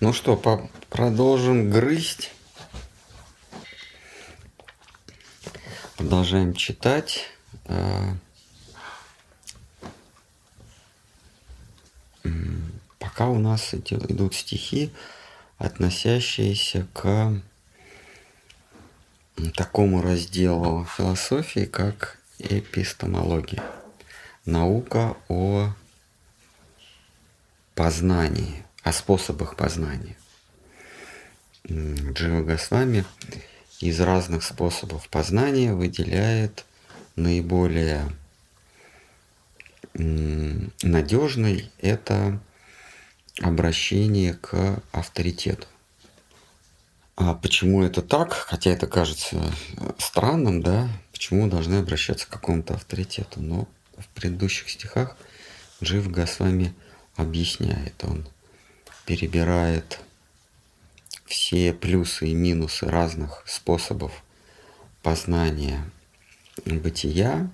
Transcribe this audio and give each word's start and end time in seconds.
Ну 0.00 0.14
что, 0.14 0.34
по 0.34 0.66
продолжим 0.88 1.70
грызть. 1.70 2.32
Продолжаем 5.98 6.54
читать. 6.54 7.26
А, 7.66 8.16
пока 12.98 13.28
у 13.28 13.38
нас 13.38 13.74
идут 13.74 14.34
стихи, 14.34 14.90
относящиеся 15.58 16.86
к 16.94 17.34
такому 19.54 20.00
разделу 20.00 20.86
философии, 20.96 21.66
как 21.66 22.18
эпистемология. 22.38 23.62
Наука 24.46 25.14
о 25.28 25.74
познании, 27.74 28.64
о 28.82 28.92
способах 28.92 29.56
познания. 29.56 30.16
Джива 31.68 32.42
Госвами 32.42 33.04
из 33.80 34.00
разных 34.00 34.42
способов 34.42 35.08
познания 35.08 35.74
выделяет 35.74 36.64
наиболее 37.16 38.10
надежный– 39.94 41.70
это 41.80 42.40
обращение 43.40 44.34
к 44.34 44.82
авторитету. 44.92 45.66
А 47.16 47.34
почему 47.34 47.82
это 47.82 48.00
так? 48.00 48.32
Хотя 48.32 48.70
это 48.70 48.86
кажется 48.86 49.36
э, 49.36 49.92
странным, 49.98 50.62
да? 50.62 50.88
Почему 51.12 51.48
должны 51.48 51.76
обращаться 51.76 52.26
к 52.26 52.30
какому-то 52.30 52.74
авторитету? 52.74 53.42
Но 53.42 53.68
в 53.98 54.08
предыдущих 54.08 54.70
стихах 54.70 55.16
Джив 55.82 56.10
Госвами 56.10 56.72
объясняет. 57.16 58.02
Он 58.04 58.26
перебирает 59.10 59.98
все 61.26 61.72
плюсы 61.72 62.28
и 62.28 62.32
минусы 62.32 62.86
разных 62.86 63.42
способов 63.44 64.12
познания 65.02 65.82
бытия 66.64 67.50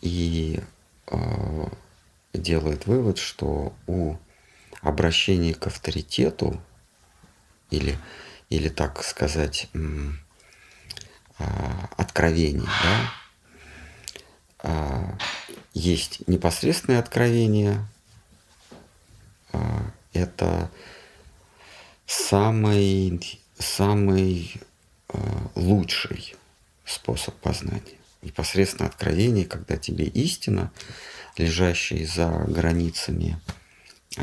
и 0.00 0.62
э, 1.08 1.66
делает 2.32 2.86
вывод, 2.86 3.18
что 3.18 3.74
у 3.86 4.16
обращения 4.80 5.52
к 5.52 5.66
авторитету 5.66 6.58
или, 7.70 7.98
или 8.48 8.70
так 8.70 9.04
сказать, 9.04 9.68
э, 9.74 10.10
откровений, 11.98 12.68
да, 12.82 13.12
э, 14.62 15.18
есть 15.74 16.26
непосредственное 16.26 16.98
откровение, 16.98 17.86
это 20.12 20.70
самый, 22.06 23.40
самый 23.58 24.54
э, 25.08 25.18
лучший 25.54 26.34
способ 26.84 27.34
познания. 27.36 27.82
Непосредственно 28.22 28.88
откровение, 28.88 29.44
когда 29.44 29.76
тебе 29.76 30.04
истина, 30.06 30.72
лежащая 31.36 32.06
за 32.06 32.28
границами 32.48 33.38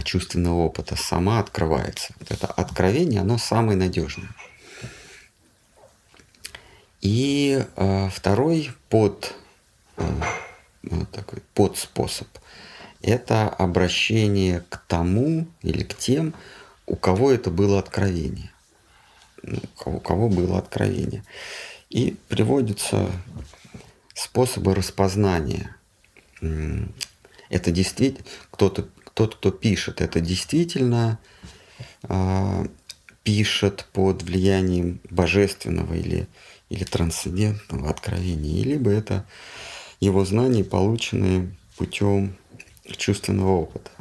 чувственного 0.03 0.61
опыта, 0.63 0.95
сама 0.95 1.39
открывается. 1.39 2.13
Вот 2.19 2.31
это 2.31 2.47
откровение, 2.47 3.21
оно 3.21 3.37
самое 3.37 3.77
надежное. 3.77 4.29
И 7.01 7.63
э, 7.75 8.09
второй 8.09 8.71
под, 8.89 9.35
э, 9.97 10.21
такой 11.11 11.41
подспособ– 11.53 12.27
это 13.03 13.49
обращение 13.49 14.63
к 14.69 14.77
тому 14.87 15.45
или 15.61 15.83
к 15.83 15.95
тем, 15.95 16.33
у 16.87 16.95
кого 16.95 17.31
это 17.31 17.51
было 17.51 17.77
откровение. 17.77 18.49
Ну, 19.43 19.59
у 19.85 19.99
кого 19.99 20.29
было 20.29 20.57
откровение. 20.57 21.23
И 21.89 22.15
приводятся 22.29 23.11
способы 24.15 24.73
распознания. 24.73 25.75
Это 27.49 27.71
действительно, 27.71 28.25
кто-то, 28.51 28.87
тот, 29.13 29.35
кто 29.35 29.51
пишет, 29.51 30.01
это 30.01 30.21
действительно 30.21 31.19
э, 32.03 32.65
пишет 33.23 33.85
под 33.93 34.23
влиянием 34.23 34.99
божественного 35.09 35.93
или, 35.93 36.27
или 36.69 36.83
трансцендентного 36.83 37.89
откровения, 37.89 38.63
либо 38.63 38.89
это 38.91 39.25
его 39.99 40.25
знания, 40.25 40.63
полученные 40.63 41.55
путем 41.77 42.35
чувственного 42.85 43.51
опыта. 43.51 43.91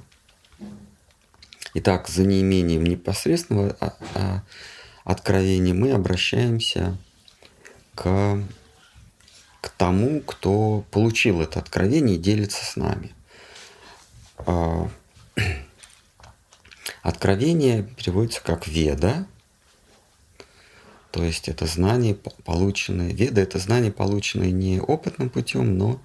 Итак, 1.74 2.08
за 2.08 2.24
неимением 2.24 2.84
непосредственного 2.84 3.76
а, 3.80 3.96
а, 4.14 4.42
откровения 5.04 5.72
мы 5.72 5.92
обращаемся 5.92 6.98
к, 7.94 8.38
к 9.60 9.68
тому, 9.70 10.20
кто 10.20 10.84
получил 10.90 11.40
это 11.40 11.60
откровение 11.60 12.16
и 12.16 12.20
делится 12.20 12.64
с 12.64 12.76
нами. 12.76 13.14
А, 14.38 14.90
откровение 17.02 17.84
переводится 17.84 18.42
как 18.42 18.66
веда, 18.66 19.26
то 21.10 21.22
есть 21.22 21.48
это 21.48 21.66
знание, 21.66 22.14
полученное, 22.14 23.12
веда 23.12 23.40
это 23.40 23.58
знание, 23.58 23.92
полученное 23.92 24.50
не 24.50 24.80
опытным 24.80 25.30
путем, 25.30 25.78
но 25.78 26.02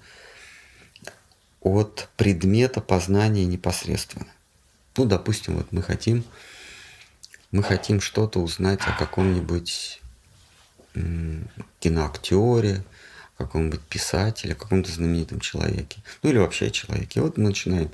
от 1.60 2.08
предмета 2.16 2.80
познания 2.80 3.44
непосредственно. 3.44 4.28
Ну, 4.96 5.04
допустим, 5.04 5.56
вот 5.56 5.72
мы 5.72 5.82
хотим, 5.82 6.24
мы 7.50 7.62
хотим 7.62 8.00
что-то 8.00 8.40
узнать 8.40 8.80
о 8.82 8.92
каком-нибудь 8.92 10.00
киноактере, 11.80 12.84
каком-нибудь 13.38 13.80
писателе, 13.82 14.54
каком-то 14.54 14.90
знаменитом 14.90 15.40
человеке, 15.40 16.02
ну 16.22 16.30
или 16.30 16.38
вообще 16.38 16.70
человеке. 16.70 17.20
Вот 17.20 17.38
мы 17.38 17.44
начинаем 17.44 17.90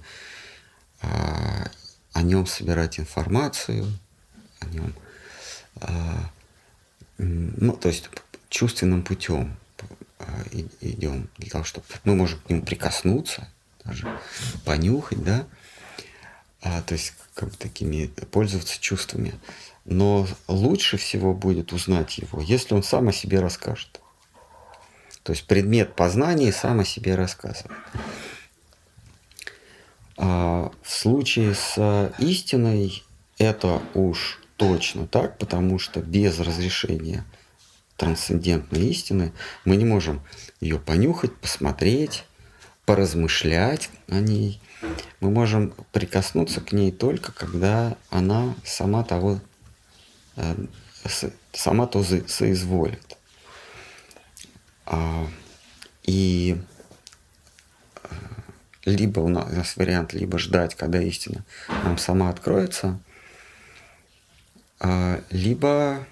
а, 1.02 1.70
о 2.12 2.22
нем 2.22 2.46
собирать 2.46 2.98
информацию, 2.98 3.86
о 4.60 4.66
нем, 4.66 4.94
а, 5.76 6.30
ну, 7.18 7.76
то 7.76 7.88
есть 7.88 8.08
чувственным 8.48 9.02
путем 9.02 9.56
идем 10.80 11.28
для 11.38 11.50
того, 11.50 11.64
чтобы 11.64 11.86
мы 12.04 12.14
можем 12.14 12.40
к 12.40 12.50
нему 12.50 12.62
прикоснуться, 12.62 13.48
даже 13.84 14.08
понюхать, 14.64 15.22
да, 15.22 15.46
а, 16.62 16.82
то 16.82 16.94
есть 16.94 17.12
как 17.34 17.50
бы 17.50 17.56
такими 17.56 18.06
пользоваться 18.06 18.80
чувствами. 18.80 19.34
Но 19.84 20.26
лучше 20.48 20.96
всего 20.96 21.34
будет 21.34 21.72
узнать 21.72 22.18
его, 22.18 22.40
если 22.40 22.74
он 22.74 22.82
сам 22.82 23.08
о 23.08 23.12
себе 23.12 23.40
расскажет. 23.40 24.00
То 25.22 25.32
есть 25.32 25.46
предмет 25.46 25.94
познания 25.94 26.52
сам 26.52 26.80
о 26.80 26.84
себе 26.84 27.14
рассказывает. 27.14 27.78
А 30.16 30.70
в 30.82 30.90
случае 30.90 31.54
с 31.54 32.12
истиной 32.18 33.02
это 33.38 33.82
уж 33.94 34.40
точно 34.56 35.06
так, 35.06 35.38
потому 35.38 35.78
что 35.78 36.00
без 36.00 36.38
разрешения 36.38 37.24
трансцендентной 38.04 38.86
истины 38.88 39.32
мы 39.64 39.76
не 39.76 39.84
можем 39.84 40.22
ее 40.60 40.78
понюхать, 40.78 41.34
посмотреть, 41.34 42.24
поразмышлять 42.84 43.90
о 44.08 44.20
ней– 44.20 44.60
мы 45.20 45.30
можем 45.30 45.74
прикоснуться 45.92 46.60
к 46.60 46.72
ней 46.72 46.92
только, 46.92 47.32
когда 47.32 47.96
она 48.10 48.54
сама 48.64 49.04
того, 49.04 49.40
э, 50.36 50.54
сама 51.52 51.86
то 51.86 52.02
соизволит. 52.02 53.16
А, 54.86 55.26
и 56.02 56.60
э, 58.02 58.08
либо 58.84 59.20
у 59.20 59.28
нас 59.28 59.76
вариант, 59.76 60.12
либо 60.12 60.38
ждать, 60.38 60.74
когда 60.74 61.00
истина 61.00 61.44
нам 61.84 61.96
сама 61.96 62.28
откроется, 62.28 63.00
а, 64.80 65.22
либо 65.30 66.06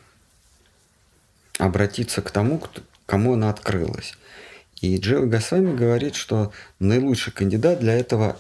обратиться 1.59 2.23
к 2.23 2.31
тому, 2.31 2.63
кому 3.07 3.35
она 3.35 3.51
открылась. 3.51 4.15
И 4.81 4.97
Джива 4.99 5.27
Госвами 5.27 5.77
говорит, 5.77 6.17
что 6.17 6.53
наилучший 6.79 7.33
кандидат 7.33 7.81
для 7.81 7.95
этого 7.95 8.37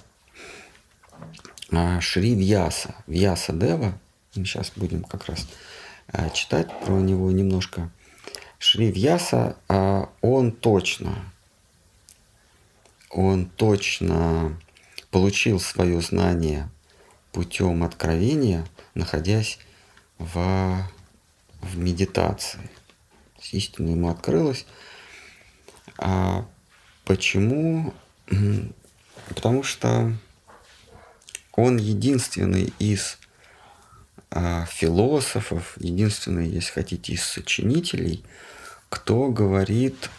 Шри 2.00 2.34
Вьяса, 2.34 2.94
Вьяса 3.06 3.52
Дева, 3.52 3.98
мы 4.34 4.44
сейчас 4.44 4.72
будем 4.76 5.04
как 5.04 5.26
раз 5.26 5.46
а, 6.08 6.30
читать 6.30 6.68
про 6.84 6.92
него 7.00 7.30
немножко. 7.30 7.90
Шри 8.58 8.90
Вьяса, 8.90 9.56
а, 9.68 10.08
он 10.20 10.52
точно, 10.52 11.16
он 13.10 13.46
точно 13.46 14.58
получил 15.10 15.60
свое 15.60 16.00
знание 16.00 16.68
путем 17.32 17.84
откровения, 17.84 18.66
находясь 18.94 19.58
в, 20.18 20.82
в 21.60 21.78
медитации. 21.78 22.60
Истина 23.50 23.90
ему 23.90 24.08
открылась. 24.08 24.66
А 25.98 26.46
почему? 27.04 27.92
Потому 29.28 29.62
что 29.62 30.12
он 31.52 31.76
единственный 31.76 32.72
из 32.78 33.18
а, 34.30 34.64
философов, 34.66 35.74
единственный, 35.78 36.48
если 36.48 36.72
хотите, 36.72 37.12
из 37.12 37.22
сочинителей, 37.22 38.24
кто 38.88 39.28
говорит 39.28 40.10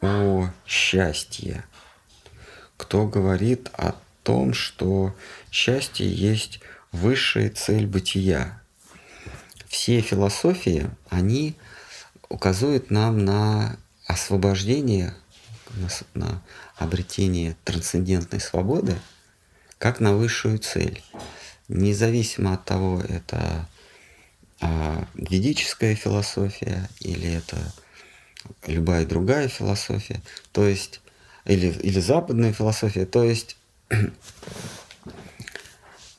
о 0.00 0.50
счастье, 0.66 1.64
кто 2.76 3.06
говорит 3.06 3.68
о 3.74 3.94
том, 4.22 4.54
что 4.54 5.14
счастье 5.50 6.10
есть 6.10 6.60
высшая 6.92 7.50
цель 7.50 7.86
бытия. 7.86 8.62
Все 9.66 10.00
философии, 10.00 10.90
они 11.10 11.56
указывают 12.28 12.90
нам 12.90 13.24
на 13.24 13.76
освобождение, 14.06 15.14
на, 15.74 15.88
на 16.14 16.42
обретение 16.76 17.56
трансцендентной 17.64 18.40
свободы, 18.40 18.96
как 19.78 20.00
на 20.00 20.14
высшую 20.14 20.58
цель. 20.58 21.02
Независимо 21.68 22.54
от 22.54 22.64
того, 22.64 23.00
это 23.00 23.66
а, 24.60 25.06
ведическая 25.14 25.94
философия 25.94 26.88
или 27.00 27.32
это 27.32 27.56
любая 28.66 29.06
другая 29.06 29.48
философия, 29.48 30.20
то 30.52 30.66
есть 30.66 31.00
или, 31.46 31.68
или 31.68 32.00
западная 32.00 32.52
философия, 32.52 33.06
то 33.06 33.24
есть 33.24 33.56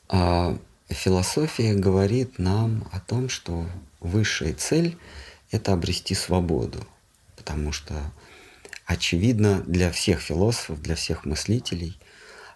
а, 0.08 0.58
философия 0.88 1.74
говорит 1.74 2.38
нам 2.38 2.88
о 2.92 2.98
том, 3.00 3.28
что 3.28 3.66
высшая 4.00 4.52
цель– 4.52 4.98
это 5.56 5.72
обрести 5.72 6.14
свободу, 6.14 6.86
потому 7.36 7.72
что 7.72 7.94
очевидно 8.86 9.62
для 9.66 9.90
всех 9.90 10.20
философов, 10.20 10.80
для 10.80 10.94
всех 10.94 11.24
мыслителей, 11.24 11.98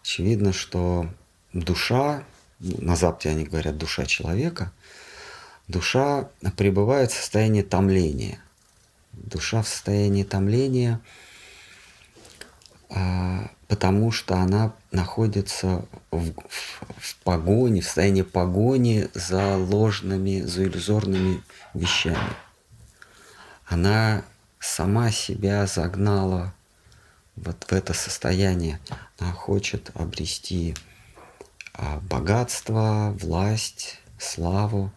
очевидно, 0.03 0.53
что 0.53 1.09
душа, 1.53 2.25
на 2.61 2.97
Западе 2.97 3.31
они 3.31 3.45
говорят 3.45 3.77
душа 3.77 4.07
человека, 4.07 4.73
душа 5.69 6.29
пребывает 6.57 7.11
в 7.11 7.17
состоянии 7.17 7.63
томления. 7.63 8.41
Душа 9.13 9.63
в 9.63 9.69
состоянии 9.69 10.23
томления, 10.23 11.01
а, 12.89 13.51
потому 13.67 14.13
что 14.13 14.37
она 14.37 14.73
находится 14.93 15.85
в, 16.11 16.33
в, 16.33 16.83
в 16.99 17.17
погоне, 17.25 17.81
в 17.81 17.85
состоянии 17.85 18.23
погони 18.23 19.09
за 19.15 19.57
ложными, 19.57 20.43
за 20.43 20.65
иллюзорными 20.65 21.43
вещами. 21.75 22.35
Она 23.71 24.25
сама 24.59 25.11
себя 25.11 25.67
загнала 25.67 26.53
вот 27.37 27.65
в 27.69 27.73
это 27.73 27.95
состояние. 27.95 28.81
Она 29.19 29.33
хочет 29.33 29.91
обрести 29.95 30.75
а, 31.73 32.01
богатство, 32.01 33.17
власть, 33.19 34.01
славу. 34.19 34.93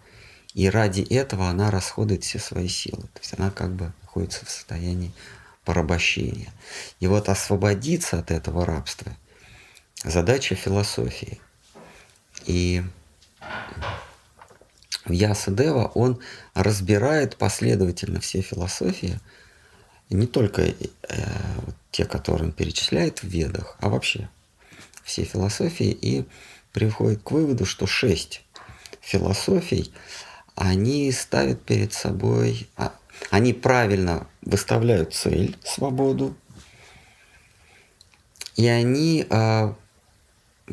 И 0.54 0.70
ради 0.70 1.02
этого 1.02 1.48
она 1.48 1.72
расходует 1.72 2.24
все 2.24 2.40
свои 2.40 2.68
силы. 2.68 3.04
То 3.14 3.20
есть 3.22 3.40
она 3.40 3.52
как 3.52 3.72
бы 3.72 3.94
находится 4.02 4.46
в 4.46 4.50
состоянии 4.50 5.14
порабощения. 5.64 6.52
И 7.00 7.08
вот 7.08 7.30
освободиться 7.30 8.20
от 8.20 8.31
этого 8.31 8.66
рабства– 8.66 9.16
задача 10.04 10.56
философии. 10.56 11.40
И 12.46 12.84
Ясадева 15.08 15.92
он 15.96 16.20
разбирает 16.54 17.38
последовательно 17.38 18.20
все 18.20 18.42
философии– 18.42 19.20
не 20.14 20.28
только 20.28 20.62
э, 20.62 20.74
те, 21.92 22.06
которые 22.06 22.48
он 22.48 22.52
перечисляет 22.52 23.20
в 23.20 23.28
ведах, 23.28 23.78
а 23.80 23.90
вообще 23.90 24.30
все 25.04 25.24
философии, 25.24 25.90
и 25.90 26.26
приходит 26.72 27.24
к 27.24 27.32
выводу, 27.32 27.66
что 27.66 27.88
шесть 27.88 28.42
философий, 29.02 29.92
они 30.56 31.12
ставят 31.12 31.62
перед 31.64 31.94
собой, 31.94 32.70
а, 32.78 32.94
они 33.32 33.54
правильно 33.54 34.28
выставляют 34.42 35.14
цель, 35.14 35.58
свободу, 35.64 36.36
и 38.56 38.68
они 38.68 39.26
а, 39.30 39.76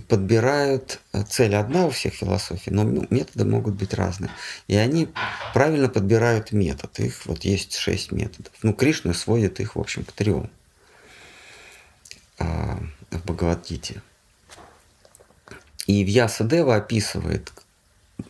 подбирают 0.08 1.00
э, 1.12 1.22
цель 1.24 1.54
одна 1.56 1.86
у 1.86 1.90
всех 1.90 2.14
философий, 2.14 2.70
но 2.70 2.84
методы 2.84 3.44
могут 3.44 3.74
быть 3.74 3.92
разные. 3.94 4.30
И 4.68 4.76
они 4.76 5.08
правильно 5.52 5.88
подбирают 5.88 6.52
метод. 6.52 6.98
Их 7.00 7.26
вот 7.26 7.44
есть 7.44 7.74
шесть 7.74 8.12
методов. 8.12 8.52
Ну, 8.62 8.72
Кришна 8.72 9.14
сводит 9.14 9.60
их, 9.60 9.76
в 9.76 9.80
общем, 9.80 10.04
к 10.04 10.12
трем 10.12 10.50
а, 12.38 12.78
в 13.10 13.24
Бхагавадгите. 13.24 14.02
И 15.86 16.04
Вьясадева 16.04 16.76
описывает 16.76 17.52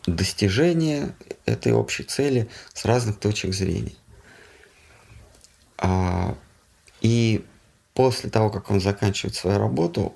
достижение 0.07 1.13
этой 1.45 1.73
общей 1.73 2.03
цели 2.03 2.49
с 2.73 2.85
разных 2.85 3.19
точек 3.19 3.53
зрения. 3.53 3.93
А, 5.77 6.35
и 7.01 7.45
после 7.93 8.31
того, 8.31 8.49
как 8.49 8.71
он 8.71 8.81
заканчивает 8.81 9.35
свою 9.35 9.59
работу, 9.59 10.15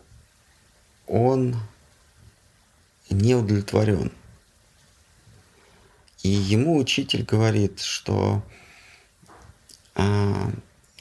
он 1.07 1.55
не 3.09 3.35
удовлетворен. 3.35 4.11
И 6.23 6.29
ему 6.29 6.77
учитель 6.77 7.23
говорит, 7.23 7.79
что 7.79 8.43
а, 9.93 10.51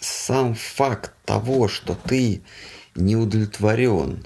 сам 0.01 0.55
факт 0.55 1.13
того, 1.25 1.69
что 1.69 1.95
ты 1.95 2.43
не 2.95 3.17
удовлетворен 3.17 4.25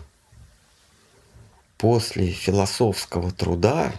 после 1.77 2.33
философского 2.33 3.31
труда, 3.31 3.93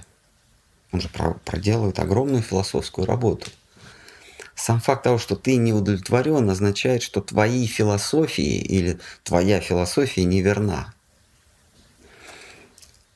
он 0.91 1.01
же 1.01 1.09
проделывает 1.45 1.99
огромную 1.99 2.41
философскую 2.41 3.07
работу. 3.07 3.49
Сам 4.55 4.81
факт 4.81 5.03
того, 5.03 5.17
что 5.17 5.37
ты 5.37 5.55
не 5.55 5.71
удовлетворен, 5.71 6.49
означает, 6.49 7.01
что 7.01 7.21
твои 7.21 7.65
философии 7.65 8.57
или 8.57 8.99
твоя 9.23 9.61
философия 9.61 10.25
неверна 10.25 10.93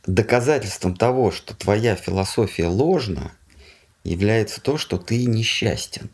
доказательством 0.05 0.95
того, 0.95 1.31
что 1.31 1.55
твоя 1.55 1.95
философия 1.95 2.67
ложна, 2.67 3.31
является 4.03 4.61
то, 4.61 4.77
что 4.77 4.97
ты 4.97 5.25
несчастен. 5.25 6.09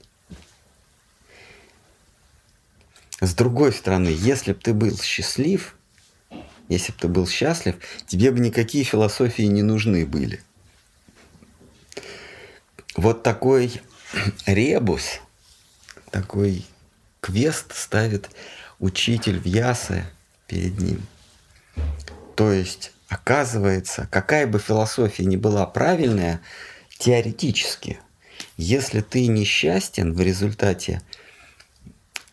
С 3.19 3.33
другой 3.33 3.74
стороны, 3.74 4.09
если 4.09 4.53
бы 4.53 4.59
ты 4.59 4.74
был 4.74 4.97
счастлив, 4.97 5.75
если 6.69 6.91
бы 6.91 6.97
ты 7.00 7.07
был 7.07 7.27
счастлив, 7.27 7.75
тебе 8.07 8.31
бы 8.31 8.39
никакие 8.39 8.83
философии 8.83 9.44
не 9.44 9.63
нужны 9.63 10.06
были. 10.06 10.41
Вот 12.96 13.24
такой 13.24 13.81
ребус, 14.46 15.19
такой 16.12 16.65
квест 17.19 17.75
ставит 17.75 18.29
учитель 18.79 19.39
в 19.39 19.46
ясы 19.46 20.05
перед 20.48 20.79
ним. 20.79 21.05
То 22.36 22.51
есть 22.51 22.93
Оказывается, 23.10 24.08
какая 24.12 24.46
бы 24.46 24.60
философия 24.60 25.25
ни 25.25 25.36
была 25.36 25.66
правильная, 25.66 26.42
теоретически, 27.00 28.00
если 28.56 29.01
ты 29.01 29.25
несчастен 29.25 30.13
в 30.13 30.22
результате 30.22 31.01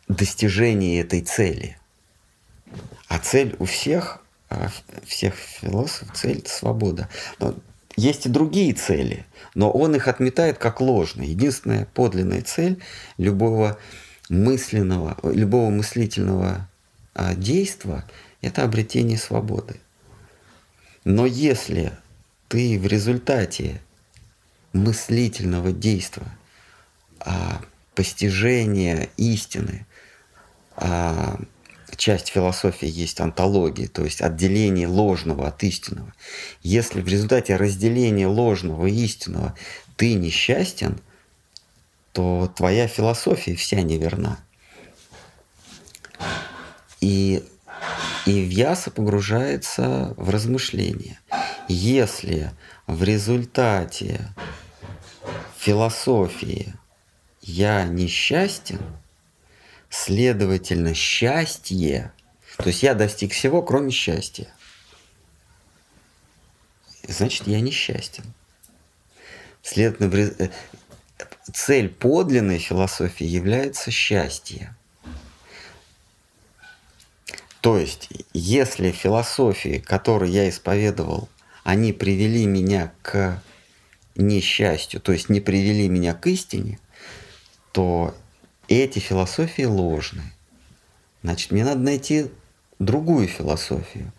достижения 0.06 1.00
этой 1.00 1.22
цели, 1.22 1.78
а 3.08 3.18
цель 3.18 3.56
у 3.58 3.64
всех, 3.64 4.22
а, 4.50 4.68
всех 5.06 5.34
философов, 5.34 6.10
цель– 6.14 6.42
свобода. 6.46 7.08
Но 7.38 7.54
есть 7.96 8.26
и 8.26 8.28
другие 8.28 8.74
цели, 8.74 9.24
но 9.54 9.70
он 9.70 9.96
их 9.96 10.08
отметает 10.08 10.58
как 10.58 10.82
ложные. 10.82 11.30
Единственная 11.30 11.86
подлинная 11.86 12.42
цель 12.42 12.82
любого 13.16 13.78
мысленного, 14.28 15.16
любого 15.22 15.70
мыслительного 15.70 16.68
а, 17.14 17.34
действия– 17.34 18.04
это 18.42 18.62
обретение 18.62 19.16
свободы. 19.16 19.80
Но 21.06 21.24
если 21.24 21.92
ты 22.48 22.80
в 22.80 22.86
результате 22.88 23.80
мыслительного 24.72 25.70
действия, 25.70 26.26
а, 27.20 27.62
постижения 27.94 29.08
истины, 29.16 29.86
а, 30.74 31.38
часть 31.96 32.30
философии 32.30 32.88
есть 32.88 33.20
антология, 33.20 33.86
то 33.86 34.02
есть 34.02 34.20
отделение 34.20 34.88
ложного 34.88 35.46
от 35.46 35.62
истинного. 35.62 36.12
Если 36.64 37.00
в 37.00 37.06
результате 37.06 37.54
разделения 37.54 38.26
ложного 38.26 38.88
и 38.88 39.04
истинного 39.04 39.54
ты 39.96 40.14
несчастен, 40.14 40.98
то 42.10 42.52
твоя 42.56 42.88
философия 42.88 43.54
вся 43.54 43.80
неверна. 43.82 44.40
И 47.00 47.44
и 48.26 48.40
Вьяса 48.40 48.90
погружается 48.90 50.14
в 50.16 50.30
размышления. 50.30 51.20
Если 51.68 52.52
в 52.86 53.02
результате 53.02 54.20
философии 55.58 56.74
я 57.40 57.84
несчастен, 57.84 58.80
следовательно, 59.90 60.94
счастье, 60.94 62.12
то 62.56 62.68
есть 62.68 62.82
я 62.82 62.94
достиг 62.94 63.32
всего, 63.32 63.62
кроме 63.62 63.90
счастья, 63.90 64.48
значит, 67.06 67.46
я 67.46 67.60
несчастен. 67.60 68.24
Следовательно, 69.62 70.34
э, 70.38 70.50
цель 71.52 71.88
подлинной 71.88 72.58
философии 72.58 73.26
является 73.26 73.90
счастье. 73.90 74.76
То 77.66 77.78
есть, 77.78 78.10
если 78.32 78.92
философии, 78.92 79.82
которые 79.84 80.32
я 80.32 80.48
исповедовал, 80.48 81.28
они 81.64 81.92
привели 81.92 82.46
меня 82.46 82.92
к 83.02 83.42
несчастью, 84.14 85.00
то 85.00 85.10
есть 85.10 85.28
не 85.30 85.40
привели 85.40 85.88
меня 85.88 86.14
к 86.14 86.28
истине, 86.28 86.78
то 87.72 88.14
эти 88.68 89.00
философии 89.00 89.64
ложны. 89.64 90.22
Значит, 91.24 91.50
мне 91.50 91.64
надо 91.64 91.80
найти 91.80 92.30
другую 92.78 93.26
философию. 93.26 94.12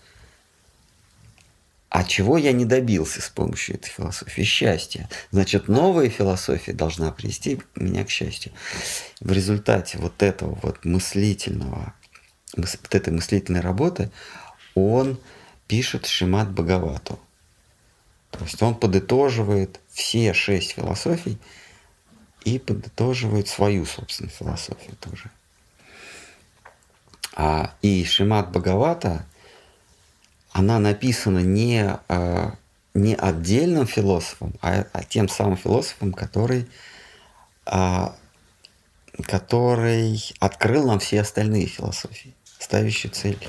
А 1.87 2.03
чего 2.03 2.37
я 2.37 2.51
не 2.51 2.65
добился 2.65 3.21
с 3.21 3.29
помощью 3.29 3.75
этой 3.75 3.87
философии? 3.87 4.41
Счастья. 4.41 5.07
Значит, 5.31 5.69
новая 5.69 6.09
философия 6.09 6.73
должна 6.73 7.13
привести 7.13 7.61
меня 7.75 8.03
к 8.03 8.09
счастью. 8.09 8.51
В 9.21 9.31
результате 9.31 9.99
вот 9.99 10.21
этого 10.21 10.59
вот 10.61 10.83
мыслительного, 10.83 11.93
вот 12.57 12.95
этой 12.95 13.13
мыслительной 13.13 13.61
работы 13.61 14.11
он 14.75 15.19
пишет 15.67 16.05
Шимат 16.05 16.51
Бхагавату. 16.51 17.19
То 18.31 18.43
есть 18.43 18.61
он 18.61 18.75
подытоживает 18.75 19.79
все 19.89 20.33
шесть 20.33 20.71
философий 20.71 21.37
и 22.43 22.59
подытоживает 22.59 23.47
свою 23.47 23.85
собственную 23.85 24.31
философию 24.31 24.95
тоже. 24.99 25.31
А, 27.35 27.73
и 27.81 28.03
Шимат 28.05 28.49
Бхагавата, 28.49 29.25
она 30.51 30.79
написана 30.79 31.39
не, 31.39 31.97
а, 32.07 32.55
не 32.93 33.15
отдельным 33.15 33.85
философом, 33.85 34.53
а, 34.61 34.85
а 34.91 35.03
тем 35.03 35.29
самым 35.29 35.57
философом, 35.57 36.13
который, 36.13 36.67
а, 37.65 38.15
который 39.21 40.33
открыл 40.39 40.87
нам 40.87 40.99
все 40.99 41.21
остальные 41.21 41.67
философии, 41.67 42.33
ставящие 42.59 43.11
цель, 43.11 43.47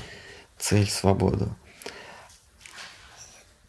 цель 0.57 0.89
свободу. 0.89 1.55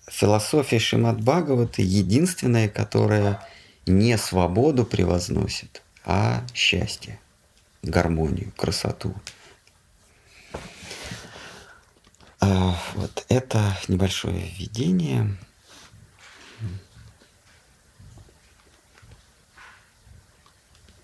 Философия 0.08 0.78
Шимат 0.78 1.20
Бхагавата 1.20 1.82
единственная, 1.82 2.68
которая 2.68 3.46
не 3.86 4.18
свободу 4.18 4.84
превозносит, 4.84 5.82
а 6.04 6.44
счастье, 6.52 7.18
гармонию, 7.82 8.52
красоту. 8.56 9.14
А, 12.40 12.76
вот 12.94 13.24
это 13.28 13.76
небольшое 13.88 14.40
введение. 14.40 15.36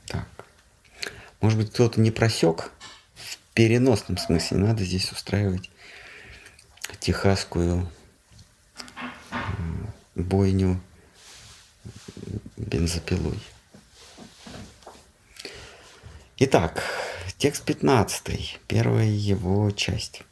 Так. 0.07 0.27
Может 1.41 1.59
быть, 1.59 1.73
кто-то 1.73 2.01
не 2.01 2.11
просек 2.11 2.71
переносном 3.57 4.19
смысле. 4.19 4.59
Надо 4.59 4.85
здесь 4.85 5.11
устраивать 5.11 5.71
техасскую 7.01 7.91
бойню 10.15 10.79
бензопилой. 12.59 13.39
Итак, 16.39 16.83
текст 17.39 17.65
15, 17.65 18.61
первая 18.69 19.07
его 19.07 19.71
часть. 19.71 20.23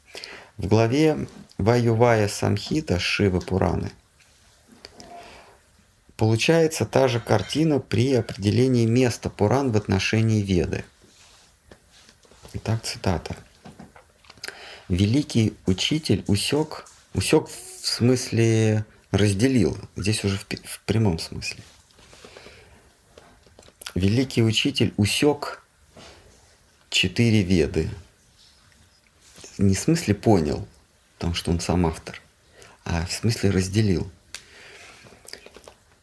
В 0.57 0.67
главе 0.67 1.27
Ваювая 1.57 2.27
Самхита 2.27 2.99
Шивы 2.99 3.41
Пураны 3.41 3.91
получается 6.15 6.85
та 6.85 7.07
же 7.07 7.19
картина 7.19 7.79
при 7.79 8.13
определении 8.13 8.85
места 8.85 9.31
Пуран 9.31 9.71
в 9.71 9.77
отношении 9.77 10.43
Веды. 10.43 10.85
Итак, 12.57 12.83
цитата. 12.83 13.35
Великий 14.87 15.55
учитель 15.65 16.23
усек, 16.27 16.85
усек 17.13 17.47
в 17.49 17.85
смысле 17.85 18.85
разделил, 19.11 19.77
здесь 19.97 20.23
уже 20.23 20.37
в, 20.37 20.45
в 20.63 20.79
прямом 20.85 21.19
смысле. 21.19 21.61
Великий 23.93 24.41
учитель 24.41 24.93
усек 24.95 25.65
четыре 26.89 27.43
веды. 27.43 27.89
Не 29.57 29.75
в 29.75 29.79
смысле 29.79 30.15
понял, 30.15 30.65
потому 31.15 31.33
что 31.33 31.51
он 31.51 31.59
сам 31.59 31.85
автор, 31.85 32.21
а 32.85 33.05
в 33.05 33.11
смысле 33.11 33.49
разделил. 33.49 34.09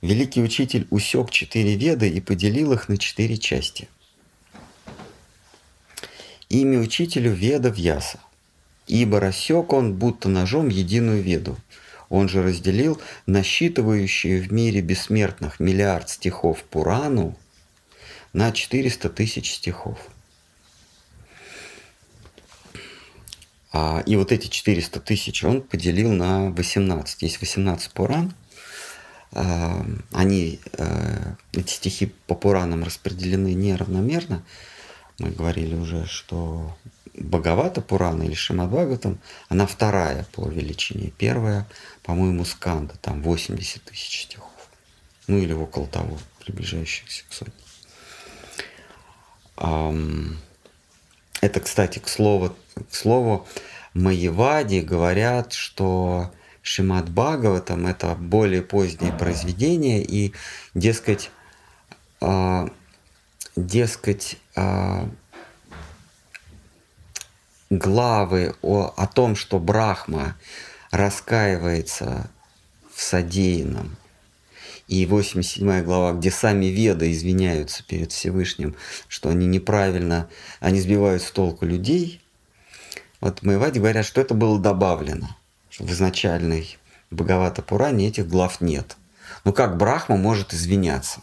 Великий 0.03 0.43
учитель 0.43 0.87
усек 0.91 1.31
четыре 1.31 1.77
веды 1.77 2.11
и 2.11 2.21
поделил 2.21 2.75
их 2.75 2.91
на 2.91 2.99
четыре 2.99 3.39
части. 3.39 3.89
Имя 6.53 6.79
учителю 6.79 7.33
веда 7.33 7.71
Вьяса, 7.71 8.21
ибо 8.87 9.19
рассек 9.19 9.73
он 9.73 9.95
будто 9.95 10.29
ножом 10.29 10.69
единую 10.69 11.23
веду– 11.23 11.57
он 12.13 12.29
же 12.29 12.43
разделил 12.43 13.01
насчитывающие 13.25 14.43
в 14.43 14.53
мире 14.53 14.83
бессмертных 14.83 15.61
миллиард 15.61 16.11
стихов 16.11 16.63
Пурану 16.65 17.35
на 18.35 18.53
400 18.53 19.09
тысяч 19.09 19.55
стихов. 19.55 19.99
А, 23.73 24.03
и 24.05 24.15
вот 24.17 24.31
эти 24.31 24.49
400 24.49 25.01
тысяч 25.01 25.43
он 25.43 25.63
поделил 25.63 26.13
на 26.13 26.51
18. 26.51 27.23
Есть 27.23 27.41
18 27.41 27.93
Пуран. 27.93 28.35
А, 29.31 29.83
они, 30.13 30.61
а, 30.75 31.37
эти 31.55 31.73
стихи 31.73 32.13
по 32.27 32.35
Пуранам 32.35 32.85
распределены 32.85 33.55
неравномерно. 33.55 34.45
Мы 35.23 35.31
говорили 35.31 35.77
уже, 35.77 36.05
что 36.07 36.77
Бхагавата 37.15 37.81
Пурана 37.81 38.25
или 38.25 38.35
Шимадбхагаватам, 38.35 39.21
она 39.49 39.67
вторая 39.67 40.27
по 40.33 40.49
величине. 40.49 41.13
Первая, 41.17 41.69
по-моему, 42.03 42.45
Сканда, 42.45 42.95
там 43.01 43.23
80 43.23 43.85
тысяч 43.85 44.23
стихов. 44.25 44.51
Ну 45.29 45.39
или 45.39 45.53
около 45.53 45.87
того, 45.87 46.19
приближающихся 46.41 47.23
к 47.29 47.33
сотне. 47.33 47.55
Это, 51.41 51.61
кстати, 51.61 52.01
к 52.01 52.09
слову, 52.09 52.57
к 52.91 52.95
слову 52.95 53.47
Маевади 53.95 54.81
говорят, 54.81 55.53
что 55.53 56.33
Шимат 56.63 57.09
Бхагаватам 57.09 57.87
это 57.87 58.17
более 58.17 58.63
позднее 58.63 59.13
произведение, 59.13 60.03
и, 60.03 60.33
дескать, 60.75 61.31
а, 62.21 62.69
дескать, 63.55 64.39
главы 67.71 68.55
о, 68.63 68.93
о 68.97 69.07
том, 69.07 69.35
что 69.35 69.59
Брахма 69.59 70.37
раскаивается 70.91 72.31
в 72.95 73.01
содеянном, 73.01 73.97
и 74.89 75.07
87 75.07 75.83
глава, 75.85 76.13
где 76.13 76.31
сами 76.31 76.67
веды 76.67 77.13
извиняются 77.13 77.83
перед 77.85 78.13
Всевышним, 78.13 78.77
что 79.09 79.31
они 79.31 79.47
неправильно, 79.47 80.29
они 80.61 80.81
сбивают 80.81 81.23
с 81.23 81.31
толку 81.31 81.65
людей. 81.65 82.21
Вот 83.21 83.39
в 83.41 83.43
Майваде 83.45 83.81
говорят, 83.81 84.05
что 84.05 84.21
это 84.21 84.35
было 84.35 84.59
добавлено, 84.59 85.35
что 85.71 85.85
в 85.85 85.91
изначальной 85.93 86.77
Бхагавата 87.11 87.63
Пуране 87.63 88.09
этих 88.09 88.29
глав 88.29 88.61
нет. 88.61 88.97
Ну 89.45 89.53
как 89.55 89.79
Брахма 89.79 90.17
может 90.17 90.53
извиняться? 90.53 91.23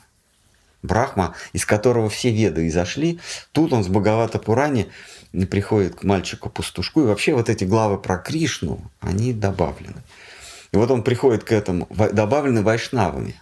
Брахма, 0.82 1.36
из 1.54 1.66
которого 1.66 2.10
все 2.10 2.32
веды 2.32 2.68
изошли, 2.68 3.20
тут 3.52 3.74
он 3.74 3.84
с 3.84 3.88
Бхагавата 3.88 4.40
Пуране 4.40 4.88
приходит 5.50 5.96
к 5.96 6.04
мальчику-пастушку, 6.04 7.02
и 7.02 7.06
вообще 7.06 7.34
вот 7.34 7.50
эти 7.50 7.64
главы 7.64 7.98
про 7.98 8.18
Кришну, 8.18 8.82
они 9.00 9.34
добавлены. 9.34 10.02
И 10.72 10.78
вот 10.78 10.90
он 10.92 11.04
приходит 11.04 11.44
к 11.44 11.52
этому, 11.52 11.88
добавлены 11.90 12.62
вайшнавами, 12.62 13.40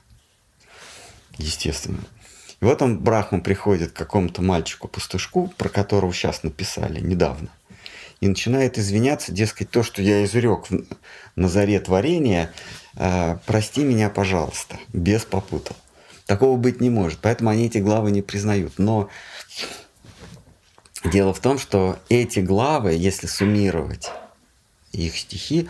естественно. 1.38 2.03
И 2.60 2.65
вот 2.65 2.82
он, 2.82 3.00
Брахма, 3.00 3.39
приходит 3.39 3.91
к 3.91 3.96
какому-то 3.96 4.41
мальчику-пастушку, 4.41 5.53
про 5.58 5.70
которого 5.70 6.12
сейчас 6.13 6.44
написали 6.44 7.00
недавно, 7.00 7.50
и 8.20 8.27
начинает 8.27 8.79
извиняться, 8.79 9.32
дескать, 9.32 9.70
то, 9.70 9.84
что 9.84 10.01
я 10.01 10.25
изрек 10.25 10.65
на 11.36 11.50
заре 11.50 11.79
творения, 11.79 12.51
э, 12.96 13.38
прости 13.46 13.84
меня, 13.84 14.10
пожалуйста, 14.10 14.79
без 14.91 15.24
попутал. 15.24 15.75
Такого 16.27 16.57
быть 16.57 16.81
не 16.81 16.89
может, 16.89 17.19
поэтому 17.19 17.50
они 17.50 17.65
эти 17.65 17.79
главы 17.79 18.12
не 18.12 18.22
признают. 18.22 18.74
Но 18.77 19.10
Дело 21.03 21.34
в 21.34 21.39
том, 21.39 21.57
что 21.57 22.00
эти 22.10 22.39
главы, 22.39 22.93
если 22.93 23.27
суммировать 23.27 24.12
их 24.91 25.17
стихи, 25.17 25.69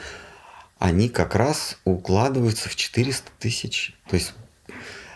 они 0.79 1.09
как 1.09 1.35
раз 1.35 1.77
укладываются 1.83 2.69
в 2.69 2.75
400 2.75 3.29
тысяч. 3.39 3.95
То 4.09 4.15
есть 4.15 4.33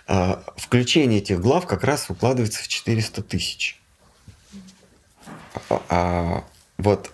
э, 0.08 0.36
включение 0.58 1.20
этих 1.20 1.40
глав 1.40 1.66
как 1.66 1.84
раз 1.84 2.10
укладывается 2.10 2.62
в 2.62 2.68
400 2.68 3.24
тысяч. 3.24 3.80
А, 5.70 5.82
а, 5.90 6.44
вот 6.78 7.10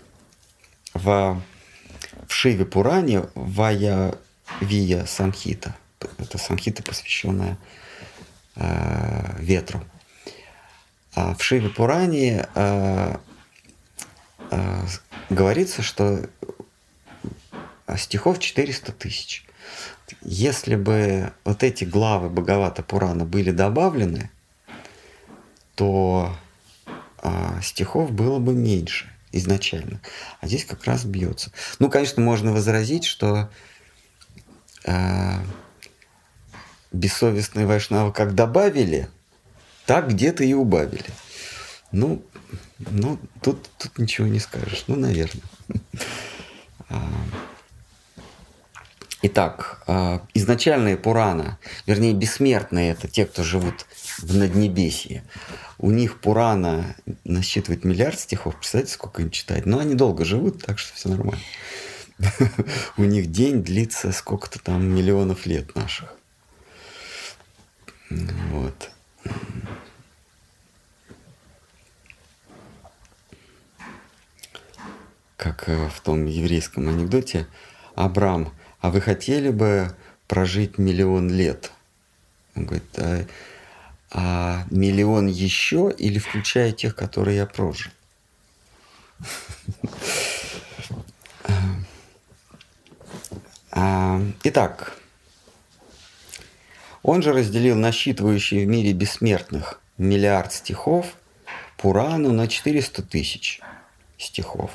в, 0.94 1.42
в 2.28 2.34
Шиве 2.34 2.66
Пуране 2.66 3.30
Вая 3.36 4.16
Вия 4.60 5.06
Самхита, 5.06 5.76
это 6.18 6.38
Самхита, 6.38 6.84
посвященная 6.84 7.58
э, 8.58 9.36
ветру. 9.40 9.84
А 11.16 11.34
в 11.34 11.44
Шиве 11.44 11.70
Пуране 11.70 12.48
э, 12.54 13.16
э, 14.52 14.86
говорится, 15.30 15.82
что 15.82 16.30
стихов 17.96 18.40
400 18.40 18.92
тысяч. 18.92 19.46
Если 20.22 20.76
бы 20.76 21.34
вот 21.44 21.64
эти 21.64 21.84
главы 21.84 22.30
Бхагавата 22.30 22.84
Пурана 22.84 23.26
были 23.26 23.52
добавлены, 23.52 24.30
то 25.76 26.36
а, 27.20 27.60
стихов 27.62 28.12
было 28.12 28.40
бы 28.40 28.54
меньше 28.54 29.12
изначально. 29.32 30.00
А 30.40 30.48
здесь 30.48 30.66
как 30.66 30.86
раз 30.86 31.04
бьется. 31.04 31.52
Ну, 31.80 31.90
конечно, 31.90 32.22
можно 32.22 32.52
возразить, 32.52 33.06
что 33.06 33.50
а, 34.86 35.42
бессовестные 36.92 37.66
вайшнавы 37.66 38.12
как 38.12 38.36
добавили, 38.36 39.10
так 39.86 40.10
где-то 40.10 40.44
и 40.44 40.54
убавили. 40.54 41.06
Ну, 41.92 42.22
ну 42.80 43.20
тут, 43.42 43.70
тут 43.78 43.98
ничего 43.98 44.28
не 44.28 44.40
скажешь. 44.40 44.86
Ну, 44.88 44.96
наверное. 44.96 45.44
А, 46.90 47.04
итак, 49.22 49.84
а, 49.88 50.26
изначальные 50.34 50.96
Пурана, 50.96 51.60
вернее, 51.86 52.14
бессмертные, 52.14 52.92
это 52.92 53.10
те, 53.10 53.26
кто 53.26 53.44
живут 53.44 53.86
в 54.20 54.34
Наднебесье. 54.34 55.26
У 55.80 55.92
них 55.92 56.22
Пурана 56.22 56.96
насчитывает 57.26 57.84
миллиард 57.84 58.18
стихов. 58.18 58.56
Представляете, 58.56 58.94
сколько 58.94 59.22
им 59.22 59.32
читать? 59.32 59.66
Но 59.66 59.80
они 59.80 59.96
долго 59.96 60.24
живут, 60.24 60.64
так 60.64 60.80
что 60.80 60.96
все 60.96 61.10
нормально. 61.10 61.44
У 62.98 63.04
них 63.04 63.32
день 63.32 63.64
длится 63.64 64.12
сколько-то 64.12 64.60
там 64.60 64.88
миллионов 64.88 65.46
лет 65.46 65.76
наших. 65.76 66.17
Вот. 68.10 68.92
Как 75.36 75.70
э, 75.70 75.90
в 75.90 76.02
том 76.02 76.26
еврейском 76.26 76.90
анекдоте, 76.90 77.48
Абрам, 77.96 78.54
а 78.82 78.90
вы 78.90 79.02
хотели 79.02 79.50
бы 79.50 79.96
прожить 80.28 80.78
миллион 80.78 81.30
лет? 81.30 81.72
Он 82.56 82.66
говорит, 82.66 82.98
а 82.98 83.26
а 84.10 84.66
миллион 84.72 85.28
еще 85.28 85.94
или 85.98 86.18
включая 86.18 86.72
тех, 86.72 86.96
которые 86.96 87.38
я 87.38 87.46
прожил? 87.46 87.92
Итак, 94.44 94.97
он 97.08 97.22
же 97.22 97.32
разделил 97.32 97.78
насчитывающие 97.78 98.66
в 98.66 98.68
мире 98.68 98.92
бессмертных 98.92 99.80
миллиард 99.98 100.52
стихов 100.52 101.16
Пурану 101.78 102.34
на 102.34 102.50
400 102.50 103.02
тысяч 103.02 103.62
стихов. 104.18 104.72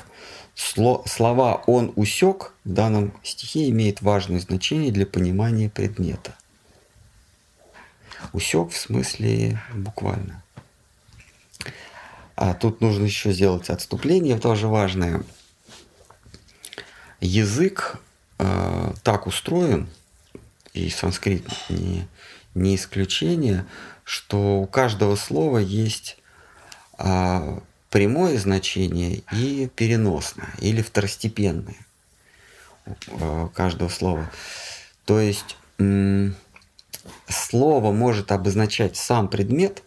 Слова 0.55 1.63
«он 1.67 1.93
усек» 1.95 2.53
в 2.65 2.73
данном 2.73 3.13
стихе 3.21 3.69
имеет 3.69 4.01
важное 4.01 4.39
значение 4.39 4.91
для 4.91 5.05
понимания 5.05 5.69
предмета. 5.69 6.35
Усек 8.33 8.71
в 8.71 8.77
смысле 8.77 9.61
буквально. 9.71 10.41
А 12.35 12.55
тут 12.55 12.81
нужно 12.81 13.03
еще 13.05 13.31
сделать 13.31 13.69
отступление, 13.69 14.39
тоже 14.39 14.67
важное. 14.67 15.23
Язык 17.21 17.99
э, 18.39 18.93
так 19.03 19.27
устроен, 19.27 19.87
и 20.73 20.89
санскрит 20.89 21.45
не, 21.69 22.07
не 22.55 22.75
исключение, 22.75 23.65
что 24.03 24.59
у 24.59 24.65
каждого 24.67 25.15
слова 25.15 25.59
есть 25.59 26.17
э, 26.97 27.59
прямое 27.89 28.37
значение 28.37 29.21
и 29.31 29.69
переносное, 29.75 30.49
или 30.59 30.81
второстепенное 30.81 31.85
э, 32.85 33.49
каждого 33.53 33.89
слова. 33.89 34.29
То 35.05 35.19
есть 35.19 35.57
слово 37.27 37.91
может 37.91 38.31
обозначать 38.31 38.95
сам 38.95 39.27
предмет, 39.27 39.83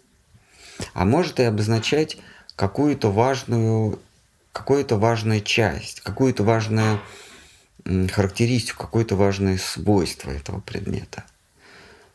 а 0.93 1.05
может 1.05 1.41
и 1.41 1.45
обозначать 1.45 2.19
какую-то 2.55 3.11
важную, 3.11 3.99
какую-то 4.53 4.97
важную 4.97 5.41
часть, 5.41 6.01
какую-то 6.01 6.45
важную 6.45 7.01
характеристику, 8.11 8.85
какое-то 8.85 9.17
важное 9.17 9.59
свойство 9.59 10.31
этого 10.31 10.61
предмета. 10.61 11.25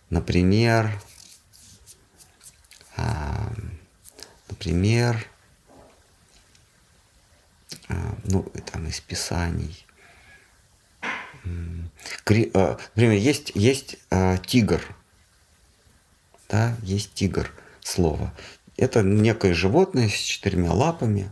Например, 0.10 0.92
а, 2.98 3.52
например, 4.50 5.26
а, 7.88 8.16
ну, 8.26 8.44
там 8.72 8.88
из 8.88 9.00
Писаний, 9.00 9.86
Э, 11.44 12.78
например, 12.96 13.18
есть, 13.18 13.52
есть 13.56 13.98
тигр. 14.46 14.82
Да, 16.50 16.76
есть 16.84 17.14
тигр 17.14 17.52
слово. 17.82 18.34
Это 18.78 19.02
некое 19.02 19.54
животное 19.54 20.10
с 20.10 20.14
четырьмя 20.14 20.72
лапами. 20.72 21.32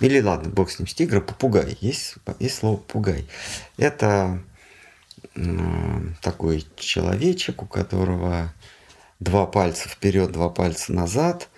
Или 0.00 0.20
ладно, 0.20 0.50
бог 0.50 0.70
с 0.70 0.78
ним, 0.78 0.86
с 0.86 0.94
тигра, 0.94 1.20
попугай. 1.20 1.78
Есть, 1.80 2.16
есть 2.38 2.58
слово 2.58 2.76
попугай. 2.76 3.26
Это 3.76 4.42
э, 5.34 6.00
такой 6.20 6.66
человечек, 6.76 7.62
у 7.62 7.66
которого 7.66 8.52
два 9.20 9.46
пальца 9.46 9.88
вперед, 9.88 10.32
два 10.32 10.50
пальца 10.50 10.92
назад. 10.92 11.48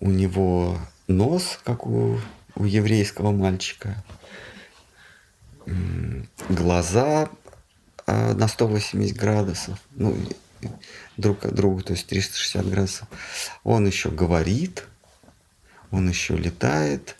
У 0.00 0.10
него 0.10 0.78
нос, 1.06 1.60
как 1.64 1.86
у, 1.86 2.18
у 2.56 2.64
еврейского 2.64 3.30
мальчика 3.30 4.02
глаза 6.48 7.28
а, 8.06 8.34
на 8.34 8.48
180 8.48 9.16
градусов, 9.16 9.78
ну, 9.92 10.16
друг 11.16 11.44
от 11.44 11.54
друга, 11.54 11.82
то 11.82 11.92
есть 11.92 12.06
360 12.06 12.68
градусов. 12.68 13.08
Он 13.62 13.86
еще 13.86 14.10
говорит, 14.10 14.84
он 15.90 16.08
еще 16.08 16.36
летает. 16.36 17.16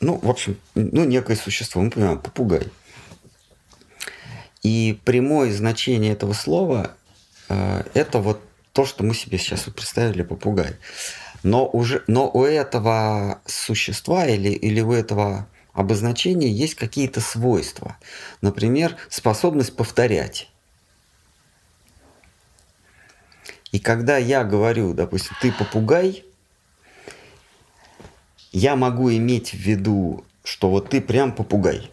Ну, 0.00 0.18
в 0.18 0.28
общем, 0.28 0.58
ну, 0.74 1.04
некое 1.04 1.36
существо, 1.36 1.80
мы 1.80 1.90
понимаем, 1.90 2.18
попугай. 2.18 2.68
И 4.62 4.98
прямое 5.04 5.52
значение 5.52 6.12
этого 6.12 6.32
слова 6.32 6.94
э, 7.48 7.84
это 7.94 8.18
вот 8.18 8.42
то, 8.72 8.84
что 8.84 9.04
мы 9.04 9.14
себе 9.14 9.38
сейчас 9.38 9.62
представили 9.62 10.22
попугай. 10.22 10.76
Но, 11.42 11.66
уже, 11.66 12.02
но 12.08 12.28
у 12.28 12.44
этого 12.44 13.40
существа 13.46 14.26
или, 14.26 14.50
или 14.50 14.80
у 14.82 14.92
этого 14.92 15.48
обозначения 15.72 16.50
есть 16.50 16.74
какие-то 16.74 17.20
свойства. 17.20 17.96
Например, 18.42 18.96
способность 19.08 19.76
повторять. 19.76 20.50
И 23.72 23.78
когда 23.78 24.18
я 24.18 24.44
говорю, 24.44 24.92
допустим, 24.92 25.34
ты 25.40 25.52
попугай, 25.52 26.25
я 28.52 28.76
могу 28.76 29.10
иметь 29.12 29.50
в 29.50 29.58
виду, 29.58 30.24
что 30.44 30.70
вот 30.70 30.90
ты 30.90 31.00
прям 31.00 31.32
попугай. 31.32 31.90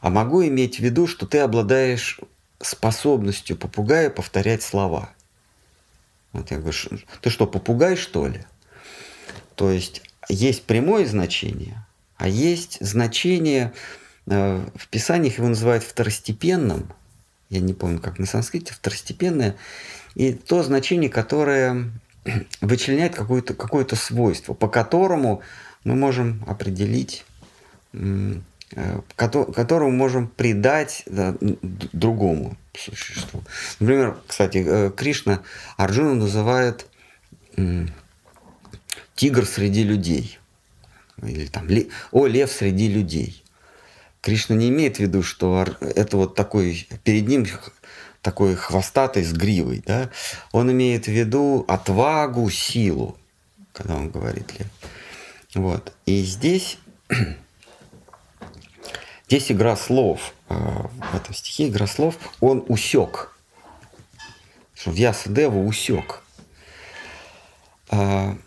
А 0.00 0.10
могу 0.10 0.46
иметь 0.46 0.76
в 0.76 0.80
виду, 0.80 1.06
что 1.06 1.26
ты 1.26 1.38
обладаешь 1.38 2.20
способностью 2.60 3.56
попугая 3.56 4.10
повторять 4.10 4.62
слова. 4.62 5.10
Вот 6.32 6.50
я 6.50 6.58
говорю, 6.58 6.76
ты 7.20 7.30
что, 7.30 7.46
попугай, 7.46 7.96
что 7.96 8.26
ли? 8.26 8.44
То 9.54 9.70
есть 9.70 10.02
есть 10.28 10.64
прямое 10.64 11.06
значение, 11.06 11.86
а 12.16 12.28
есть 12.28 12.78
значение, 12.80 13.72
э, 14.26 14.66
в 14.74 14.88
Писаниях 14.88 15.38
его 15.38 15.48
называют 15.48 15.84
второстепенным, 15.84 16.92
я 17.50 17.60
не 17.60 17.72
помню, 17.72 18.00
как 18.00 18.18
на 18.18 18.26
санскрите, 18.26 18.74
второстепенное, 18.74 19.56
и 20.14 20.32
то 20.32 20.62
значение, 20.62 21.10
которое 21.10 21.90
вычленяет 22.60 23.14
какое-то 23.14 23.54
какое 23.54 23.86
свойство, 23.86 24.54
по 24.54 24.68
которому 24.68 25.42
мы 25.84 25.94
можем 25.94 26.44
определить, 26.46 27.24
э, 27.92 28.40
которому 29.16 29.90
можем 29.90 30.28
придать 30.28 31.04
другому 31.06 32.56
существу. 32.74 33.42
Например, 33.78 34.16
кстати, 34.26 34.64
э, 34.66 34.90
Кришна 34.96 35.42
Арджуна 35.76 36.14
называет 36.14 36.86
тигр 39.14 39.46
среди 39.46 39.84
людей– 39.84 40.38
или 41.22 41.46
там, 41.46 41.68
о, 42.10 42.26
лев 42.26 42.50
среди 42.50 42.88
людей. 42.88 43.42
Кришна 44.20 44.56
не 44.56 44.68
имеет 44.70 44.96
в 44.96 45.00
виду, 45.00 45.22
что 45.22 45.66
это 45.80 46.16
вот 46.16 46.34
такой, 46.34 46.88
перед 47.04 47.28
ним 47.28 47.46
такой 48.24 48.54
хвостатый 48.54 49.22
с 49.22 49.32
гривой, 49.34 49.82
да? 49.86 50.08
Он 50.50 50.72
имеет 50.72 51.04
в 51.04 51.08
виду 51.08 51.66
отвагу, 51.68 52.48
силу, 52.48 53.18
когда 53.74 53.96
он 53.96 54.08
говорит 54.08 54.58
лев. 54.58 54.66
Вот. 55.54 55.92
И 56.06 56.22
здесь, 56.22 56.78
здесь 59.28 59.52
игра 59.52 59.76
слов, 59.76 60.32
э, 60.48 60.54
в 60.54 61.14
этом 61.14 61.34
стихе 61.34 61.68
игра 61.68 61.86
слов, 61.86 62.16
он 62.40 62.64
усек. 62.66 63.36
что 64.72 64.90
Вьясадева 64.90 65.58
усек. 65.58 66.22
А, 67.90 68.38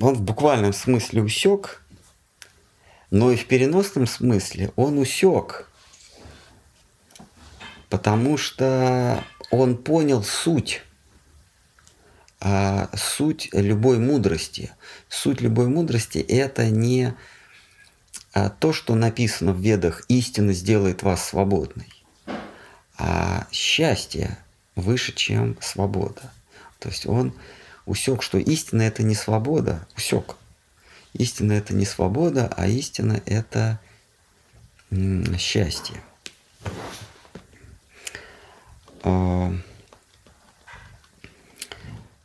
он 0.00 0.14
в 0.14 0.22
буквальном 0.22 0.72
смысле 0.72 1.20
усек, 1.20 1.82
но 3.10 3.30
и 3.30 3.36
в 3.36 3.46
переносном 3.46 4.06
смысле 4.06 4.72
он 4.76 4.96
усек, 4.96 5.70
потому 7.92 8.38
что 8.38 9.22
он 9.50 9.76
понял 9.76 10.24
суть 10.24 10.80
а 12.40 12.88
суть 12.96 13.50
любой 13.52 13.98
мудрости. 13.98 14.72
Суть 15.10 15.42
любой 15.42 15.68
мудрости– 15.68 16.16
это 16.28 16.70
не 16.70 17.12
а, 18.32 18.48
то, 18.48 18.72
что 18.72 18.94
написано 18.94 19.52
в 19.52 19.60
ведах 19.60 20.06
«истина 20.08 20.54
сделает 20.54 21.02
вас 21.02 21.28
свободной», 21.28 21.92
а 22.96 23.46
счастье 23.52 24.38
выше, 24.74 25.12
чем 25.12 25.58
свобода. 25.60 26.32
То 26.78 26.88
есть 26.88 27.04
он 27.04 27.34
усек, 27.84 28.22
что 28.22 28.38
истина– 28.38 28.80
это 28.84 29.02
не 29.02 29.14
свобода, 29.14 29.86
усек. 29.98 30.36
Истина– 31.12 31.52
это 31.52 31.74
не 31.74 31.84
свобода, 31.84 32.50
а 32.56 32.66
истина– 32.68 33.20
это 33.26 33.78
счастье. 35.38 36.02
А, 39.02 39.52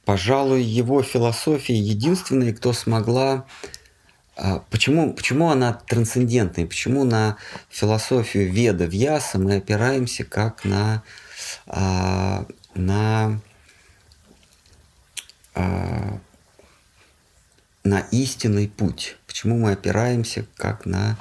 пожалуй, 0.05 0.61
его 0.61 1.01
философия 1.03 1.77
единственная, 1.77 2.53
кто 2.53 2.73
смогла... 2.73 3.45
А, 4.35 4.59
почему, 4.69 5.13
почему 5.13 5.49
она 5.49 5.73
трансцендентная? 5.73 6.67
Почему 6.67 7.03
на 7.03 7.37
философию 7.69 8.51
Веда 8.51 8.85
Вьяса 8.85 9.39
мы 9.39 9.55
опираемся 9.55 10.23
как 10.23 10.63
на, 10.63 11.03
а, 11.65 12.45
на, 12.75 13.39
на 17.83 17.99
истинный 18.11 18.67
путь? 18.67 19.17
Почему 19.25 19.57
мы 19.57 19.71
опираемся 19.71 20.45
как 20.55 20.85
на 20.85 21.17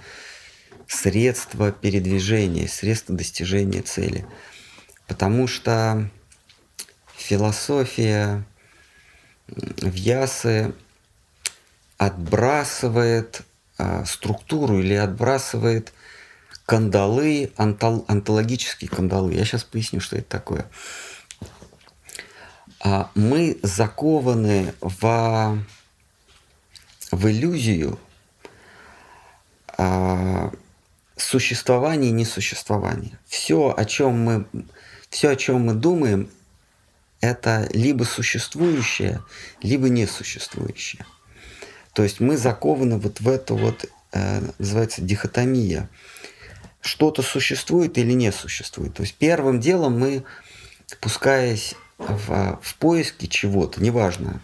средство 0.87 1.73
передвижения, 1.73 2.69
средство 2.69 3.17
достижения 3.17 3.81
цели? 3.81 4.27
Потому 5.07 5.47
что 5.47 6.09
философия 7.17 8.45
Вьясы 9.49 10.75
отбрасывает 11.99 13.43
а, 13.79 14.05
структуру 14.05 14.81
или 14.81 14.95
отбрасывает 14.95 15.93
кандалы, 16.67 17.53
антол, 17.57 18.05
антологические 18.09 18.91
кандалы. 18.91 19.35
Я 19.35 19.45
сейчас 19.45 19.65
поясню, 19.65 20.01
что 20.01 20.17
это 20.17 20.29
такое. 20.29 20.67
А, 22.81 23.11
мы 23.15 23.59
закованы 23.63 24.75
в, 24.81 25.65
в 27.13 27.29
иллюзию 27.29 27.99
а, 29.79 30.53
существования 31.17 32.09
и 32.09 32.13
несуществования. 32.13 33.19
Все, 33.27 33.73
о 33.77 33.85
чем 33.85 34.25
мы, 34.25 34.47
все, 35.11 35.31
о 35.31 35.37
чем 35.37 35.67
мы 35.67 35.75
думаем, 35.75 36.31
это 37.21 37.69
либо 37.73 38.05
существующее, 38.05 39.23
либо 39.63 39.89
несуществующее. 39.89 41.05
То 41.93 42.03
есть 42.03 42.21
мы 42.21 42.37
закованы 42.37 42.99
вот 42.99 43.21
в 43.21 43.29
эту 43.29 43.57
вот, 43.57 43.87
э, 44.13 44.43
называется, 44.59 45.01
дихотомия. 45.01 45.89
Что-то 46.81 47.23
существует 47.23 47.99
или 47.99 48.13
не 48.13 48.31
существует. 48.33 48.95
То 48.95 49.03
есть 49.03 49.15
первым 49.15 49.61
делом 49.61 49.99
мы, 49.99 50.25
пускаясь 51.01 51.75
в, 51.99 52.61
в 52.63 52.75
поиске 52.77 53.27
чего-то, 53.27 53.83
неважно, 53.83 54.41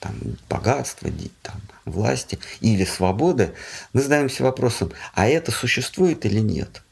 там, 0.00 0.16
богатства, 0.48 1.08
там, 1.42 1.60
власти 1.84 2.38
или 2.60 2.84
свободы, 2.84 3.54
мы 3.92 4.02
задаемся 4.02 4.42
вопросом, 4.42 4.92
а 5.14 5.28
это 5.28 5.52
существует 5.52 6.26
или 6.26 6.40
нет? 6.40 6.82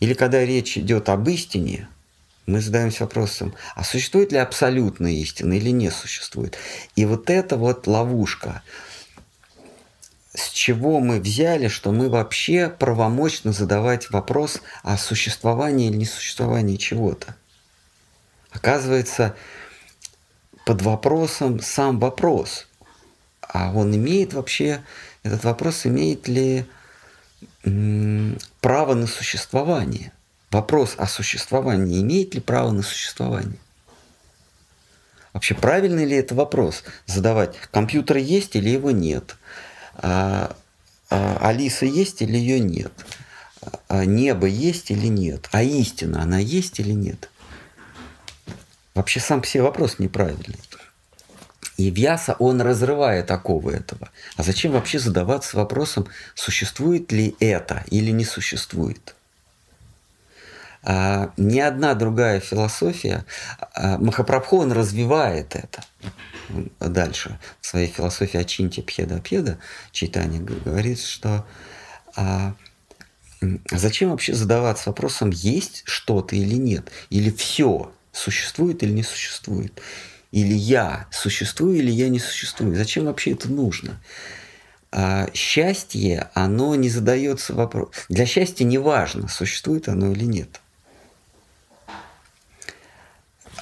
Или 0.00 0.14
когда 0.14 0.44
речь 0.44 0.76
идет 0.76 1.08
об 1.08 1.28
истине, 1.28 1.88
мы 2.48 2.60
задаемся 2.60 3.04
вопросом, 3.04 3.54
а 3.74 3.84
существует 3.84 4.32
ли 4.32 4.38
абсолютная 4.38 5.12
истина 5.12 5.52
или 5.52 5.70
не 5.70 5.90
существует? 5.90 6.56
И 6.96 7.04
вот 7.04 7.28
это 7.30 7.56
вот 7.56 7.86
ловушка, 7.86 8.62
с 10.34 10.48
чего 10.50 11.00
мы 11.00 11.20
взяли, 11.20 11.68
что 11.68 11.92
мы 11.92 12.08
вообще 12.08 12.68
правомочно 12.70 13.52
задавать 13.52 14.10
вопрос 14.10 14.62
о 14.82 14.96
существовании 14.96 15.90
или 15.90 15.98
несуществовании 15.98 16.76
чего-то. 16.76 17.36
Оказывается, 18.50 19.36
под 20.64 20.80
вопросом 20.82 21.60
сам 21.60 21.98
вопрос. 21.98 22.66
А 23.42 23.72
он 23.74 23.94
имеет 23.94 24.32
вообще, 24.32 24.82
этот 25.22 25.44
вопрос 25.44 25.84
имеет 25.86 26.28
ли 26.28 26.66
право 27.62 28.94
на 28.94 29.06
существование? 29.06 30.12
Вопрос 30.50 30.94
о 30.98 31.06
существовании 31.06 32.00
имеет 32.00 32.34
ли 32.34 32.40
право 32.40 32.70
на 32.70 32.82
существование? 32.82 33.58
Вообще 35.32 35.54
правильный 35.54 36.04
ли 36.04 36.16
это 36.16 36.34
вопрос 36.34 36.82
задавать? 37.06 37.56
Компьютер 37.70 38.16
есть 38.16 38.56
или 38.56 38.70
его 38.70 38.90
нет? 38.90 39.36
А, 39.94 40.56
а, 41.10 41.38
Алиса 41.40 41.86
есть 41.86 42.22
или 42.22 42.36
ее 42.36 42.60
нет? 42.60 42.92
А, 43.88 44.04
небо 44.04 44.46
есть 44.46 44.90
или 44.90 45.06
нет? 45.06 45.48
А 45.52 45.62
истина, 45.62 46.22
она 46.22 46.38
есть 46.38 46.80
или 46.80 46.92
нет? 46.92 47.30
Вообще 48.94 49.20
сам 49.20 49.42
все 49.42 49.62
вопрос 49.62 49.98
неправильный. 49.98 50.58
И 51.76 51.90
Вьяса, 51.90 52.34
он 52.40 52.60
разрывает 52.60 53.30
оковы 53.30 53.72
этого. 53.72 54.10
А 54.36 54.42
зачем 54.42 54.72
вообще 54.72 54.98
задаваться 54.98 55.56
вопросом, 55.56 56.08
существует 56.34 57.12
ли 57.12 57.36
это 57.38 57.84
или 57.90 58.10
не 58.10 58.24
существует? 58.24 59.14
А, 60.90 61.34
ни 61.36 61.60
одна 61.60 61.92
другая 61.92 62.40
философия, 62.40 63.26
а, 63.74 63.98
Махапрабху 63.98 64.56
он 64.56 64.72
развивает 64.72 65.54
это 65.54 65.84
дальше 66.80 67.38
в 67.60 67.66
своей 67.66 67.88
философии 67.88 68.40
Ачинти 68.40 68.80
Пхеда 68.80 69.20
Пхеда 69.20 69.58
читание 69.92 70.40
говорит, 70.40 70.98
что 70.98 71.44
а, 72.16 72.54
зачем 73.70 74.12
вообще 74.12 74.32
задаваться 74.32 74.88
вопросом, 74.88 75.28
есть 75.28 75.82
что-то 75.84 76.34
или 76.36 76.54
нет, 76.54 76.90
или 77.10 77.30
все 77.30 77.92
существует 78.12 78.82
или 78.82 78.92
не 78.92 79.02
существует, 79.02 79.82
или 80.32 80.54
я 80.54 81.06
существую 81.10 81.76
или 81.76 81.90
я 81.90 82.08
не 82.08 82.18
существую, 82.18 82.74
зачем 82.74 83.04
вообще 83.04 83.32
это 83.32 83.52
нужно? 83.52 84.00
А 84.90 85.28
счастье, 85.34 86.30
оно 86.32 86.74
не 86.76 86.88
задается 86.88 87.52
вопрос. 87.52 87.90
Для 88.08 88.24
счастья 88.24 88.64
не 88.64 88.78
важно, 88.78 89.28
существует 89.28 89.86
оно 89.88 90.12
или 90.12 90.24
нет. 90.24 90.62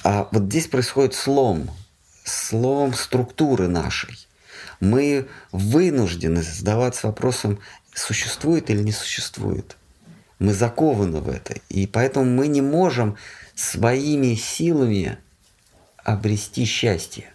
А 0.09 0.29
вот 0.31 0.43
здесь 0.43 0.67
происходит 0.67 1.13
слом, 1.13 1.69
слом 2.23 2.93
структуры 2.93 3.67
нашей. 3.67 4.17
Мы 4.79 5.27
вынуждены 5.51 6.43
задаваться 6.43 7.07
вопросом, 7.07 7.59
существует 7.93 8.69
или 8.69 8.81
не 8.81 8.93
существует. 8.93 9.75
Мы 10.39 10.53
закованы 10.53 11.19
в 11.19 11.27
это. 11.27 11.55
И 11.67 11.87
поэтому 11.87 12.25
мы 12.25 12.47
не 12.47 12.61
можем 12.61 13.17
своими 13.53 14.35
силами 14.35 15.17
обрести 16.05 16.63
счастье. 16.63 17.29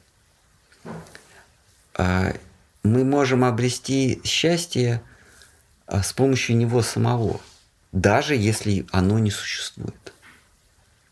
А 1.94 2.32
мы 2.82 3.04
можем 3.04 3.44
обрести 3.44 4.22
счастье 4.24 5.02
а, 5.86 6.02
с 6.02 6.14
помощью 6.14 6.56
него 6.56 6.80
самого, 6.80 7.38
даже 7.92 8.34
если 8.34 8.86
оно 8.92 9.18
не 9.18 9.30
существует. 9.30 10.11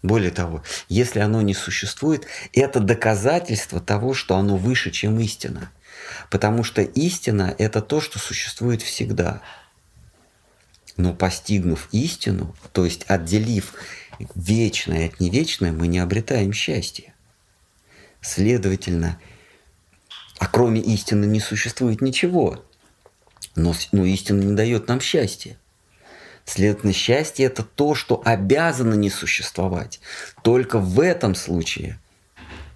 Более 0.02 0.30
того, 0.30 0.62
если 0.88 1.20
оно 1.20 1.42
не 1.42 1.52
существует, 1.52 2.26
это 2.54 2.80
доказательство 2.80 3.80
того, 3.80 4.14
что 4.14 4.36
оно 4.36 4.56
выше, 4.56 4.90
чем 4.90 5.20
истина. 5.20 5.70
Потому 6.30 6.64
что 6.64 6.80
истина– 6.80 7.54
это 7.58 7.82
то, 7.82 8.00
что 8.00 8.18
существует 8.18 8.80
всегда. 8.82 9.42
Но 10.96 11.12
постигнув 11.12 11.88
истину, 11.92 12.56
то 12.72 12.84
есть 12.84 13.04
отделив 13.08 13.74
вечное 14.34 15.08
от 15.08 15.20
невечное, 15.20 15.72
мы 15.72 15.86
не 15.86 15.98
обретаем 15.98 16.52
счастья. 16.52 17.14
Следовательно, 18.22 19.18
а 20.38 20.46
кроме 20.46 20.80
истины 20.80 21.26
не 21.26 21.40
существует 21.40 22.00
ничего. 22.00 22.64
Но, 23.56 23.74
но 23.92 24.04
истина 24.04 24.42
не 24.42 24.54
дает 24.54 24.88
нам 24.88 25.00
счастья. 25.00 25.58
Следовательно, 26.50 26.92
счастье– 26.92 27.46
это 27.46 27.62
то, 27.62 27.94
что 27.94 28.20
обязано 28.24 28.94
не 28.94 29.08
существовать. 29.08 30.00
Только 30.42 30.80
в 30.80 30.98
этом 30.98 31.36
случае 31.36 32.00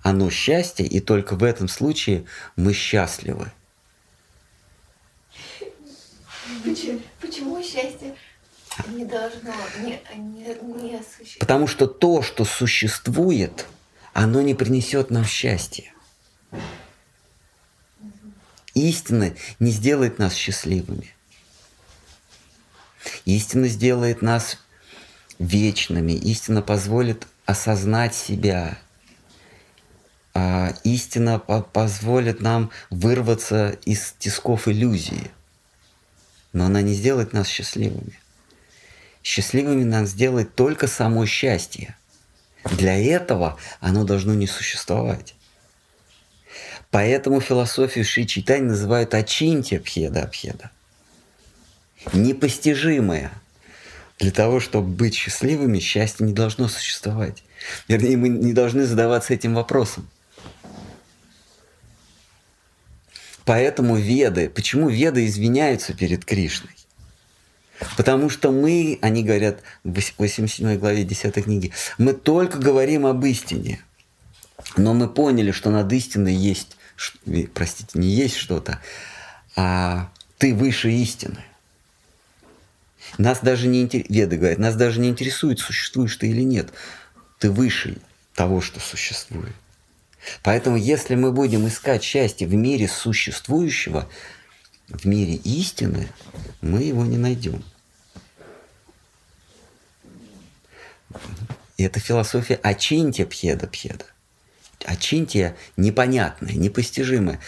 оно 0.01 0.31
счастье, 0.31 0.87
и 0.87 1.01
только 1.01 1.35
в 1.35 1.43
этом 1.43 1.67
случае 1.67 2.25
мы 2.55 2.73
счастливы. 2.73 3.51
Почему, 6.63 7.01
почему 7.21 7.61
счастье 7.65 8.15
не 8.91 9.05
должно 9.07 9.53
не, 9.81 10.01
не, 10.19 10.55
не 10.81 10.99
существовать? 11.03 11.39
Потому 11.41 11.67
что 11.67 11.89
то, 11.89 12.23
что 12.23 12.45
существует, 12.45 13.67
оно 14.13 14.41
не 14.41 14.55
принесет 14.55 15.11
нам 15.11 15.25
счастья. 15.25 15.93
Истина 18.75 19.35
не 19.59 19.73
сделает 19.73 20.21
нас 20.21 20.35
счастливыми. 20.35 21.13
Истина 23.25 23.69
сделает 23.69 24.23
нас 24.23 24.59
вечными. 25.39 26.13
Истина 26.13 26.63
позволит 26.63 27.27
осознать 27.47 28.15
себя. 28.15 28.79
А 30.35 30.75
истина 30.83 31.39
по 31.39 31.63
позволит 31.63 32.41
нам 32.41 32.71
вырваться 32.91 33.79
из 33.85 34.15
тисков 34.19 34.67
иллюзии. 34.67 35.31
Но 36.53 36.67
она 36.67 36.83
не 36.83 36.95
сделает 36.95 37.33
нас 37.33 37.49
счастливыми. 37.49 38.19
Счастливыми 39.23 39.85
нас 39.85 40.11
сделает 40.11 40.55
только 40.55 40.87
само 40.87 41.25
счастье. 41.27 41.97
Для 42.65 42.97
этого 42.97 43.59
оно 43.81 44.05
должно 44.05 44.35
не 44.35 44.47
существовать. 44.47 45.35
Поэтому 46.91 47.41
философию 47.41 48.05
Шри 48.05 48.27
Читани 48.27 48.63
называют 48.63 49.15
Ачинтия 49.15 49.81
Пхеда 49.81 50.23
Абхеда. 50.23 50.71
Непостижимое. 52.13 53.31
Для 54.19 54.31
того, 54.31 54.61
чтобы 54.61 54.89
быть 54.89 55.15
счастливыми, 55.15 55.81
счастье 55.81 56.25
не 56.25 56.33
должно 56.33 56.69
существовать. 56.69 57.43
Вернее, 57.89 58.17
мы 58.17 58.29
не 58.29 58.53
должны 58.53 58.85
задаваться 58.85 59.35
этим 59.35 59.55
вопросом. 59.55 60.09
Поэтому 63.45 63.97
веды, 63.97 64.49
почему 64.49 64.89
веды 64.89 65.27
извиняются 65.27 65.93
перед 65.95 66.25
Кришной? 66.25 66.71
Потому 67.97 68.31
что 68.31 68.53
мы, 68.53 68.99
они 69.03 69.25
говорят 69.25 69.61
в 69.83 70.01
87 70.19 70.79
главе 70.79 71.05
10 71.05 71.35
книги, 71.45 71.73
мы 71.99 72.15
только 72.15 72.59
говорим 72.59 73.05
об 73.05 73.25
истине. 73.25 73.81
Но 74.77 74.95
мы 74.95 75.09
поняли, 75.09 75.51
что 75.51 75.71
над 75.71 75.93
истиной 75.93 76.35
есть 76.35 76.77
простите, 77.55 77.99
не 77.99 78.09
есть 78.09 78.37
что-то, 78.37 78.81
а 79.57 80.11
ты 80.39 80.55
выше 80.55 80.91
истины. 80.91 81.45
Нас 83.19 83.41
даже 83.41 83.69
не 83.69 83.83
интересует, 83.83 84.11
веды 84.11 84.37
говорят, 84.37 84.59
нас 84.59 84.75
даже 84.75 85.01
не 85.01 85.09
интересует, 85.09 85.61
существуешь 85.61 86.17
ты 86.17 86.29
или 86.29 86.43
нет. 86.43 86.73
Ты 87.39 87.51
выше 87.51 87.99
того, 88.35 88.61
что 88.61 88.81
существует. 88.81 89.55
Поэтому 90.43 90.77
если 90.77 91.15
мы 91.15 91.33
будем 91.33 91.67
искать 91.69 92.03
счастье 92.03 92.47
в 92.47 92.55
мире 92.55 92.89
существующего, 92.89 94.09
в 94.89 95.05
мире 95.05 95.35
истины, 95.35 96.09
мы 96.61 96.83
его 96.83 97.05
не 97.05 97.19
найдем. 97.19 97.63
И 101.77 101.83
это 101.83 102.01
философия 102.01 102.59
Ачинтия 102.63 103.27
Пхеда 103.27 103.67
Пхеда. 103.67 104.05
Очинтия 104.85 105.57
непонятное, 105.77 106.55
непостижимое. 106.55 107.41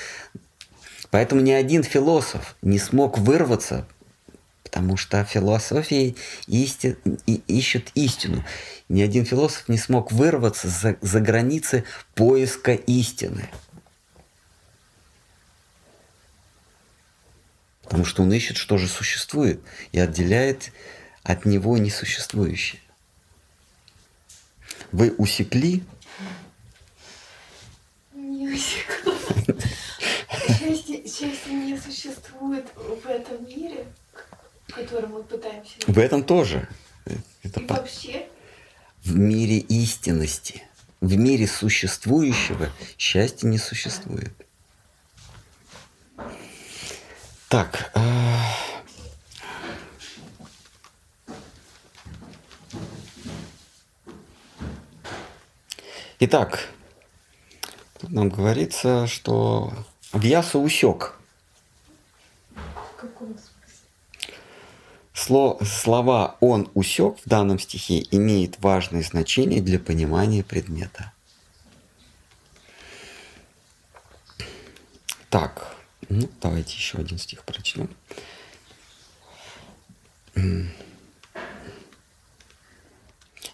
Поэтому 1.10 1.40
ни 1.40 1.52
один 1.52 1.82
философ 1.82 2.56
не 2.62 2.78
смог 2.78 3.18
вырваться, 3.18 3.86
потому 4.76 4.98
что 4.98 5.24
философия 5.24 6.14
исти, 6.48 6.98
ищет 7.24 7.90
истину. 7.94 8.44
Ни 8.90 9.00
один 9.00 9.24
философ 9.24 9.70
не 9.70 9.78
смог 9.78 10.12
вырваться 10.12 10.68
за, 10.68 10.98
за 11.00 11.20
границы 11.20 11.84
поиска 12.14 12.74
истины. 12.74 13.48
Потому 17.84 18.04
что 18.04 18.22
он 18.22 18.30
ищет, 18.34 18.58
что 18.58 18.76
же 18.76 18.86
существует, 18.86 19.62
и 19.92 19.98
отделяет 19.98 20.72
от 21.22 21.46
него 21.46 21.78
несуществующее. 21.78 22.82
Вы 24.92 25.10
усекли 25.16 25.84
Счастье, 30.48 31.02
счастье 31.06 31.54
не 31.54 31.78
существует 31.78 32.66
в 32.76 33.06
этом 33.06 33.46
мире, 33.48 33.86
в 34.76 34.78
котором 34.78 35.12
мы 35.12 35.22
пытаемся... 35.22 35.74
В 35.86 35.98
этом 35.98 36.22
тоже. 36.22 36.68
Это 37.42 37.60
И 37.60 37.64
по... 37.64 37.74
вообще? 37.74 38.28
В 39.02 39.16
мире 39.16 39.58
истинности, 39.58 40.62
в 41.00 41.16
мире 41.16 41.46
существующего 41.46 42.70
счастья 42.98 43.46
не 43.46 43.56
существует. 43.56 44.32
Так. 47.48 47.90
Э... 47.94 48.00
Итак, 56.18 56.68
Тут 57.98 58.10
нам 58.10 58.28
говорится, 58.28 59.06
что 59.06 59.72
Вьяса 60.12 60.58
усек. 60.58 61.14
Сло, 62.54 63.36
слова 65.16 66.36
«он 66.40 66.70
усек» 66.74 67.18
в 67.24 67.28
данном 67.28 67.58
стихе 67.58 68.04
имеет 68.10 68.58
важное 68.60 69.02
значение 69.02 69.60
для 69.60 69.78
понимания 69.78 70.44
предмета. 70.44 71.12
Так, 75.30 75.74
ну 76.08 76.28
давайте 76.40 76.74
еще 76.74 76.98
один 76.98 77.18
стих 77.18 77.44
прочтем. 77.44 77.88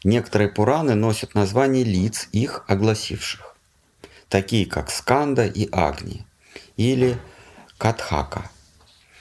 Некоторые 0.05 0.49
Пураны 0.49 0.95
носят 0.95 1.35
название 1.35 1.85
лиц, 1.85 2.29
их 2.33 2.65
огласивших 2.67 3.53
такие 4.33 4.65
как 4.65 4.91
Сканда 4.91 5.47
и 5.47 5.69
Агни, 5.71 6.25
или 6.79 7.19
Катхака. 7.77 8.51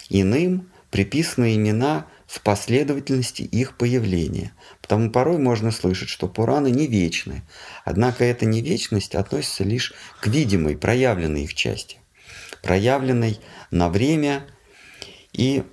Иным 0.08 0.69
приписаны 0.89 1.54
имена 1.56 2.06
в 2.32 2.39
последовательности 2.39 3.41
их 3.41 3.76
появления. 3.76 4.54
Потому 4.82 5.12
порой 5.12 5.38
можно 5.38 5.70
слышать, 5.70 6.08
что 6.08 6.30
Пураны 6.30 6.72
не 6.72 6.88
вечны, 6.88 7.41
однако 7.84 8.24
эта 8.24 8.46
невечность 8.46 9.15
относится 9.15 9.65
лишь 9.65 9.91
к 10.22 10.28
видимой, 10.28 10.78
проявленной 10.78 11.44
их 11.44 11.54
части, 11.54 11.98
проявленной 12.62 13.38
на 13.70 13.89
время 13.89 14.48
и 15.34 15.65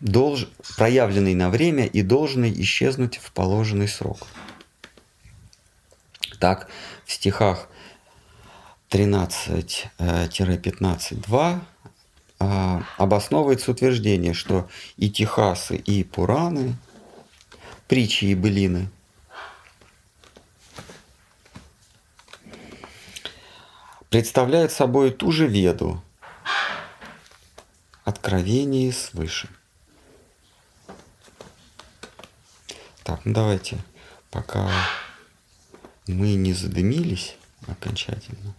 долж... 0.00 0.48
проявленной 0.78 1.34
на 1.34 1.50
время 1.50 1.84
и 1.84 2.00
должной 2.00 2.50
исчезнуть 2.62 3.18
в 3.18 3.30
положенный 3.32 3.88
срок. 3.88 4.26
Так, 6.38 6.70
в 7.04 7.12
стихах 7.12 7.68
13-15.2 8.88 11.60
а, 12.40 12.82
обосновывается 12.96 13.70
утверждение, 13.70 14.32
что 14.32 14.68
и 14.96 15.10
Техасы, 15.10 15.76
и 15.76 16.02
Пураны, 16.02 16.74
притчи 17.86 18.24
и 18.24 18.34
былины 18.34 18.88
представляют 24.08 24.72
собой 24.72 25.10
ту 25.12 25.30
же 25.32 25.46
веду, 25.46 26.02
откровение 28.04 28.92
свыше. 28.92 29.48
Так, 33.04 33.24
ну 33.24 33.32
давайте, 33.34 33.78
пока 34.30 34.70
мы 36.06 36.34
не 36.34 36.52
задымились 36.52 37.36
окончательно, 37.66 38.54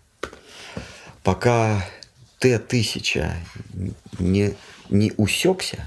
пока 1.23 1.85
Т-1000 2.41 3.35
не, 4.17 4.55
не 4.89 5.13
усекся, 5.15 5.85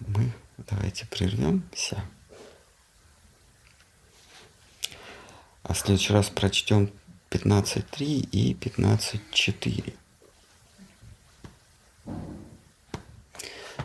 мы 0.00 0.34
давайте 0.58 1.06
прервемся. 1.06 2.04
А 5.62 5.72
в 5.72 5.78
следующий 5.78 6.12
раз 6.12 6.28
прочтем 6.28 6.92
15.3 7.30 8.04
и 8.04 8.52
15.4. 8.52 9.94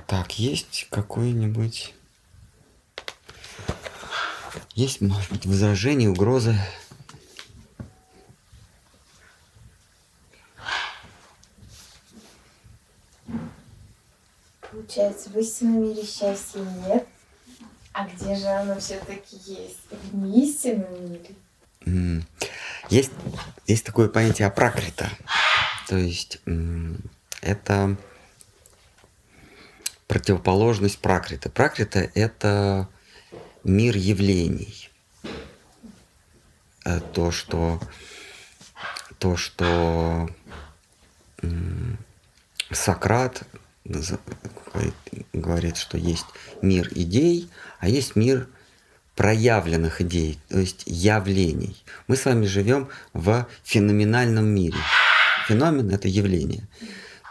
Так, 0.07 0.37
есть 0.37 0.87
какое-нибудь... 0.89 1.93
Есть, 4.75 4.99
может 4.99 5.31
быть, 5.31 5.45
возражение, 5.45 6.09
угроза 6.09 6.57
Получается, 14.71 15.29
в 15.29 15.37
истинном 15.37 15.83
мире 15.83 16.03
счастья 16.03 16.59
нет. 16.87 17.05
А 17.93 18.07
где 18.07 18.35
же 18.35 18.47
оно 18.47 18.79
все-таки 18.79 19.35
есть? 19.45 19.79
В 19.89 20.15
неистинном 20.15 21.11
мире? 21.11 22.25
Есть, 22.89 23.11
есть 23.67 23.85
такое 23.85 24.07
понятие 24.07 24.47
апракрита. 24.47 25.09
То 25.87 25.97
есть 25.97 26.39
это 27.41 27.97
противоположность 30.07 30.99
пракрита. 30.99 31.49
Пракрита– 31.49 31.99
это 32.15 32.87
мир 33.63 33.97
явлений. 33.97 34.89
э, 36.85 36.99
то, 37.13 37.31
что 37.31 37.79
то, 39.19 39.37
что 39.37 40.29
Сократ 42.71 43.43
говорит, 44.73 44.93
говорит, 45.33 45.77
что 45.77 45.97
есть 45.97 46.25
мир 46.61 46.89
идей, 46.95 47.49
а 47.79 47.89
есть 47.89 48.15
мир 48.15 48.47
проявленных 49.15 50.01
идей, 50.01 50.39
то 50.49 50.59
есть 50.59 50.83
явлений. 50.85 51.83
Мы 52.07 52.15
с 52.15 52.25
вами 52.25 52.45
живем 52.45 52.89
в 53.13 53.47
феноменальном 53.63 54.45
мире. 54.45 54.77
Феномен– 55.47 55.89
это 55.91 56.07
явление. 56.07 56.67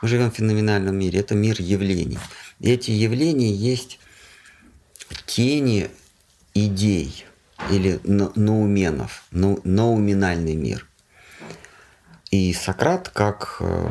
Мы 0.02 0.08
живем 0.08 0.30
в 0.30 0.34
феноменальном 0.34 0.96
мире, 0.96 1.20
это 1.20 1.34
мир 1.34 1.60
явлений. 1.60 2.18
И 2.60 2.70
эти 2.70 2.90
явления 2.90 3.52
есть 3.52 3.98
тени 5.26 5.90
идей 6.54 7.24
или 7.70 8.00
ноуменов, 8.04 9.24
ноуминальный 9.30 10.54
мир. 10.54 10.86
И 12.30 12.52
Сократ, 12.52 13.08
как 13.08 13.56
э, 13.60 13.90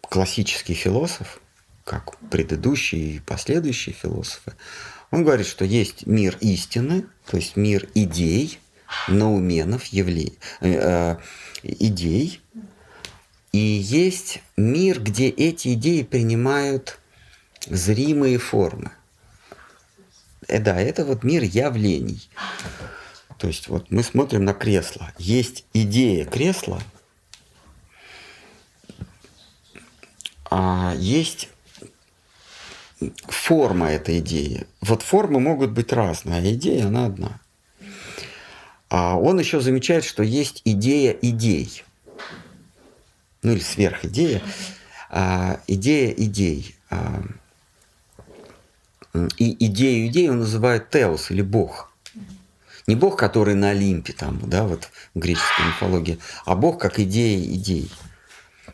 классический 0.00 0.74
философ, 0.74 1.40
как 1.86 2.18
предыдущие 2.30 3.16
и 3.16 3.20
последующие 3.20 3.94
философы, 3.94 4.54
он 5.12 5.22
говорит, 5.22 5.46
что 5.46 5.64
есть 5.64 6.04
мир 6.04 6.36
истины, 6.40 7.06
то 7.30 7.36
есть 7.36 7.56
мир 7.56 7.88
идей, 7.94 8.58
науменов, 9.06 9.86
явлений, 9.86 10.36
э, 10.60 10.72
э, 10.72 11.16
идей, 11.62 12.40
и 13.52 13.58
есть 13.58 14.42
мир, 14.56 15.00
где 15.00 15.28
эти 15.28 15.74
идеи 15.74 16.02
принимают 16.02 16.98
зримые 17.68 18.38
формы. 18.38 18.90
Э, 20.48 20.58
да, 20.58 20.80
это 20.80 21.04
вот 21.04 21.22
мир 21.22 21.44
явлений. 21.44 22.28
То 23.38 23.46
есть 23.46 23.68
вот 23.68 23.92
мы 23.92 24.02
смотрим 24.02 24.44
на 24.44 24.54
кресло. 24.54 25.12
Есть 25.18 25.66
идея 25.72 26.24
кресла, 26.24 26.82
а 30.50 30.94
есть 30.96 31.48
форма 33.28 33.90
этой 33.90 34.18
идеи. 34.18 34.66
Вот 34.80 35.02
формы 35.02 35.40
могут 35.40 35.72
быть 35.72 35.92
разные, 35.92 36.38
а 36.38 36.54
идея 36.54 36.86
она 36.86 37.06
одна. 37.06 37.40
А 38.88 39.18
он 39.18 39.38
еще 39.38 39.60
замечает, 39.60 40.04
что 40.04 40.22
есть 40.22 40.62
идея 40.64 41.12
идей. 41.12 41.84
Ну 43.42 43.52
или 43.52 43.60
сверхидея. 43.60 44.42
А, 45.10 45.60
идея 45.66 46.10
идей. 46.12 46.74
А, 46.90 47.22
и 49.38 49.66
идею 49.66 50.06
идей 50.08 50.30
он 50.30 50.38
называет 50.38 50.90
теос 50.90 51.30
или 51.30 51.42
бог. 51.42 51.92
Не 52.86 52.94
бог, 52.94 53.18
который 53.18 53.54
на 53.54 53.70
Олимпе, 53.70 54.12
там, 54.12 54.38
да, 54.48 54.64
вот 54.64 54.90
в 55.14 55.18
греческой 55.18 55.66
мифологии, 55.66 56.18
а 56.44 56.54
бог 56.54 56.80
как 56.80 57.00
идея 57.00 57.44
идей. 57.44 57.90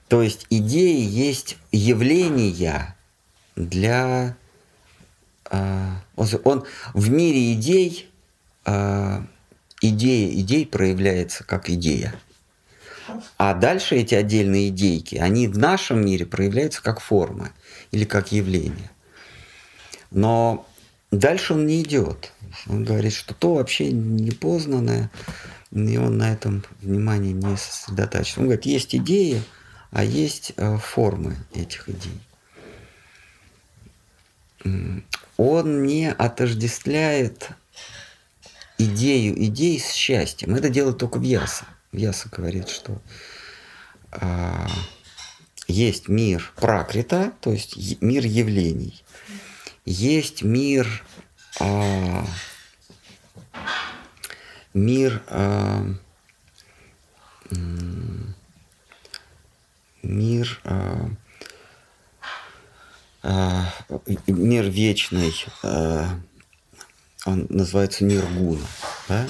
То 0.08 0.20
есть 0.20 0.46
идеи 0.50 1.00
есть 1.00 1.56
явления 1.70 2.94
для... 3.56 4.36
Э, 5.50 5.90
он 6.16 6.64
в 6.94 7.10
мире 7.10 7.52
идей, 7.54 8.10
э, 8.64 9.22
идея 9.80 10.40
идей 10.40 10.66
проявляется 10.66 11.44
как 11.44 11.70
идея. 11.70 12.14
А 13.36 13.54
дальше 13.54 13.96
эти 13.96 14.14
отдельные 14.14 14.68
идейки, 14.68 15.16
они 15.16 15.48
в 15.48 15.58
нашем 15.58 16.04
мире 16.04 16.24
проявляются 16.24 16.82
как 16.82 17.00
формы 17.00 17.50
или 17.90 18.04
как 18.04 18.32
явления. 18.32 18.90
Но 20.10 20.66
дальше 21.10 21.54
он 21.54 21.66
не 21.66 21.82
идет. 21.82 22.32
Он 22.66 22.84
говорит, 22.84 23.12
что 23.12 23.34
то 23.34 23.54
вообще 23.54 23.90
непознанное, 23.90 25.10
и 25.72 25.96
он 25.96 26.18
на 26.18 26.32
этом 26.32 26.64
внимание 26.80 27.32
не 27.32 27.56
сосредотачивает. 27.56 28.38
Он 28.38 28.44
говорит, 28.44 28.66
есть 28.66 28.94
идеи, 28.94 29.42
а 29.90 30.04
есть 30.04 30.52
э, 30.56 30.76
формы 30.78 31.36
этих 31.54 31.88
идей. 31.88 32.20
Он 35.36 35.82
не 35.84 36.10
отождествляет 36.10 37.50
идею 38.78 39.42
идей 39.44 39.78
с 39.80 39.92
счастьем. 39.92 40.54
Это 40.54 40.68
делает 40.68 40.98
только 40.98 41.18
Вьяса. 41.18 41.64
Вьяса 41.92 42.28
говорит, 42.30 42.68
что 42.68 43.00
а, 44.12 44.68
есть 45.68 46.08
мир 46.08 46.52
пракрита, 46.56 47.32
то 47.40 47.52
есть 47.52 48.00
мир 48.00 48.24
явлений. 48.24 49.02
Есть 49.84 50.42
мир 50.42 51.04
а, 51.60 52.26
мир 54.74 55.22
а, 55.28 55.86
мир, 60.02 60.60
э, 60.64 61.08
мир 63.22 64.64
вечный, 64.64 65.34
э, 65.62 66.06
он 67.24 67.46
называется 67.48 68.04
ниргуна. 68.04 68.66
Да? 69.08 69.28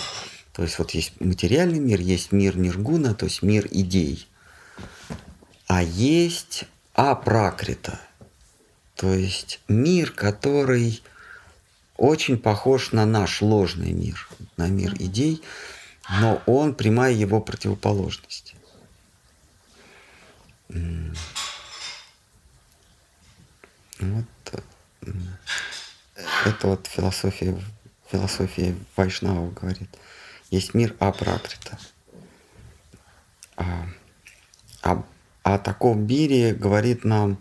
То 0.52 0.62
есть 0.62 0.78
вот 0.78 0.92
есть 0.92 1.20
материальный 1.20 1.78
мир, 1.78 2.00
есть 2.00 2.32
мир 2.32 2.56
ниргуна, 2.56 3.14
то 3.14 3.26
есть 3.26 3.42
мир 3.42 3.66
идей. 3.70 4.26
А 5.66 5.82
есть 5.82 6.64
апракрита, 6.94 8.00
то 8.94 9.12
есть 9.14 9.60
мир, 9.68 10.10
который 10.12 11.02
очень 11.96 12.38
похож 12.38 12.92
на 12.92 13.06
наш 13.06 13.40
ложный 13.40 13.92
мир, 13.92 14.28
на 14.56 14.68
мир 14.68 14.94
идей, 14.98 15.42
но 16.20 16.42
он 16.46 16.74
прямая 16.74 17.12
его 17.12 17.40
противоположность. 17.40 18.54
Вот 24.02 24.62
это 26.44 26.66
вот 26.68 26.86
философия, 26.86 27.56
философия 28.10 28.74
Вайшнава 28.96 29.50
говорит. 29.50 29.88
Есть 30.50 30.74
мир 30.74 30.94
апракрита. 30.98 31.78
А, 33.56 33.86
а, 34.82 35.04
о 35.42 35.58
таком 35.58 36.06
мире 36.06 36.54
говорит 36.54 37.04
нам 37.04 37.38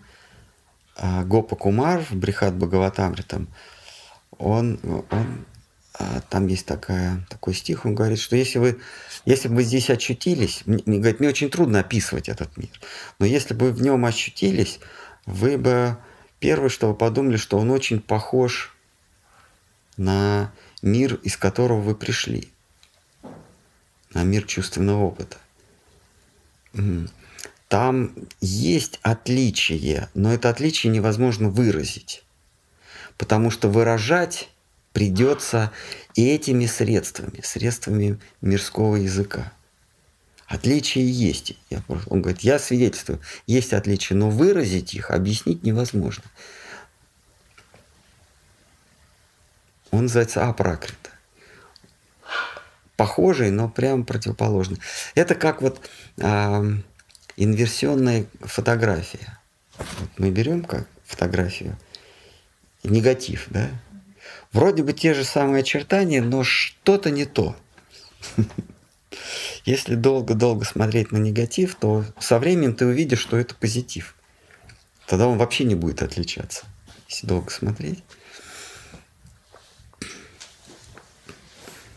а, 0.95 1.23
Гопа 1.23 1.55
Кумар 1.55 2.01
в 2.01 2.13
Брихат 2.15 2.55
Бхагаватамритам. 2.55 3.47
Он, 4.37 4.79
он 4.83 5.45
а, 5.93 6.21
там 6.29 6.47
есть 6.47 6.65
такая, 6.65 7.25
такой 7.29 7.53
стих, 7.53 7.85
он 7.85 7.95
говорит, 7.95 8.19
что 8.19 8.35
если 8.35 8.59
вы, 8.59 8.79
если 9.25 9.49
бы 9.49 9.63
здесь 9.63 9.89
очутились, 9.89 10.63
мне, 10.65 10.99
говорит, 10.99 11.19
мне 11.19 11.29
очень 11.29 11.49
трудно 11.49 11.79
описывать 11.79 12.29
этот 12.29 12.55
мир, 12.57 12.71
но 13.19 13.25
если 13.25 13.53
бы 13.53 13.71
в 13.71 13.81
нем 13.81 14.05
очутились, 14.05 14.79
вы 15.25 15.57
бы 15.57 15.97
первое, 16.41 16.69
что 16.69 16.87
вы 16.89 16.95
подумали, 16.95 17.37
что 17.37 17.57
он 17.57 17.71
очень 17.71 18.01
похож 18.01 18.75
на 19.95 20.51
мир, 20.81 21.15
из 21.23 21.37
которого 21.37 21.79
вы 21.79 21.95
пришли, 21.95 22.49
на 24.13 24.23
мир 24.23 24.43
чувственного 24.43 25.03
опыта. 25.03 25.37
Там 27.69 28.13
есть 28.41 28.99
отличие, 29.03 30.09
но 30.13 30.33
это 30.33 30.49
отличие 30.49 30.91
невозможно 30.91 31.49
выразить, 31.49 32.23
потому 33.17 33.51
что 33.51 33.69
выражать 33.69 34.49
придется 34.91 35.71
и 36.15 36.27
этими 36.27 36.65
средствами, 36.65 37.39
средствами 37.41 38.19
мирского 38.41 38.97
языка. 38.97 39.53
Отличия 40.51 41.03
есть. 41.03 41.53
Я, 41.69 41.81
он 41.87 42.21
говорит, 42.21 42.41
я 42.41 42.59
свидетельствую, 42.59 43.21
есть 43.47 43.71
отличия, 43.71 44.17
но 44.17 44.29
выразить 44.29 44.93
их, 44.93 45.09
объяснить 45.09 45.63
невозможно. 45.63 46.25
Он 49.91 50.03
называется 50.03 50.45
апракрита. 50.45 51.09
Похожий, 52.97 53.49
но 53.49 53.69
прямо 53.69 54.03
противоположный. 54.03 54.79
Это 55.15 55.35
как 55.35 55.61
вот 55.61 55.89
э, 56.17 56.63
инверсионная 57.37 58.25
фотография. 58.41 59.39
Вот 59.77 60.09
мы 60.17 60.31
берем 60.31 60.65
как 60.65 60.85
фотографию, 61.05 61.77
негатив, 62.83 63.45
да, 63.49 63.69
Вроде 64.51 64.83
бы 64.83 64.91
те 64.91 65.13
же 65.13 65.23
самые 65.23 65.61
очертания, 65.61 66.21
но 66.21 66.43
что-то 66.43 67.09
не 67.09 67.23
то. 67.23 67.55
Если 69.65 69.95
долго-долго 69.95 70.65
смотреть 70.65 71.11
на 71.11 71.17
негатив, 71.17 71.75
то 71.75 72.03
со 72.19 72.39
временем 72.39 72.75
ты 72.75 72.85
увидишь, 72.85 73.19
что 73.19 73.37
это 73.37 73.53
позитив. 73.53 74.15
Тогда 75.07 75.27
он 75.27 75.37
вообще 75.37 75.65
не 75.65 75.75
будет 75.75 76.01
отличаться, 76.01 76.65
если 77.07 77.27
долго 77.27 77.51
смотреть. 77.51 78.03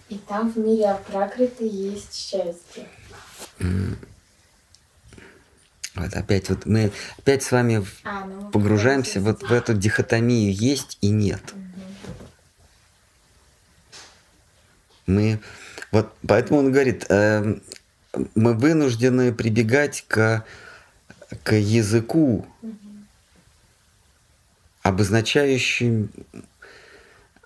И 0.08 0.16
там 0.28 0.52
в 0.52 0.58
мире 0.58 0.90
Апракриты 0.90 1.64
есть 1.64 2.14
счастье. 2.14 2.86
Вот 5.94 6.12
опять 6.12 6.50
вот 6.50 6.66
мы 6.66 6.90
опять 7.18 7.44
с 7.44 7.52
вами 7.52 7.86
а, 8.02 8.24
ну, 8.24 8.50
погружаемся 8.50 9.20
вот 9.20 9.44
в 9.44 9.52
эту 9.52 9.74
дихотомию 9.74 10.52
есть 10.52 10.98
и 11.00 11.08
нет. 11.08 11.40
Mm. 11.54 11.64
Мы 15.06 15.40
Вот 15.94 16.12
поэтому 16.26 16.58
он 16.58 16.72
говорит, 16.72 17.06
э, 17.08 17.54
мы 18.34 18.54
вынуждены 18.54 19.32
прибегать 19.32 20.04
к, 20.08 20.44
к 21.44 21.54
языку, 21.54 22.44
обозначающим, 24.82 26.10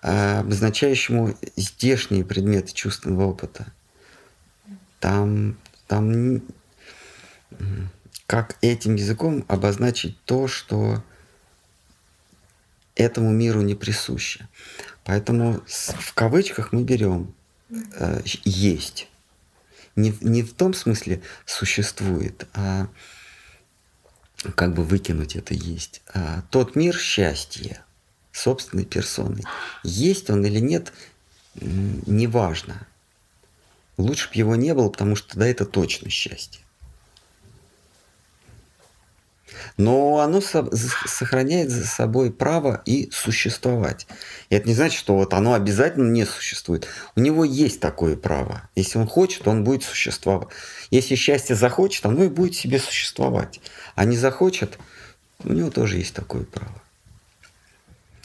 обозначающему 0.01 1.37
здешние 1.57 2.25
предметы 2.25 2.73
чувственного 2.73 3.27
опыта. 3.27 3.67
Там, 4.99 5.55
там 5.85 6.41
как 8.25 8.57
этим 8.61 8.95
языком 8.95 9.45
обозначить 9.47 10.19
то, 10.25 10.47
что 10.47 11.03
этому 12.95 13.29
миру 13.29 13.61
не 13.61 13.75
присуще. 13.75 14.47
Поэтому 15.03 15.61
в 15.67 16.13
кавычках 16.15 16.71
мы 16.71 16.81
берем 16.81 17.35
э, 17.69 18.21
есть. 18.43 19.07
Не, 19.95 20.13
не 20.21 20.43
в 20.43 20.53
том 20.53 20.73
смысле 20.73 21.21
существует, 21.45 22.47
а 22.53 22.87
как 24.55 24.73
бы 24.73 24.83
выкинуть 24.83 25.35
это 25.35 25.53
есть. 25.53 26.01
А 26.13 26.43
тот 26.49 26.75
мир 26.75 26.97
счастья 26.97 27.83
собственной 28.31 28.85
персоной. 28.85 29.43
Есть 29.83 30.29
он 30.29 30.45
или 30.45 30.59
нет, 30.59 30.93
неважно. 31.55 32.87
Лучше 33.97 34.29
бы 34.29 34.35
его 34.35 34.55
не 34.55 34.73
было, 34.73 34.89
потому 34.89 35.15
что 35.15 35.29
тогда 35.29 35.47
это 35.47 35.65
точно 35.65 36.09
счастье. 36.09 36.61
Но 39.77 40.19
оно 40.19 40.41
сохраняет 40.41 41.69
за 41.69 41.85
собой 41.85 42.31
право 42.31 42.81
и 42.85 43.09
существовать. 43.11 44.07
И 44.49 44.55
это 44.55 44.67
не 44.67 44.75
значит, 44.75 44.99
что 44.99 45.15
вот 45.15 45.33
оно 45.33 45.53
обязательно 45.53 46.09
не 46.09 46.25
существует. 46.25 46.87
У 47.15 47.19
него 47.19 47.43
есть 47.43 47.79
такое 47.79 48.15
право. 48.15 48.69
Если 48.75 48.97
он 48.97 49.07
хочет, 49.07 49.47
он 49.47 49.63
будет 49.63 49.83
существовать. 49.83 50.49
Если 50.91 51.15
счастье 51.15 51.55
захочет, 51.55 52.05
оно 52.05 52.23
и 52.23 52.29
будет 52.29 52.55
себе 52.55 52.79
существовать. 52.79 53.59
А 53.95 54.05
не 54.05 54.17
захочет, 54.17 54.77
у 55.43 55.53
него 55.53 55.69
тоже 55.69 55.97
есть 55.97 56.13
такое 56.13 56.43
право. 56.43 56.81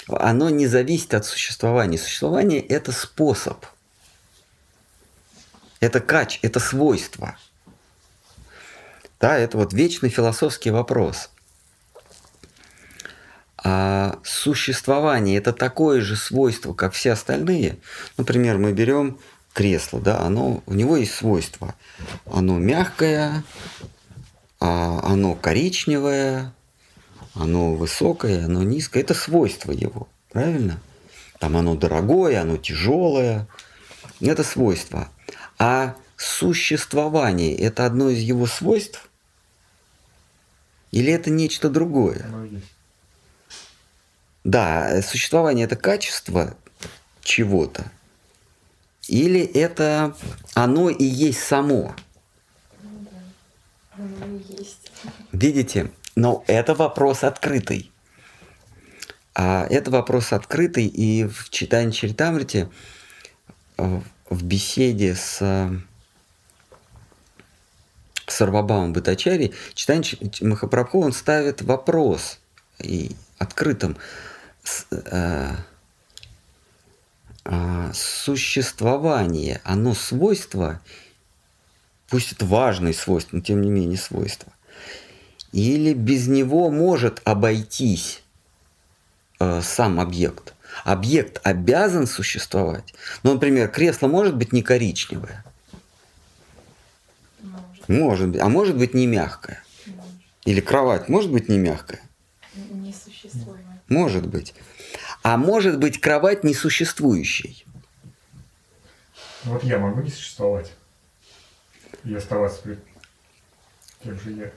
Оно 0.08 0.50
не 0.50 0.66
зависит 0.66 1.14
от 1.14 1.24
существования. 1.24 1.98
Существование– 1.98 2.60
это 2.68 2.92
способ. 2.92 3.64
Это 5.80 6.00
кач, 6.00 6.38
это 6.42 6.60
свойство. 6.60 7.36
Да, 9.24 9.38
это 9.38 9.56
вот 9.56 9.72
вечный 9.72 10.10
философский 10.10 10.68
вопрос. 10.68 11.30
А 13.56 14.18
существование– 14.22 15.38
это 15.38 15.54
такое 15.54 16.02
же 16.02 16.14
свойство, 16.14 16.74
как 16.74 16.92
все 16.92 17.12
остальные. 17.12 17.78
Например, 18.18 18.58
мы 18.58 18.74
берем 18.74 19.18
кресло, 19.54 19.98
да, 19.98 20.20
оно, 20.20 20.62
у 20.66 20.74
него 20.74 20.98
есть 20.98 21.14
свойства. 21.14 21.74
Оно 22.30 22.58
мягкое, 22.58 23.44
а 24.60 25.00
оно 25.02 25.34
коричневое, 25.34 26.52
оно 27.32 27.76
высокое, 27.76 28.44
оно 28.44 28.62
низкое. 28.62 29.02
Это 29.02 29.14
свойство 29.14 29.72
его, 29.72 30.06
правильно? 30.32 30.82
Там 31.38 31.56
оно 31.56 31.76
дорогое, 31.76 32.42
оно 32.42 32.58
тяжелое. 32.58 33.46
Это 34.20 34.44
свойство. 34.44 35.08
А 35.58 35.94
существование– 36.18 37.56
это 37.56 37.86
одно 37.86 38.10
из 38.10 38.18
его 38.18 38.46
свойств? 38.46 39.08
Или 40.94 41.12
это 41.12 41.28
нечто 41.28 41.68
другое? 41.68 42.24
Да, 44.44 45.02
существование– 45.02 45.64
это 45.66 45.74
качество 45.74 46.56
чего-то. 47.20 47.90
Или 49.08 49.40
это 49.40 50.14
оно 50.54 50.90
и 50.90 51.02
есть 51.04 51.40
само? 51.40 51.96
Да, 52.80 53.10
оно 53.96 54.36
и 54.36 54.56
есть. 54.56 54.92
Видите? 55.32 55.90
Но 56.14 56.44
это 56.46 56.74
вопрос 56.74 57.24
открытый. 57.24 57.90
А 59.34 59.66
это 59.68 59.90
вопрос 59.90 60.32
открытый, 60.32 60.86
и 60.86 61.24
в 61.24 61.50
читании 61.50 61.90
Чаритамрити, 61.90 62.68
э, 63.78 64.00
в 64.30 64.44
беседе 64.44 65.16
с 65.16 65.42
Сарвабамом 68.34 68.92
Батачари, 68.92 69.52
читание 69.74 70.04
Махапрабху, 70.40 71.00
он 71.00 71.12
ставит 71.12 71.62
вопрос 71.62 72.38
и 72.78 73.12
открытым. 73.38 73.96
Э, 74.90 75.52
а, 77.44 77.92
существование, 77.92 79.60
оно 79.64 79.94
свойство, 79.94 80.80
пусть 82.08 82.32
это 82.32 82.46
важное 82.46 82.92
свойство, 82.92 83.36
но 83.36 83.42
тем 83.42 83.60
не 83.60 83.70
менее 83.70 83.98
свойство, 83.98 84.52
или 85.52 85.92
без 85.92 86.26
него 86.26 86.70
может 86.70 87.20
обойтись 87.24 88.22
э, 89.38 89.60
сам 89.62 90.00
объект. 90.00 90.54
Объект 90.84 91.40
обязан 91.44 92.08
существовать. 92.08 92.94
Ну, 93.22 93.34
например, 93.34 93.68
кресло 93.68 94.08
может 94.08 94.34
быть 94.34 94.52
не 94.52 94.62
коричневое. 94.62 95.44
Может. 97.88 98.30
быть. 98.30 98.40
А 98.40 98.48
может 98.48 98.76
быть 98.76 98.94
не. 99.06 99.62
Может. 99.86 100.12
Или 100.44 100.60
кровать 100.60 101.08
может 101.08 101.30
быть 101.30 101.48
не 101.48 101.58
мягкая. 101.58 102.00
Несуществуемая. 102.54 103.82
Может 103.88 104.26
быть. 104.26 104.54
А 105.22 105.36
может 105.36 105.78
быть 105.78 106.00
кровать 106.00 106.44
несуществующей. 106.44 107.64
Вот 109.44 109.62
я 109.64 109.78
могу 109.78 110.00
не 110.00 110.10
существовать 110.10 110.72
и 112.04 112.14
оставаться 112.14 112.62
при 112.62 112.78
тем 114.02 114.20
же 114.20 114.32
я. 114.32 114.52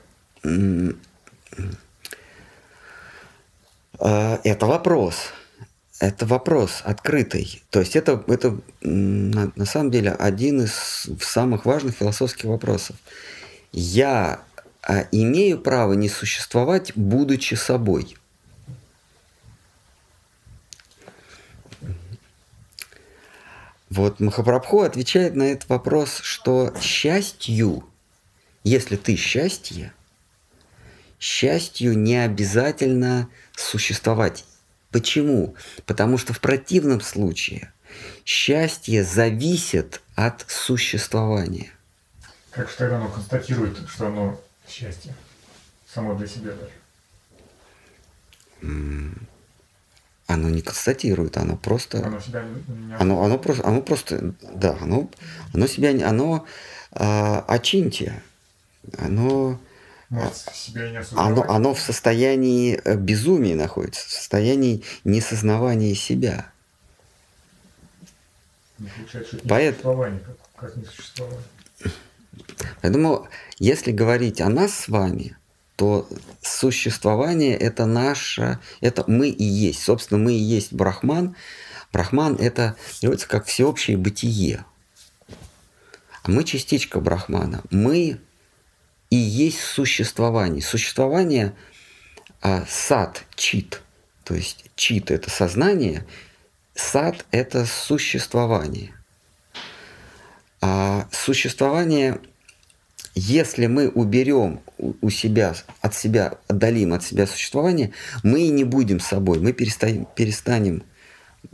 А, 3.99 4.39
это 4.43 4.65
вопрос. 4.65 5.33
Это 5.99 6.27
вопрос 6.27 6.81
открытый. 6.83 7.63
То 7.71 7.79
есть 7.79 7.95
это, 7.95 8.23
это 8.27 8.59
на, 8.81 9.51
на 9.55 9.65
самом 9.65 9.89
деле 9.89 10.11
один 10.11 10.61
из 10.61 11.09
самых 11.21 11.65
важных 11.65 11.95
философских 11.95 12.45
вопросов. 12.45 12.97
Я 13.71 14.41
а, 14.83 15.07
имею 15.11 15.59
право 15.59 15.93
не 15.93 16.07
существовать, 16.07 16.91
будучи 16.95 17.55
собой. 17.55 18.15
Вот 23.89 24.19
Махапрабху 24.19 24.81
отвечает 24.81 25.35
на 25.35 25.43
этот 25.43 25.69
вопрос, 25.69 26.19
что 26.21 26.73
счастью, 26.79 27.83
если 28.63 28.97
ты 28.97 29.15
счастье, 29.15 29.93
счастью 31.19 31.97
не 31.97 32.17
обязательно 32.17 33.29
существовать. 33.55 34.45
Почему? 34.91 35.55
Потому 35.85 36.17
что 36.17 36.33
в 36.33 36.39
противном 36.39 37.01
случае 37.01 37.71
счастье 38.25 39.03
зависит 39.03 40.01
от 40.15 40.45
существования. 40.47 41.71
Как 42.51 42.69
же 42.69 42.75
тогда 42.77 42.97
оно 42.97 43.09
констатирует, 43.09 43.77
что 43.89 44.07
оно 44.07 44.41
счастье? 44.67 45.13
Само 45.93 46.15
для 46.15 46.27
себя 46.27 46.51
даже 46.51 46.71
оно 50.27 50.49
не 50.49 50.61
констатирует, 50.61 51.37
оно 51.37 51.55
просто... 51.55 52.05
Оно 52.05 52.19
себя 52.19 52.43
не... 52.43 52.95
Оно, 52.95 53.23
оно 53.23 53.37
просто, 53.37 53.65
оно 53.65 53.81
просто, 53.81 54.35
да, 54.53 54.77
оно, 54.81 55.09
оно 55.53 55.67
себя, 55.67 55.89
оно 56.07 56.45
а, 56.91 57.45
очиньте, 57.47 58.21
оно... 58.97 59.59
Может, 60.09 60.35
себя 60.53 60.89
не 60.89 61.01
оно, 61.15 61.43
оно 61.49 61.73
в 61.73 61.79
состоянии 61.79 62.79
э, 62.83 62.95
безумия 62.95 63.55
находится, 63.55 64.07
в 64.07 64.11
состоянии 64.11 64.83
несознавания 65.03 65.95
себя. 65.95 66.49
Не 68.79 68.89
получается, 68.89 69.27
что 69.27 69.37
это 69.37 69.47
Поэт... 69.49 69.73
существование, 69.75 70.21
как, 70.55 70.73
как. 70.73 70.73
Поэтому, 72.81 73.27
если 73.59 73.91
говорить 73.91 74.39
о 74.39 74.49
нас 74.49 74.73
с 74.73 74.87
вами, 74.87 75.35
то 75.75 76.07
существование 76.41 77.55
это 77.55 77.85
наше, 77.85 78.59
это 78.81 79.03
мы 79.07 79.29
и 79.29 79.43
есть. 79.43 79.83
Собственно, 79.83 80.19
мы 80.19 80.33
и 80.33 80.37
есть 80.37 80.73
Брахман. 80.73 81.35
Брахман 81.91 82.35
это 82.35 82.75
переводится 82.99 83.27
как 83.27 83.45
всеобщее 83.45 83.97
бытие. 83.97 84.65
А 86.23 86.31
мы 86.31 86.43
частичка 86.43 86.99
Брахмана. 86.99 87.61
Мы 87.69 88.19
и 89.09 89.15
есть 89.15 89.59
существование. 89.59 90.61
Существование 90.61 91.53
а, 92.41 92.65
сад, 92.67 93.25
чит. 93.35 93.81
То 94.23 94.35
есть 94.35 94.65
чит 94.75 95.11
это 95.11 95.29
сознание, 95.29 96.05
сад 96.75 97.25
это 97.31 97.65
существование. 97.65 98.93
А 100.61 101.07
существование 101.11 102.19
если 103.19 103.65
мы 103.65 103.89
уберем 103.89 104.61
у 104.77 105.09
себя, 105.09 105.55
от 105.81 105.95
себя, 105.95 106.35
отдалим 106.47 106.93
от 106.93 107.03
себя 107.03 107.25
существование, 107.25 107.91
мы 108.21 108.41
и 108.41 108.49
не 108.49 108.63
будем 108.63 108.99
собой, 108.99 109.39
мы 109.39 109.53
перестанем, 109.53 110.07
перестанем 110.15 110.83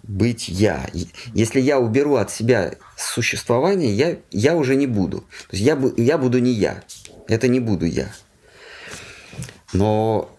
быть 0.02 0.50
я. 0.50 0.90
Если 1.34 1.60
я 1.60 1.80
уберу 1.80 2.16
от 2.16 2.32
себя 2.32 2.76
существование, 2.98 3.94
я, 3.94 4.18
я 4.32 4.56
уже 4.56 4.76
не 4.76 4.88
буду. 4.88 5.22
То 5.50 5.56
есть 5.56 5.64
я, 5.64 5.80
я 5.98 6.18
буду 6.18 6.40
не 6.40 6.52
я. 6.52 6.84
Это 7.28 7.48
не 7.48 7.60
буду 7.60 7.86
я. 7.86 8.12
Но 9.72 10.30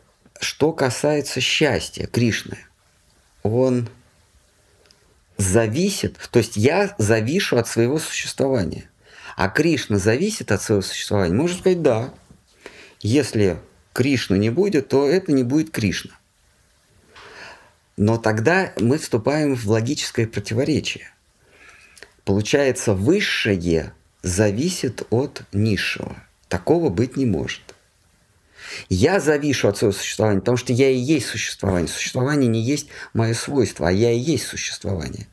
что 0.41 0.73
касается 0.73 1.41
счастья, 1.41 2.07
Кришны, 2.07 2.59
он 3.43 3.89
зависит, 5.37 6.17
то 6.31 6.39
есть 6.39 6.57
я 6.57 6.95
завишу 6.99 7.57
от 7.57 7.67
своего 7.67 7.99
существования. 7.99 8.89
А 9.37 9.49
Кришна 9.49 9.99
зависит 9.99 10.53
от 10.53 10.63
своего 10.63 10.83
существования. 10.83 11.35
Можно 11.35 11.59
сказать, 11.59 11.83
да. 11.83 12.15
Если 13.01 13.59
Кришны 13.93 14.37
не 14.37 14.51
будет, 14.51 14.89
то 14.89 15.09
это 15.09 15.33
не 15.33 15.43
будет 15.43 15.71
Кришна. 15.71 16.13
Но 17.97 18.19
тогда 18.19 18.73
мы 18.79 18.99
вступаем 18.99 19.55
в 19.55 19.67
логическое 19.69 20.27
противоречие. 20.27 21.11
Получается, 22.25 22.95
высшее 22.95 23.93
зависит 24.23 25.07
от 25.11 25.43
низшего. 25.53 26.17
Такого 26.49 26.89
быть 26.89 27.17
не 27.17 27.27
может. 27.27 27.63
Я 28.89 29.21
завишу 29.21 29.69
от 29.69 29.77
своего 29.77 29.93
существования, 29.93 30.41
потому 30.41 30.57
что 30.57 30.73
я 30.73 30.91
и 30.91 30.97
есть 30.97 31.27
существование. 31.27 31.89
Существование 31.89 32.49
не 32.49 32.63
есть 32.63 32.89
мое 33.13 33.35
свойство, 33.35 33.89
а 33.89 33.93
я 33.93 34.11
и 34.11 34.19
есть 34.19 34.47
существование. 34.47 35.29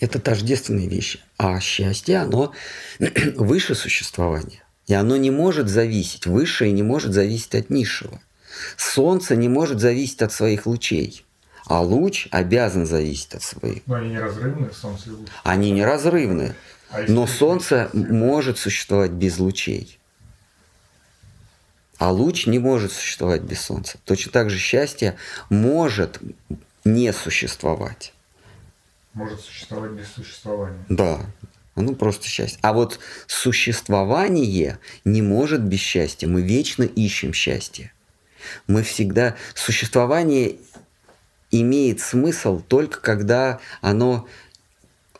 Это 0.00 0.20
тождественные 0.20 0.88
вещи. 0.88 1.20
А 1.38 1.58
счастье, 1.60 2.18
оно 2.18 2.52
выше 3.36 3.74
существования. 3.74 4.62
И 4.86 4.94
оно 4.94 5.16
не 5.16 5.30
может 5.30 5.68
зависеть, 5.68 6.26
высшее 6.26 6.72
не 6.72 6.82
может 6.82 7.12
зависеть 7.12 7.54
от 7.54 7.70
низшего. 7.70 8.20
Солнце 8.76 9.36
не 9.36 9.48
может 9.48 9.80
зависеть 9.80 10.22
от 10.22 10.32
своих 10.32 10.66
лучей. 10.66 11.24
А 11.66 11.82
луч 11.82 12.28
обязан 12.30 12.86
зависеть 12.86 13.34
от 13.34 13.42
своих. 13.42 13.82
Но 13.86 13.96
они 13.96 14.10
неразрывны, 14.10 14.72
Солнце 14.72 15.10
и 15.10 15.12
луч. 15.12 15.28
Они 15.44 15.70
неразрывны. 15.70 16.54
А 16.90 17.04
но 17.08 17.26
Солнце 17.26 17.90
может 17.92 18.58
существовать 18.58 19.10
без 19.10 19.38
лучей. 19.38 19.98
А 21.98 22.10
луч 22.10 22.46
не 22.46 22.58
может 22.58 22.92
существовать 22.92 23.42
без 23.42 23.60
Солнца. 23.60 23.98
Точно 24.04 24.32
так 24.32 24.48
же 24.48 24.58
счастье 24.58 25.16
может 25.50 26.20
не 26.84 27.12
существовать. 27.12 28.14
Может 29.12 29.40
существовать 29.40 29.90
без 29.90 30.08
существования. 30.08 30.84
Да. 30.88 31.20
Ну, 31.74 31.94
просто 31.94 32.26
счастье. 32.26 32.58
А 32.62 32.72
вот 32.72 32.98
существование 33.26 34.78
не 35.04 35.22
может 35.22 35.62
без 35.62 35.80
счастья. 35.80 36.26
Мы 36.28 36.42
вечно 36.42 36.84
ищем 36.84 37.32
счастье. 37.32 37.92
Мы 38.66 38.82
всегда... 38.82 39.36
Существование 39.54 40.56
имеет 41.50 42.00
смысл 42.00 42.60
только 42.60 43.00
когда 43.00 43.60
оно 43.80 44.28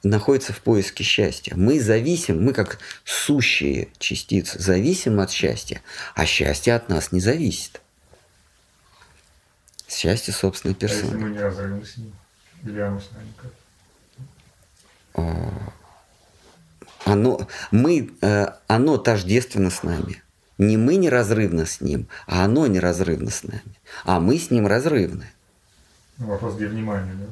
находится 0.03 0.53
в 0.53 0.61
поиске 0.61 1.05
счастья. 1.05 1.55
Мы 1.57 1.81
зависим, 1.81 2.43
мы 2.45 2.53
как 2.53 2.79
сущие 3.05 3.89
частицы 3.99 4.59
зависим 4.59 5.21
от 5.21 5.31
счастья, 5.31 5.83
а 6.15 6.27
счастье 6.27 6.75
от 6.75 6.89
нас 6.89 7.13
не 7.13 7.21
зависит. 7.21 7.81
Счастье 9.89 10.35
собственной 10.35 10.75
персоны. 10.75 11.03
А 11.03 11.07
если 11.07 11.17
мы 11.17 11.31
не 11.31 11.39
разрывны 11.39 11.85
с 11.85 11.97
ним? 11.97 12.13
Или 12.65 12.81
оно 12.81 13.01
с 13.01 13.11
нами 13.11 13.33
как? 13.37 13.53
А, 15.15 15.73
оно, 17.05 17.49
мы, 17.71 18.11
э, 18.21 18.47
оно 18.67 18.99
тождественно 18.99 19.71
с 19.71 19.83
нами. 19.83 20.23
Не 20.59 20.77
мы 20.77 20.97
неразрывно 20.97 21.67
с 21.67 21.81
ним, 21.81 22.09
а 22.27 22.45
оно 22.45 22.67
неразрывно 22.67 23.31
с 23.31 23.45
нами. 23.45 23.63
А 24.05 24.21
мы 24.21 24.39
с 24.39 24.51
ним 24.51 24.67
разрывны. 24.67 25.27
Ну, 26.19 26.27
вопрос 26.27 26.57
где 26.57 26.67
внимание, 26.67 27.15
да? 27.15 27.27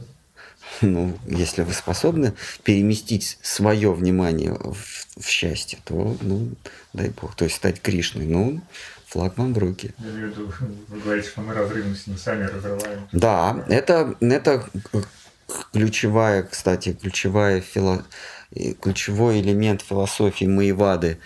Ну, 0.82 1.18
если 1.26 1.62
вы 1.62 1.72
способны 1.72 2.34
переместить 2.62 3.38
свое 3.42 3.92
внимание 3.92 4.52
в, 4.52 4.76
в 5.18 5.26
счастье, 5.26 5.78
то, 5.84 6.16
ну, 6.20 6.50
дай 6.92 7.10
бог, 7.10 7.34
то 7.34 7.44
есть 7.44 7.56
стать 7.56 7.80
Кришной, 7.80 8.26
ну, 8.26 8.60
флаг 9.06 9.38
вам 9.38 9.54
в 9.54 9.58
руки. 9.58 9.92
Я 9.98 10.10
имею 10.10 10.28
в 10.28 10.30
виду, 10.32 10.52
вы 10.88 11.00
говорите, 11.00 11.28
что 11.28 11.40
мы 11.40 11.54
разрывны 11.54 11.96
с 11.96 12.06
ним, 12.06 12.18
сами 12.18 12.44
разрываем. 12.44 13.08
Да, 13.12 13.64
это, 13.68 14.16
это 14.20 14.68
ключевая, 15.72 16.42
кстати, 16.42 16.92
ключевая 16.92 17.60
фило... 17.60 18.04
ключевой 18.80 19.40
элемент 19.40 19.82
философии 19.82 20.44
Маевады, 20.44 21.18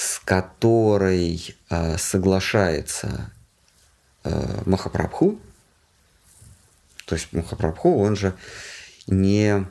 с 0.00 0.18
которой 0.18 1.54
э, 1.68 1.98
соглашается 1.98 3.30
э, 4.24 4.62
Махапрабху. 4.64 5.38
То 7.04 7.16
есть 7.16 7.30
Махапрабху, 7.34 8.00
он 8.00 8.16
же 8.16 8.34
не 9.06 9.66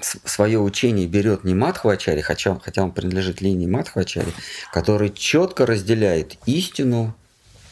свое 0.00 0.58
учение 0.58 1.06
берет 1.06 1.44
не 1.44 1.54
Мадхвачари, 1.54 2.22
хотя, 2.22 2.58
хотя 2.58 2.82
он 2.82 2.90
принадлежит 2.90 3.40
линии 3.40 3.68
Мадхвачари, 3.68 4.32
который 4.72 5.10
четко 5.10 5.64
разделяет 5.64 6.36
истину 6.46 7.16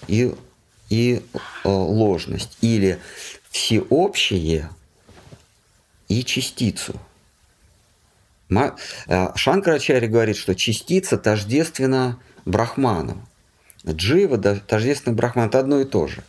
и, 0.06 0.32
и 0.90 1.24
э, 1.32 1.68
ложность. 1.68 2.56
Или 2.60 3.00
всеобщее 3.50 4.70
и 6.06 6.22
частицу. 6.22 7.00
Э, 9.06 9.28
Шанкарачари 9.34 10.06
говорит, 10.06 10.36
что 10.36 10.54
частица 10.54 11.18
тождественна 11.18 12.18
брахману. 12.44 13.26
Джива 13.86 14.38
тождественно 14.38 15.14
брахман– 15.14 15.48
это 15.48 15.58
одно 15.58 15.80
и 15.80 15.84
то 15.84 16.06
же. 16.06 16.22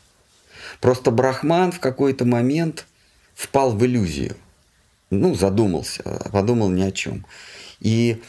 Просто 0.81 1.11
брахман 1.11 1.71
в 1.71 1.79
какой-то 1.79 2.25
момент 2.25 2.85
впал 3.33 3.75
в 3.75 3.85
иллюзию. 3.85 4.35
Ну, 5.09 5.35
задумался, 5.35 6.03
подумал 6.31 6.69
ни 6.69 6.81
о 6.81 6.91
чем. 6.91 7.25
И 7.79 8.21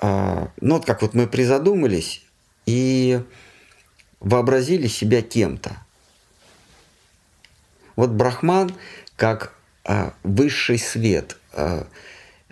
а, 0.00 0.50
ну, 0.60 0.76
вот 0.76 0.86
как 0.86 1.02
вот 1.02 1.14
мы 1.14 1.26
призадумались 1.26 2.24
и 2.64 3.20
вообразили 4.20 4.86
себя 4.86 5.22
кем-то. 5.22 5.76
Вот 7.96 8.10
Брахман 8.10 8.74
как 9.16 9.52
а, 9.84 10.14
высший 10.22 10.78
свет, 10.78 11.36
а, 11.52 11.86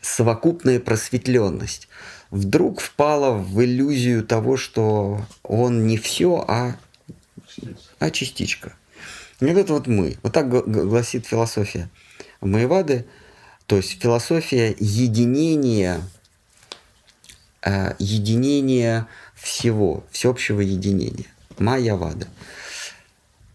совокупная 0.02 0.80
просветленность, 0.80 1.88
вдруг 2.30 2.80
впала 2.80 3.32
в 3.32 3.62
иллюзию 3.62 4.24
того, 4.24 4.56
что 4.56 5.22
он 5.42 5.86
не 5.86 5.96
все, 5.96 6.44
а, 6.46 6.76
а 7.98 8.10
частичка. 8.10 8.74
И 9.40 9.44
вот 9.44 9.56
это 9.56 9.72
вот 9.72 9.86
мы. 9.86 10.16
Вот 10.22 10.32
так 10.32 10.48
гласит 10.48 11.26
философия 11.26 11.88
Маевады, 12.40 13.06
то 13.66 13.76
есть 13.76 14.00
философия 14.00 14.74
единения, 14.78 16.00
а, 17.62 17.94
единения 17.98 19.06
всего, 19.34 20.04
всеобщего 20.10 20.60
единения. 20.60 21.26
Майявада. 21.58 22.28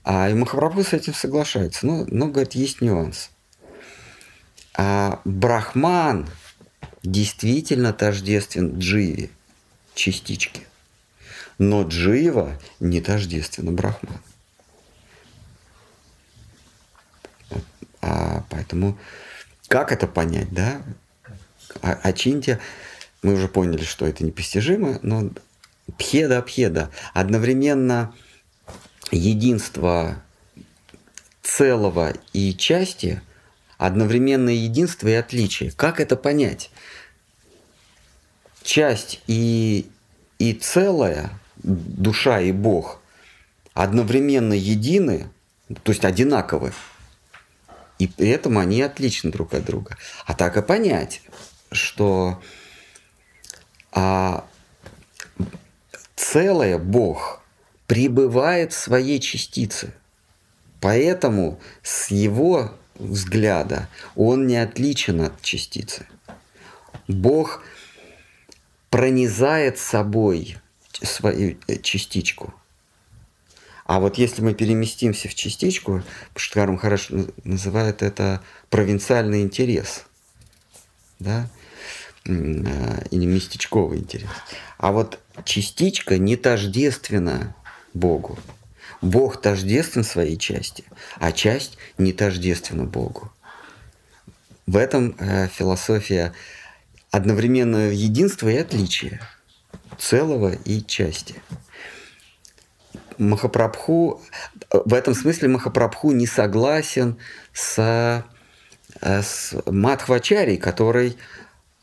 А 0.04 0.30
и 0.30 0.34
Махапрабху 0.34 0.84
с 0.84 0.94
этим 0.94 1.14
соглашается. 1.14 1.86
Но, 1.86 2.06
но 2.10 2.28
говорит, 2.28 2.54
есть 2.54 2.82
нюанс. 2.82 3.30
А 4.76 5.22
Брахман 5.26 6.28
действительно 7.04 7.94
тождествен 7.94 8.80
Дживе, 8.80 9.30
частичке. 9.94 10.62
Но 11.58 11.84
Джива 11.84 12.60
не 12.80 13.02
тождественно 13.02 13.72
Брахман. 13.72 14.20
А, 18.02 18.44
поэтому 18.50 18.98
как 19.68 19.92
это 19.92 20.08
понять, 20.08 20.52
да? 20.52 20.82
А, 21.82 21.94
Ачинтия, 22.04 22.60
мы 23.22 23.34
уже 23.34 23.48
поняли, 23.48 23.84
что 23.84 24.06
это 24.06 24.24
непостижимо, 24.26 25.00
но 25.02 25.30
пхеда-пхеда. 25.98 26.90
Одновременно 27.14 28.14
единство 29.12 30.22
целого 31.42 32.14
и 32.34 32.54
части, 32.54 33.22
одновременное 33.86 34.54
единство 34.54 35.08
и 35.08 35.14
отличие. 35.14 35.72
Как 35.72 36.00
это 36.00 36.16
понять? 36.16 36.72
Часть 38.64 39.22
и, 39.28 39.90
и 40.40 40.54
целое, 40.54 41.32
душа 41.64 42.40
и 42.40 42.52
Бог, 42.52 43.02
одновременно 43.74 44.54
едины, 44.54 45.30
то 45.84 45.92
есть 45.92 46.06
одинаковы, 46.06 46.72
и 48.00 48.08
при 48.08 48.30
этом 48.30 48.58
они 48.58 48.82
отличны 48.82 49.32
друг 49.32 49.54
от 49.54 49.66
друга. 49.66 49.98
А 50.26 50.34
так 50.34 50.56
и 50.56 50.62
понять, 50.62 51.22
что 51.72 52.42
а, 53.92 54.46
целое 56.16 56.78
Бог– 56.78 57.42
пребывает 57.88 58.74
в 58.74 58.78
своей 58.78 59.20
частице. 59.20 59.94
Поэтому 60.80 61.60
с 61.82 62.10
его 62.12 62.72
взгляда 62.96 63.90
он 64.16 64.48
не 64.48 64.58
отличен 64.58 65.22
от 65.22 65.42
частицы. 65.42 66.08
Бог 67.08 67.64
пронизает 68.90 69.78
собой 69.78 70.58
свою 71.02 71.58
э, 71.68 71.78
частичку. 71.78 72.54
А 73.86 74.00
вот 74.00 74.18
если 74.18 74.42
мы 74.42 74.54
переместимся 74.54 75.28
в 75.28 75.36
частичку, 75.36 76.04
Пушкарм 76.34 76.78
хорошо 76.78 77.26
называет 77.44 78.02
это 78.02 78.42
провинциальный 78.70 79.42
интерес, 79.42 80.06
да, 81.20 81.50
э, 82.26 82.30
или 82.30 83.26
местечковый 83.26 84.00
интерес. 84.00 84.30
А 84.78 84.92
вот 84.92 85.20
частичка 85.44 86.18
не 86.18 86.38
тождественна 86.38 87.56
Богу. 87.94 88.38
Бог 89.04 89.42
тождествен 89.42 90.06
своей 90.06 90.38
части, 90.38 90.86
а 91.20 91.34
часть 91.34 91.78
не 91.98 92.14
тождественна 92.14 92.86
Богу. 92.86 93.32
В 94.66 94.78
этом 94.78 95.16
э, 95.20 95.50
философия 95.50 96.32
одновременно 97.12 97.90
единства 97.90 98.48
и 98.48 98.56
отличия 98.56 99.20
целого 100.00 100.54
и 100.54 100.82
части. 100.82 101.36
Махапрабху, 103.18 104.22
в 104.72 104.94
этом 104.94 105.14
смысле 105.14 105.50
Махапрабху 105.50 106.12
не 106.12 106.26
согласен 106.26 107.18
с, 107.52 108.24
э, 109.02 109.22
с 109.22 109.54
Мадхвачари, 109.66 110.56
который 110.56 111.18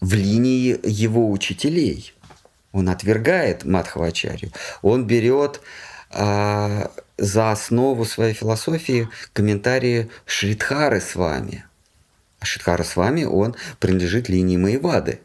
в 0.00 0.14
линии 0.14 0.80
его 0.82 1.30
учителей. 1.30 2.14
Он 2.72 2.88
отвергает 2.88 3.66
Мадхвачарию. 3.66 4.52
Он 4.80 5.06
берет 5.06 5.60
а, 6.10 6.90
за 7.20 7.52
основу 7.52 8.06
своей 8.06 8.32
философии 8.32 9.08
комментарии 9.34 10.10
Шридхары 10.24 11.00
с 11.00 11.14
вами. 11.14 11.64
А 12.40 12.46
Шридхара 12.46 12.82
с 12.82 12.96
вами, 12.96 13.24
он 13.24 13.54
принадлежит 13.78 14.30
линии 14.30 14.56
Маевады. 14.56 15.20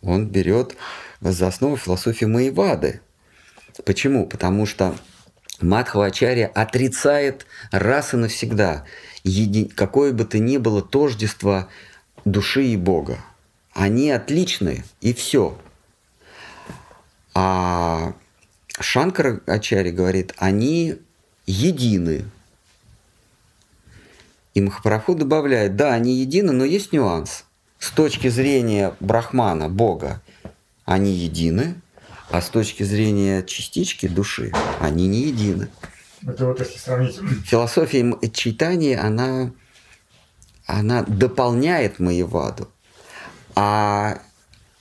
Он 0.00 0.26
берет 0.26 0.76
за 1.20 1.48
основу 1.48 1.76
философии 1.76 2.24
Маевады. 2.24 3.02
Почему? 3.84 4.26
Потому 4.26 4.64
что 4.64 4.96
Мадхвачарья 5.60 6.46
отрицает 6.46 7.46
раз 7.70 8.14
и 8.14 8.16
навсегда 8.16 8.84
еди... 9.24 9.66
какое 9.66 10.12
бы 10.12 10.24
то 10.24 10.38
ни 10.38 10.56
было 10.56 10.80
тождество 10.80 11.68
души 12.24 12.64
и 12.64 12.76
Бога. 12.76 13.18
Они 13.74 14.10
отличны, 14.10 14.84
и 15.02 15.12
все. 15.12 15.58
А 17.34 18.14
Шанкар 18.80 19.40
Ачари 19.46 19.90
говорит, 19.90 20.34
они 20.38 20.98
едины. 21.46 22.24
И 24.54 24.60
Махапрабху 24.60 25.14
добавляет, 25.14 25.76
да, 25.76 25.94
они 25.94 26.14
едины, 26.14 26.52
но 26.52 26.64
есть 26.64 26.92
нюанс. 26.92 27.44
С 27.78 27.90
точки 27.90 28.28
зрения 28.28 28.94
Брахмана, 29.00 29.68
Бога, 29.68 30.20
они 30.84 31.12
едины, 31.12 31.80
а 32.30 32.40
с 32.40 32.48
точки 32.48 32.82
зрения 32.82 33.42
частички 33.44 34.08
души 34.08 34.52
они 34.80 35.06
не 35.06 35.22
едины. 35.24 35.68
Это 36.26 36.46
вот 36.46 36.58
если 36.60 36.78
сравнить... 36.78 37.16
Философия 37.44 38.18
читания, 38.32 39.00
она, 39.00 39.52
она 40.66 41.04
дополняет 41.04 42.00
Маеваду. 42.00 42.68
А, 43.54 44.20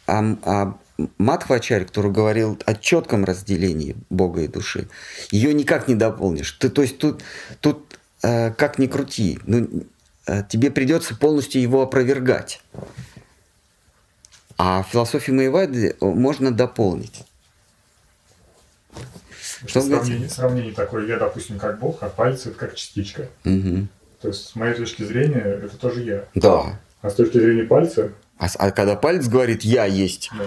а, 0.07 0.37
а 0.43 0.77
Мадхвачарь, 1.17 1.85
который 1.85 2.11
говорил 2.11 2.59
о 2.65 2.73
четком 2.73 3.23
разделении 3.23 3.95
Бога 4.09 4.41
и 4.41 4.47
души, 4.47 4.87
ее 5.31 5.53
никак 5.53 5.87
не 5.87 5.95
дополнишь. 5.95 6.51
Ты, 6.53 6.69
то 6.69 6.81
есть 6.81 6.97
тут, 6.97 7.23
тут 7.61 7.99
э, 8.23 8.51
как 8.51 8.79
ни 8.79 8.87
крути, 8.87 9.39
ну, 9.45 9.85
э, 10.25 10.43
тебе 10.49 10.71
придется 10.71 11.15
полностью 11.15 11.61
его 11.61 11.81
опровергать. 11.83 12.61
А 14.57 14.83
философию 14.83 15.35
Маевады 15.35 15.95
можно 16.01 16.51
дополнить. 16.51 17.23
Что 19.65 19.81
сравнение, 19.81 20.29
сравнение 20.29 20.73
такое, 20.73 21.05
я, 21.05 21.17
допустим, 21.17 21.59
как 21.59 21.79
Бог, 21.79 22.01
а 22.01 22.09
пальцы 22.09 22.49
это 22.49 22.57
как 22.57 22.75
частичка. 22.75 23.27
Угу. 23.45 23.87
То 24.21 24.27
есть, 24.29 24.47
с 24.47 24.55
моей 24.55 24.73
точки 24.73 25.03
зрения, 25.03 25.39
это 25.39 25.77
тоже 25.77 26.01
я. 26.01 26.25
Да. 26.33 26.79
А 27.01 27.09
с 27.09 27.15
точки 27.15 27.37
зрения 27.37 27.63
пальца... 27.63 28.11
А, 28.39 28.47
а 28.57 28.71
когда 28.71 28.95
палец 28.95 29.27
говорит 29.27 29.63
«я 29.63 29.85
есть 29.85 30.29
Да. 30.37 30.45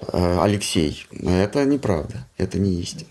Э, 0.00 0.38
Алексей», 0.40 1.06
это 1.22 1.64
неправда, 1.64 2.26
это 2.36 2.58
не 2.58 2.80
истина. 2.80 3.10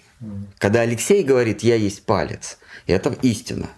Когда 0.57 0.81
Алексей 0.81 1.23
говорит 1.23 1.63
«я 1.63 1.75
есть 1.75 2.03
палец», 2.03 2.57
это 2.87 3.15
истина. 3.21 3.69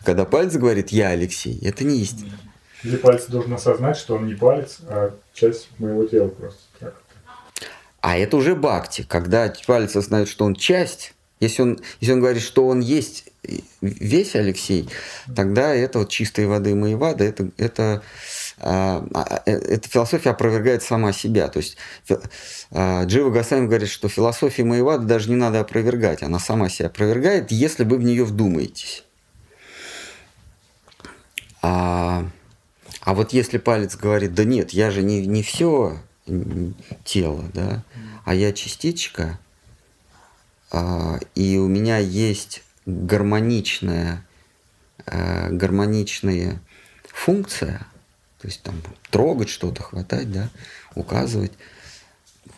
А 0.00 0.04
когда 0.04 0.24
палец 0.24 0.54
говорит 0.54 0.90
«я 0.90 1.08
Алексей», 1.10 1.58
это 1.62 1.84
не 1.84 2.00
истина. 2.00 2.38
Или 2.82 2.96
палец 2.96 3.26
должен 3.26 3.52
осознать, 3.52 3.96
что 3.96 4.14
он 4.14 4.26
не 4.26 4.34
палец, 4.34 4.78
а 4.88 5.14
часть 5.34 5.68
моего 5.78 6.06
тела 6.06 6.28
просто. 6.28 6.60
Так. 6.78 6.94
А 8.00 8.16
это 8.16 8.36
уже 8.36 8.54
бхакти, 8.54 9.02
когда 9.02 9.52
палец 9.66 9.90
осознает, 9.90 10.28
что 10.28 10.46
он 10.46 10.54
часть, 10.54 11.14
если 11.38 11.62
он, 11.62 11.80
если 12.00 12.14
он 12.14 12.20
говорит, 12.20 12.42
что 12.42 12.66
он 12.66 12.80
есть 12.80 13.30
весь 13.80 14.34
Алексей, 14.34 14.88
тогда 15.34 15.74
это 15.74 16.00
вот 16.00 16.08
чистой 16.08 16.46
воды 16.46 16.74
Маевада, 16.74 17.24
это, 17.24 17.50
это, 17.58 18.02
эта 18.60 19.88
философия 19.88 20.30
опровергает 20.30 20.82
сама 20.82 21.12
себя. 21.12 21.48
То 21.48 21.58
есть 21.58 21.76
а, 22.70 23.04
Джива 23.04 23.30
Гасами 23.30 23.66
говорит, 23.66 23.88
что 23.88 24.08
философия 24.08 24.64
Маевада 24.64 25.04
даже 25.04 25.30
не 25.30 25.36
надо 25.36 25.60
опровергать, 25.60 26.22
она 26.22 26.38
сама 26.38 26.68
себя 26.68 26.88
опровергает, 26.88 27.50
если 27.50 27.84
вы 27.84 27.96
в 27.96 28.02
нее 28.02 28.24
вдумаетесь. 28.24 29.04
А, 31.62 32.26
а 33.02 33.14
вот 33.14 33.32
если 33.32 33.58
палец 33.58 33.96
говорит, 33.96 34.34
да 34.34 34.44
нет, 34.44 34.70
я 34.70 34.90
же 34.90 35.02
не, 35.02 35.26
не 35.26 35.42
все 35.42 35.98
тело, 37.04 37.44
да, 37.54 37.82
а 38.24 38.34
я 38.34 38.52
частичка, 38.52 39.38
а, 40.70 41.18
и 41.34 41.58
у 41.58 41.66
меня 41.66 41.98
есть 41.98 42.62
гармоничная, 42.86 44.24
э, 45.06 45.50
гармоничная 45.50 46.60
функция, 47.08 47.86
то 48.40 48.48
есть 48.48 48.62
там 48.62 48.82
трогать 49.10 49.50
что-то, 49.50 49.82
хватать, 49.82 50.32
да, 50.32 50.48
указывать, 50.94 51.52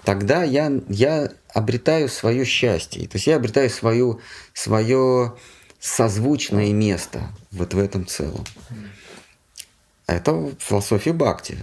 тогда 0.04 0.44
я, 0.44 0.72
я 0.88 1.32
обретаю 1.48 2.08
свое 2.08 2.44
счастье. 2.44 3.06
То 3.08 3.16
есть 3.16 3.26
я 3.26 3.36
обретаю 3.36 3.68
свою, 3.68 4.20
свое 4.54 5.34
созвучное 5.80 6.72
место 6.72 7.28
вот 7.50 7.74
в 7.74 7.78
этом 7.78 8.06
целом. 8.06 8.44
Это 10.06 10.52
философия 10.58 11.12
Бхакти. 11.12 11.58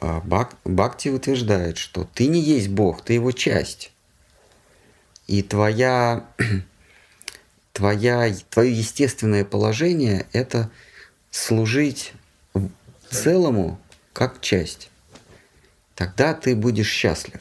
А, 0.00 0.20
Бхак- 0.20 0.56
Бхакти 0.64 1.08
утверждает, 1.08 1.78
что 1.78 2.08
ты 2.14 2.26
не 2.26 2.40
есть 2.40 2.68
Бог, 2.68 3.04
ты 3.04 3.12
его 3.12 3.30
часть. 3.30 3.92
И 5.28 5.42
твоя, 5.42 6.26
твоя, 7.72 8.34
твое 8.50 8.76
естественное 8.76 9.44
положение– 9.44 10.26
это 10.32 10.70
служить 11.30 12.12
целому 13.12 13.78
как 14.12 14.40
часть. 14.40 14.90
Тогда 15.94 16.34
ты 16.34 16.56
будешь 16.56 16.88
счастлив. 16.90 17.40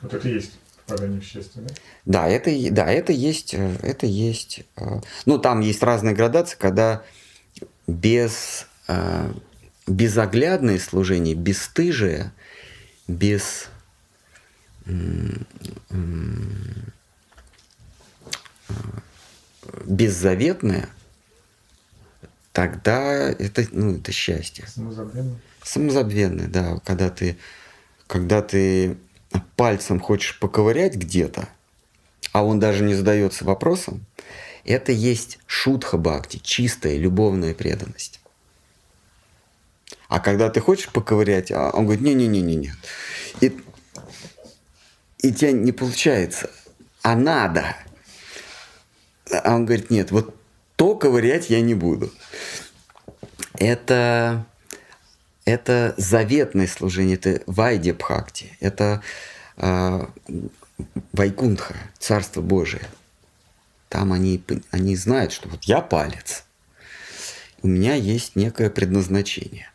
Вот 0.00 0.12
это 0.14 0.28
и 0.28 0.34
есть 0.34 0.52
попадание 0.86 1.20
в 1.20 1.24
счастье, 1.24 1.62
да? 1.62 1.74
Да, 2.04 2.28
это, 2.28 2.50
да, 2.70 2.90
это 2.90 3.12
есть, 3.12 3.54
э, 3.54 3.76
это 3.82 4.06
есть. 4.06 4.62
э, 4.76 5.00
Ну, 5.26 5.38
там 5.38 5.60
есть 5.60 5.82
разные 5.82 6.14
градации, 6.14 6.56
когда 6.58 7.02
без 7.86 8.66
э, 8.88 9.32
безоглядное 9.86 10.78
служение, 10.78 11.34
бесстыжие, 11.34 12.32
без 13.08 13.68
беззаветное, 19.84 20.88
тогда 22.54 23.30
это, 23.30 23.66
ну, 23.72 23.96
это 23.96 24.12
счастье. 24.12 24.64
Самозабвенно. 24.68 25.38
Самозабвенный, 25.64 26.46
да, 26.46 26.78
когда 26.84 27.10
ты, 27.10 27.36
когда 28.06 28.42
ты 28.42 28.96
пальцем 29.56 29.98
хочешь 29.98 30.38
поковырять 30.38 30.94
где-то, 30.94 31.48
а 32.32 32.44
он 32.44 32.60
даже 32.60 32.84
не 32.84 32.94
задается 32.94 33.44
вопросом, 33.44 34.06
это 34.64 34.92
есть 34.92 35.40
шутха 35.46 35.98
бхакти, 35.98 36.38
чистая 36.38 36.96
любовная 36.96 37.54
преданность. 37.54 38.20
А 40.08 40.20
когда 40.20 40.48
ты 40.48 40.60
хочешь 40.60 40.90
поковырять, 40.90 41.50
а 41.50 41.70
он 41.70 41.86
говорит, 41.86 42.04
не-не-не-не-не. 42.04 42.72
И, 43.40 43.60
и 45.18 45.32
тебя 45.32 45.50
не 45.50 45.72
получается, 45.72 46.50
а 47.02 47.16
надо. 47.16 47.76
А 49.28 49.56
он 49.56 49.66
говорит, 49.66 49.90
нет, 49.90 50.12
вот 50.12 50.36
то 50.84 50.94
ковырять 50.96 51.48
я 51.48 51.62
не 51.62 51.72
буду. 51.74 52.12
Это 53.54 54.44
это 55.46 55.94
заветное 55.96 56.66
служение, 56.66 57.16
это 57.16 57.42
Вайдя 57.46 57.94
Бхакти, 57.94 58.54
это 58.60 59.00
э, 59.56 60.06
Вайкунтха, 61.14 61.74
Царство 61.98 62.42
Божие. 62.42 62.86
Там 63.88 64.12
они, 64.12 64.44
они 64.72 64.94
знают, 64.94 65.32
что 65.32 65.48
вот 65.48 65.64
я 65.64 65.80
палец, 65.80 66.44
у 67.62 67.66
меня 67.66 67.94
есть 67.94 68.36
некое 68.36 68.68
предназначение. 68.68 69.70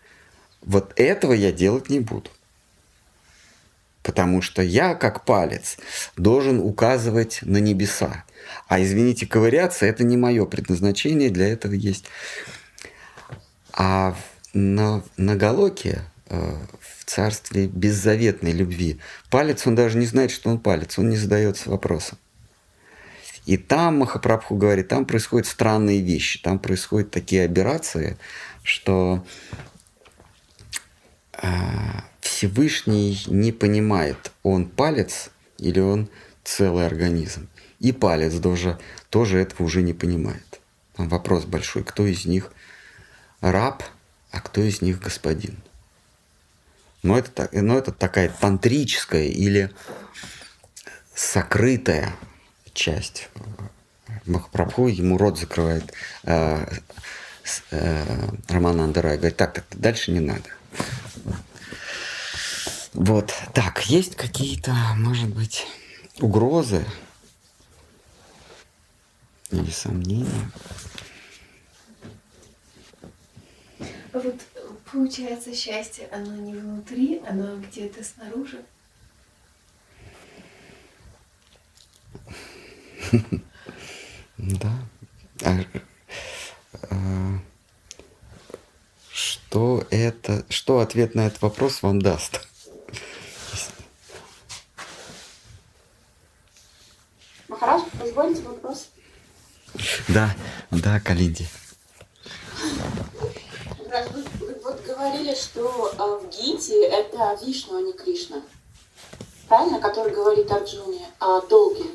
Вот 0.61 0.93
этого 0.95 1.33
я 1.33 1.51
делать 1.51 1.89
не 1.89 2.01
буду. 2.01 2.29
Потому 4.03 4.43
что 4.43 4.61
я, 4.61 4.93
как 4.93 5.25
палец, 5.25 5.77
должен 6.17 6.59
указывать 6.59 7.39
на 7.41 7.57
небеса. 7.57 8.25
А 8.69 8.79
извините, 8.79 9.25
ковыряться– 9.25 9.85
это 9.87 10.03
не 10.03 10.15
мое 10.15 10.45
предназначение, 10.45 11.31
для 11.31 11.47
этого 11.47 11.73
есть. 11.73 12.05
А 13.73 14.15
на, 14.53 15.03
на 15.17 15.35
Галоке, 15.35 16.03
э, 16.27 16.55
в 16.79 17.05
царстве 17.05 17.65
беззаветной 17.65 18.51
любви, 18.51 18.99
палец, 19.31 19.65
он 19.65 19.73
даже 19.73 19.97
не 19.97 20.05
знает, 20.05 20.29
что 20.29 20.51
он 20.51 20.59
палец, 20.59 20.99
он 20.99 21.09
не 21.09 21.17
задается 21.17 21.71
вопросом. 21.71 22.19
И 23.47 23.57
там 23.57 23.97
Махапрабху 23.97 24.55
говорит, 24.55 24.87
там 24.87 25.07
происходят 25.07 25.47
странные 25.47 26.01
вещи, 26.01 26.39
там 26.39 26.59
происходят 26.59 27.09
такие 27.09 27.45
операции, 27.45 28.19
что 28.61 29.25
э, 31.41 31.47
Всевышний 32.21 33.19
не 33.25 33.51
понимает, 33.51 34.31
он 34.43 34.67
палец 34.67 35.31
или 35.57 35.79
он 35.79 36.07
целый 36.43 36.85
организм. 36.85 37.49
И 37.79 37.91
палец 37.91 38.39
тоже, 38.41 38.77
тоже 39.09 39.39
этого 39.39 39.65
уже 39.65 39.81
не 39.81 39.93
понимает. 39.93 40.59
Там 40.95 41.07
вопрос 41.07 41.45
большой, 41.45 41.83
кто 41.83 42.05
из 42.05 42.25
них 42.25 42.51
раб, 43.41 43.83
а 44.31 44.41
кто 44.41 44.61
из 44.61 44.81
них 44.81 44.99
господин. 44.99 45.57
Но 47.03 47.17
это, 47.17 47.49
но 47.53 47.77
это 47.77 47.93
такая 47.93 48.29
тантрическая 48.29 49.27
или 49.27 49.71
сокрытая 51.15 52.13
часть. 52.73 53.29
Махапрабху 54.25 54.87
ему 54.87 55.17
рот 55.17 55.39
закрывает 55.39 55.93
э, 56.23 56.65
э, 57.71 58.29
Роман 58.49 58.81
Андерай. 58.81 59.17
Говорит, 59.17 59.37
так, 59.37 59.53
так, 59.53 59.65
дальше 59.71 60.11
не 60.11 60.19
надо. 60.19 60.49
Вот. 62.93 63.33
Так, 63.53 63.85
есть 63.85 64.15
какие-то, 64.15 64.73
может 64.95 65.29
быть, 65.29 65.65
угрозы 66.19 66.85
или 69.51 69.71
сомнения? 69.71 70.51
А 74.11 74.19
вот 74.19 74.35
получается 74.91 75.53
счастье, 75.55 76.07
оно 76.11 76.35
не 76.35 76.53
внутри, 76.53 77.21
оно 77.27 77.57
где-то 77.57 78.03
снаружи. 78.03 78.63
Да. 84.37 84.71
А, 85.43 85.57
а, 86.89 87.39
что 89.11 89.85
это, 89.89 90.45
что 90.49 90.79
ответ 90.79 91.15
на 91.15 91.27
этот 91.27 91.41
вопрос 91.41 91.81
вам 91.81 92.01
даст? 92.01 92.47
Махарадж, 97.47 97.83
позвольте 97.99 98.41
вопрос. 98.43 98.89
Да, 100.07 100.29
да, 100.71 100.99
Калинди. 100.99 101.47
Вот 104.63 104.85
говорили, 104.85 105.33
что 105.35 105.91
а, 105.97 106.19
в 106.19 106.29
Гите 106.29 106.83
это 106.85 107.37
Вишну, 107.43 107.77
а 107.77 107.81
не 107.81 107.93
Кришна. 107.93 108.41
Правильно? 109.47 109.79
Который 109.79 110.13
говорит 110.13 110.51
Арджуне 110.51 111.07
о 111.19 111.41
долге. 111.41 111.85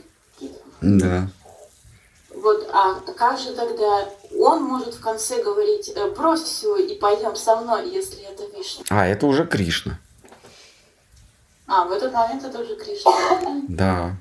Да. 0.81 1.29
Вот, 2.35 2.69
а 2.73 2.95
как 3.17 3.39
же 3.39 3.53
тогда 3.53 4.09
он 4.39 4.65
может 4.65 4.95
в 4.95 5.01
конце 5.01 5.43
говорить, 5.43 5.93
«Э, 5.95 6.11
брось 6.11 6.43
все 6.43 6.77
и 6.77 6.99
пойдем 6.99 7.37
со 7.37 7.57
мной, 7.57 7.89
если 7.89 8.23
это 8.25 8.45
Вишну? 8.57 8.85
А, 8.91 9.07
это 9.07 9.27
уже 9.27 9.47
Кришна. 9.47 9.99
А, 11.67 11.85
в 11.85 11.93
этот 11.93 12.13
момент 12.13 12.45
это 12.45 12.59
уже 12.59 12.77
Кришна. 12.77 13.13
Да. 13.69 14.17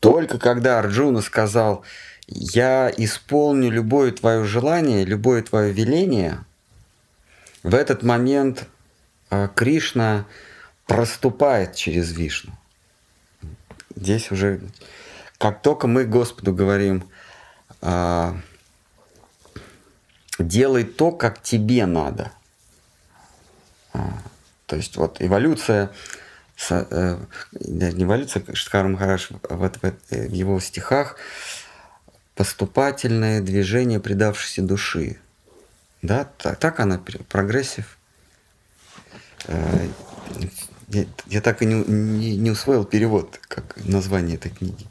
Только 0.00 0.38
когда 0.38 0.78
Арджуна 0.78 1.20
сказал, 1.20 1.84
я 2.30 2.92
исполню 2.96 3.70
любое 3.70 4.12
твое 4.12 4.44
желание, 4.44 5.04
любое 5.04 5.42
твое 5.42 5.72
веление, 5.72 6.44
в 7.62 7.74
этот 7.74 8.02
момент 8.02 8.66
а, 9.28 9.48
Кришна 9.48 10.26
проступает 10.86 11.74
через 11.74 12.12
Вишну. 12.12 12.52
Здесь 13.96 14.30
уже, 14.30 14.60
как 15.38 15.60
только 15.62 15.88
мы 15.88 16.04
Господу 16.04 16.54
говорим, 16.54 17.04
а, 17.82 18.36
делай 20.38 20.84
то, 20.84 21.10
как 21.10 21.42
тебе 21.42 21.84
надо. 21.84 22.32
А, 23.92 24.22
то 24.66 24.76
есть 24.76 24.96
вот 24.96 25.20
эволюция, 25.20 25.90
э, 26.70 27.18
не 27.52 28.04
эволюция, 28.04 28.44
Шткар 28.54 28.86
Махараш 28.86 29.30
вот 29.48 29.78
в 29.82 30.32
его 30.32 30.60
стихах, 30.60 31.16
поступательное 32.40 33.42
движение 33.42 34.00
предавшейся 34.00 34.62
души. 34.62 35.18
Да, 36.00 36.24
так, 36.38 36.58
так 36.58 36.80
она, 36.80 36.98
progressive. 37.28 37.98
Э, 39.46 39.86
я, 40.88 41.04
я 41.26 41.42
так 41.42 41.60
и 41.60 41.66
не, 41.66 41.84
не, 41.84 42.36
не 42.38 42.50
усвоил 42.50 42.86
перевод, 42.86 43.38
как 43.42 43.76
название 43.84 44.36
этой 44.36 44.50
книги. 44.50 44.86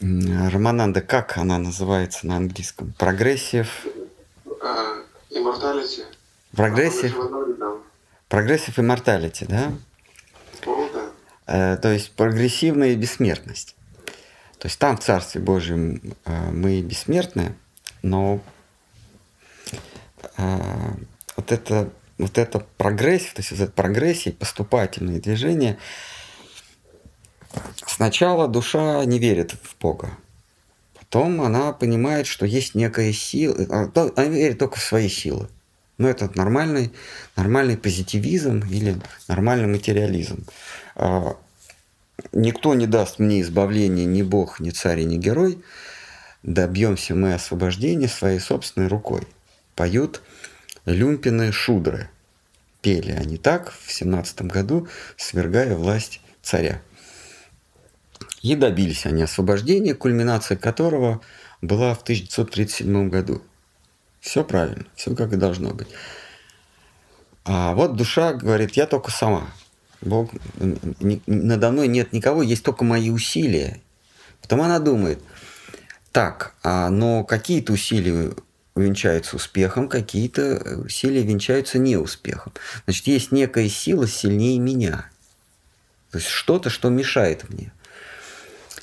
Рамананда, 0.00 1.00
как 1.00 1.38
она 1.38 1.56
называется 1.56 2.26
на 2.26 2.36
английском? 2.36 2.92
Прогрессив. 2.98 3.86
Immortality. 5.30 6.04
Прогрессив. 6.54 7.16
Progressive 8.28 8.78
immortality, 8.78 9.46
да? 9.48 9.72
О, 10.66 10.90
да. 10.92 11.10
Э, 11.46 11.76
то 11.78 11.90
есть 11.90 12.12
прогрессивная 12.12 12.94
бессмертность. 12.96 13.76
То 14.60 14.68
есть 14.68 14.78
там 14.78 14.98
в 14.98 15.00
Царстве 15.00 15.40
Божьем 15.40 16.14
э, 16.26 16.50
мы 16.50 16.82
бессмертны, 16.82 17.56
но 18.02 18.40
э, 20.36 20.58
вот 21.36 21.50
это 21.50 21.90
вот 22.18 22.36
это 22.36 22.58
прогрессия, 22.76 23.32
то 23.32 23.40
есть 23.40 23.52
вот 23.52 23.60
это 23.60 23.72
прогрессия, 23.72 24.32
поступательные 24.32 25.18
движения, 25.18 25.78
сначала 27.86 28.48
душа 28.48 29.02
не 29.06 29.18
верит 29.18 29.52
в 29.62 29.80
Бога. 29.80 30.10
Потом 30.92 31.40
она 31.40 31.72
понимает, 31.72 32.26
что 32.26 32.44
есть 32.44 32.74
некая 32.74 33.14
сила, 33.14 33.56
а, 33.70 34.10
она 34.16 34.28
верит 34.28 34.58
только 34.58 34.76
в 34.76 34.82
свои 34.82 35.08
силы. 35.08 35.48
Но 35.96 36.06
это 36.06 36.30
нормальный, 36.34 36.92
нормальный 37.34 37.78
позитивизм 37.78 38.62
или 38.70 39.00
нормальный 39.26 39.68
материализм. 39.68 40.44
Никто 42.32 42.74
не 42.74 42.86
даст 42.86 43.18
мне 43.18 43.40
избавления, 43.40 44.04
ни 44.04 44.22
Бог, 44.22 44.60
ни 44.60 44.70
царь, 44.70 45.02
ни 45.02 45.16
герой. 45.16 45.62
Добьемся 46.42 47.14
мы 47.14 47.34
освобождения 47.34 48.08
своей 48.08 48.40
собственной 48.40 48.88
рукой. 48.88 49.26
Поют 49.74 50.22
люмпины 50.84 51.52
шудры. 51.52 52.08
Пели 52.82 53.12
они 53.12 53.36
так 53.36 53.72
в 53.84 53.92
семнадцатом 53.92 54.48
году, 54.48 54.88
свергая 55.16 55.76
власть 55.76 56.20
царя. 56.42 56.80
И 58.42 58.54
добились 58.56 59.04
они 59.04 59.22
освобождения, 59.22 59.94
кульминация 59.94 60.56
которого 60.56 61.20
была 61.60 61.94
в 61.94 62.02
1937 62.02 63.10
году. 63.10 63.42
Все 64.20 64.44
правильно, 64.44 64.86
все 64.94 65.14
как 65.14 65.32
и 65.32 65.36
должно 65.36 65.74
быть. 65.74 65.88
А 67.44 67.74
вот 67.74 67.96
душа 67.96 68.32
говорит, 68.32 68.72
я 68.72 68.86
только 68.86 69.10
сама. 69.10 69.50
Бог, 70.00 70.30
надо 71.26 71.70
мной 71.70 71.88
нет 71.88 72.12
никого, 72.12 72.42
есть 72.42 72.64
только 72.64 72.84
мои 72.84 73.10
усилия. 73.10 73.80
Потом 74.40 74.62
она 74.62 74.78
думает, 74.78 75.20
так, 76.12 76.54
а, 76.62 76.88
но 76.90 77.24
какие-то 77.24 77.72
усилия 77.72 78.32
венчаются 78.74 79.36
успехом, 79.36 79.88
какие-то 79.88 80.80
усилия 80.84 81.22
венчаются 81.22 81.78
неуспехом. 81.78 82.52
Значит, 82.84 83.06
есть 83.06 83.32
некая 83.32 83.68
сила 83.68 84.08
сильнее 84.08 84.58
меня. 84.58 85.10
То 86.10 86.18
есть 86.18 86.28
что-то, 86.28 86.70
что 86.70 86.88
мешает 86.88 87.48
мне. 87.50 87.72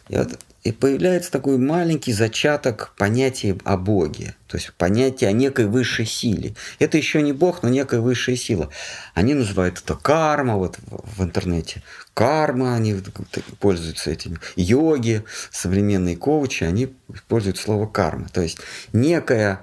И 0.10 0.16
вот 0.16 0.40
и 0.68 0.74
появляется 0.74 1.32
такой 1.32 1.58
маленький 1.58 2.12
зачаток 2.12 2.94
понятия 2.98 3.58
о 3.64 3.78
Боге, 3.78 4.36
то 4.48 4.58
есть 4.58 4.74
понятие 4.74 5.30
о 5.30 5.32
некой 5.32 5.66
высшей 5.66 6.06
силе. 6.06 6.56
Это 6.80 6.98
еще 6.98 7.22
не 7.22 7.32
Бог, 7.32 7.64
но 7.64 7.70
некая 7.70 8.02
высшая 8.02 8.36
сила. 8.36 8.70
Они 9.14 9.34
называют 9.34 9.80
это 9.80 9.96
карма 9.96 10.58
вот 10.58 10.78
в 10.90 11.24
интернете. 11.24 11.84
Карма, 12.14 12.76
они 12.76 13.02
пользуются 13.62 14.12
этим. 14.12 14.42
Йоги, 14.58 15.24
современные 15.52 16.18
коучи, 16.18 16.66
они 16.66 16.94
используют 17.14 17.58
слово 17.58 17.88
карма. 17.88 18.28
То 18.28 18.42
есть 18.42 18.58
некая, 18.92 19.62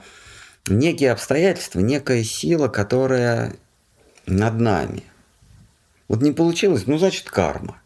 некие 0.68 1.12
обстоятельства, 1.12 1.80
некая 1.80 2.24
сила, 2.24 2.68
которая 2.68 3.56
над 4.24 4.58
нами. 4.58 5.02
Вот 6.08 6.22
не 6.22 6.32
получилось, 6.32 6.86
ну 6.86 6.96
значит 6.96 7.28
карма. 7.28 7.78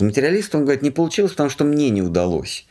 Материалист, 0.00 0.54
он 0.54 0.62
говорит, 0.62 0.82
не 0.82 0.90
получилось, 0.90 1.32
потому 1.32 1.50
что 1.50 1.64
мне 1.64 1.90
не 1.90 2.02
удалось. 2.02 2.66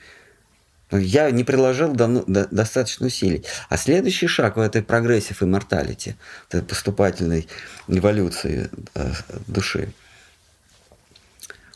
Я 0.91 1.31
не 1.31 1.43
приложил 1.43 1.93
до, 1.93 2.07
до, 2.27 2.47
достаточно 2.51 3.07
усилий. 3.07 3.43
А 3.69 3.77
следующий 3.77 4.27
шаг 4.27 4.57
в 4.57 4.59
этой 4.59 4.83
progressive 4.83 5.41
immortality, 5.41 6.15
поступательной 6.49 7.47
эволюции 7.87 8.69
э, 8.93 9.11
души, 9.47 9.91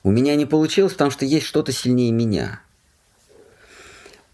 У 0.04 0.12
меня 0.12 0.36
не 0.36 0.46
получилось, 0.46 0.94
потому 0.94 1.12
что 1.12 1.26
есть 1.26 1.48
что-то 1.48 1.72
сильнее 1.72 2.12
меня. 2.12 2.62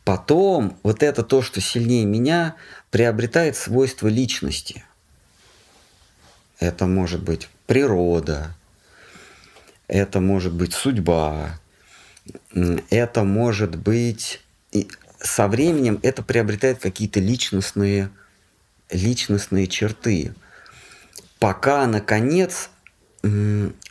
Потом 0.04 0.78
вот 0.84 1.02
это 1.02 1.24
то, 1.24 1.42
что 1.42 1.62
сильнее 1.62 2.06
меня, 2.06 2.56
приобретает 2.92 3.56
свойства 3.56 4.10
личности. 4.10 4.84
Это 6.60 6.88
может 6.88 7.24
быть 7.24 7.48
природа, 7.68 8.54
это 9.94 10.20
может 10.20 10.54
быть 10.54 10.74
судьба, 10.74 11.60
это 12.90 13.24
может 13.24 13.76
быть... 13.76 14.42
И 14.72 14.88
со 15.20 15.48
временем 15.48 16.00
это 16.02 16.24
приобретает 16.24 16.80
какие-то 16.80 17.20
личностные, 17.20 18.10
личностные 18.90 19.68
черты. 19.68 20.34
Пока, 21.38 21.86
наконец, 21.86 22.72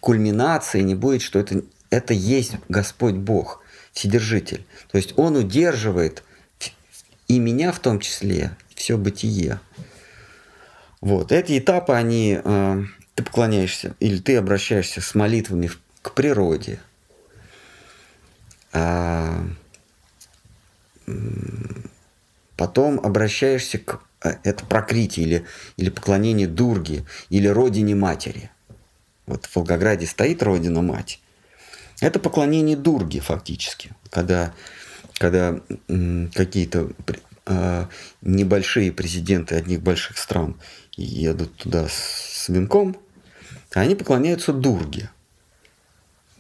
кульминации 0.01 0.81
не 0.81 0.97
будет, 0.97 1.23
что 1.23 1.39
это, 1.39 1.63
это 1.91 2.15
есть 2.15 2.55
Господь 2.69 3.15
Бог, 3.15 3.63
Вседержитель. 3.93 4.67
То 4.91 4.99
есть 4.99 5.15
Он 5.17 5.37
удерживает 5.37 6.25
и 7.29 7.39
меня 7.39 7.71
в 7.71 7.79
том 7.79 8.01
числе, 8.01 8.57
все 8.75 8.99
бытие. 8.99 9.61
Вот. 11.01 11.31
Эти 11.31 11.61
этапы, 11.61 11.93
они, 11.93 12.41
э, 12.43 12.83
ты 13.15 13.23
поклоняешься 13.23 13.95
или 14.01 14.19
ты 14.19 14.37
обращаешься 14.37 15.01
с 15.01 15.15
молитвами 15.15 15.71
к 16.03 16.13
природе. 16.13 16.81
А, 18.73 19.45
потом 22.57 23.01
обращаешься 23.01 23.79
к 23.79 24.01
э, 24.23 24.35
это 24.45 24.65
прокритие 24.67 25.27
или, 25.27 25.47
или 25.77 25.91
поклонение 25.91 26.47
Дурге 26.47 27.05
или 27.29 27.47
родине 27.47 27.95
матери. 27.95 28.51
Вот 29.27 29.47
в 29.47 29.57
Волгограде 29.57 30.07
стоит 30.07 30.43
родина 30.43 30.83
мать. 30.83 31.21
Это 32.01 32.19
поклонение 32.19 32.77
Дурге 32.77 33.21
фактически, 33.21 33.93
когда, 34.11 34.53
когда 35.15 35.61
какие-то 36.35 36.91
э, 37.47 37.87
небольшие 38.23 38.91
президенты 38.91 39.55
одних 39.55 39.83
больших 39.83 40.19
стран 40.19 40.61
едут 40.97 41.57
туда 41.57 41.87
с 41.89 42.49
венком, 42.49 42.97
они 43.73 43.95
поклоняются 43.95 44.53
Дурге, 44.53 45.11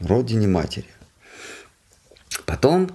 родине 0.07 0.46
матери. 0.46 0.88
Потом 2.46 2.90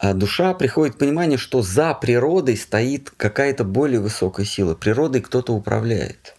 а 0.00 0.14
душа 0.14 0.54
приходит 0.54 0.94
к 0.94 0.98
пониманию, 0.98 1.38
что 1.38 1.60
за 1.60 1.92
природой 1.92 2.56
стоит 2.56 3.12
какая-то 3.18 3.64
более 3.64 4.00
высокая 4.00 4.46
сила. 4.46 4.74
Природой 4.74 5.20
кто-то 5.20 5.52
управляет. 5.52 6.36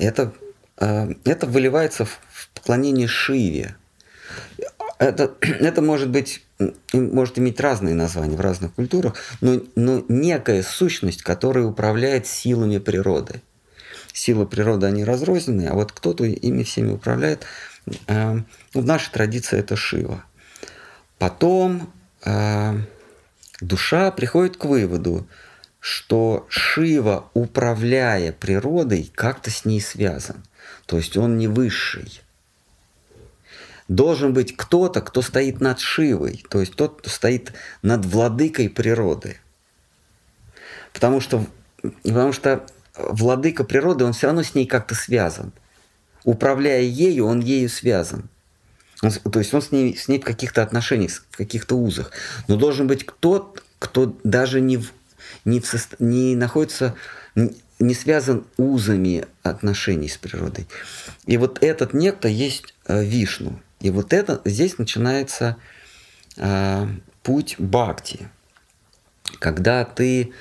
Это, 0.00 0.32
а, 0.78 1.08
это 1.24 1.46
выливается 1.46 2.04
в 2.04 2.18
поклонение 2.54 3.06
Шиве. 3.06 3.76
Это, 4.98 5.32
это 5.40 5.80
может 5.80 6.10
быть, 6.10 6.42
может 6.92 7.38
иметь 7.38 7.60
разные 7.60 7.94
названия 7.94 8.36
в 8.36 8.40
разных 8.40 8.74
культурах, 8.74 9.14
но, 9.40 9.60
но 9.76 10.04
некая 10.08 10.64
сущность, 10.64 11.22
которая 11.22 11.66
управляет 11.66 12.26
силами 12.26 12.78
природы. 12.78 13.42
Силы 14.12 14.44
природы, 14.44 14.86
они 14.86 15.04
разрознены, 15.04 15.68
а 15.68 15.74
вот 15.74 15.92
кто-то 15.92 16.24
ими 16.24 16.64
всеми 16.64 16.90
управляет. 16.90 17.44
А, 18.06 18.38
в 18.74 18.84
нашей 18.84 19.10
традиции 19.12 19.58
это 19.58 19.76
Шива– 19.76 20.24
Потом 21.22 21.92
э, 22.24 22.74
душа 23.60 24.10
приходит 24.10 24.56
к 24.56 24.64
выводу, 24.64 25.28
что 25.78 26.46
Шива, 26.48 27.30
управляя 27.32 28.32
природой, 28.32 29.08
как-то 29.14 29.48
с 29.48 29.64
ней 29.64 29.80
связан. 29.80 30.42
То 30.86 30.96
есть 30.96 31.16
он 31.16 31.38
не 31.38 31.46
высший. 31.46 32.22
Должен 33.86 34.32
быть 34.32 34.56
кто-то, 34.56 35.00
кто 35.00 35.22
стоит 35.22 35.60
над 35.60 35.78
Шивой, 35.78 36.44
то 36.50 36.58
есть 36.58 36.74
тот, 36.74 36.98
кто 36.98 37.08
стоит 37.08 37.52
над 37.82 38.04
владыкой 38.04 38.68
природы. 38.68 39.38
Потому 40.92 41.20
что, 41.20 41.46
потому 42.02 42.32
что 42.32 42.66
владыка 42.96 43.62
природы, 43.62 44.04
он 44.04 44.12
все 44.12 44.26
равно 44.26 44.42
с 44.42 44.56
ней 44.56 44.66
как-то 44.66 44.96
связан. 44.96 45.52
Управляя 46.24 46.82
ею, 46.82 47.26
он 47.26 47.40
ею 47.40 47.68
связан. 47.68 48.28
Он, 49.02 49.10
то 49.10 49.40
есть 49.40 49.52
он 49.52 49.62
с 49.62 49.72
ней, 49.72 49.96
с 49.96 50.08
ней 50.08 50.20
в 50.20 50.24
каких-то 50.24 50.62
отношениях, 50.62 51.24
в 51.30 51.36
каких-то 51.36 51.76
узах. 51.76 52.12
Но 52.46 52.56
должен 52.56 52.86
быть 52.86 53.04
кто, 53.04 53.54
кто 53.78 54.16
даже 54.22 54.60
не, 54.60 54.76
в, 54.76 54.92
не, 55.44 55.60
в 55.60 56.00
не 56.00 56.36
находится, 56.36 56.94
не 57.34 57.94
связан 57.94 58.44
узами 58.56 59.26
отношений 59.42 60.08
с 60.08 60.16
природой. 60.16 60.68
И 61.26 61.36
вот 61.36 61.62
этот 61.62 61.94
некто 61.94 62.28
есть 62.28 62.74
э, 62.86 63.04
Вишну. 63.04 63.60
И 63.80 63.90
вот 63.90 64.12
это 64.12 64.40
здесь 64.44 64.78
начинается 64.78 65.56
э, 66.36 66.86
путь 67.24 67.56
бхакти, 67.58 68.28
когда 69.40 69.84
ты 69.84 70.32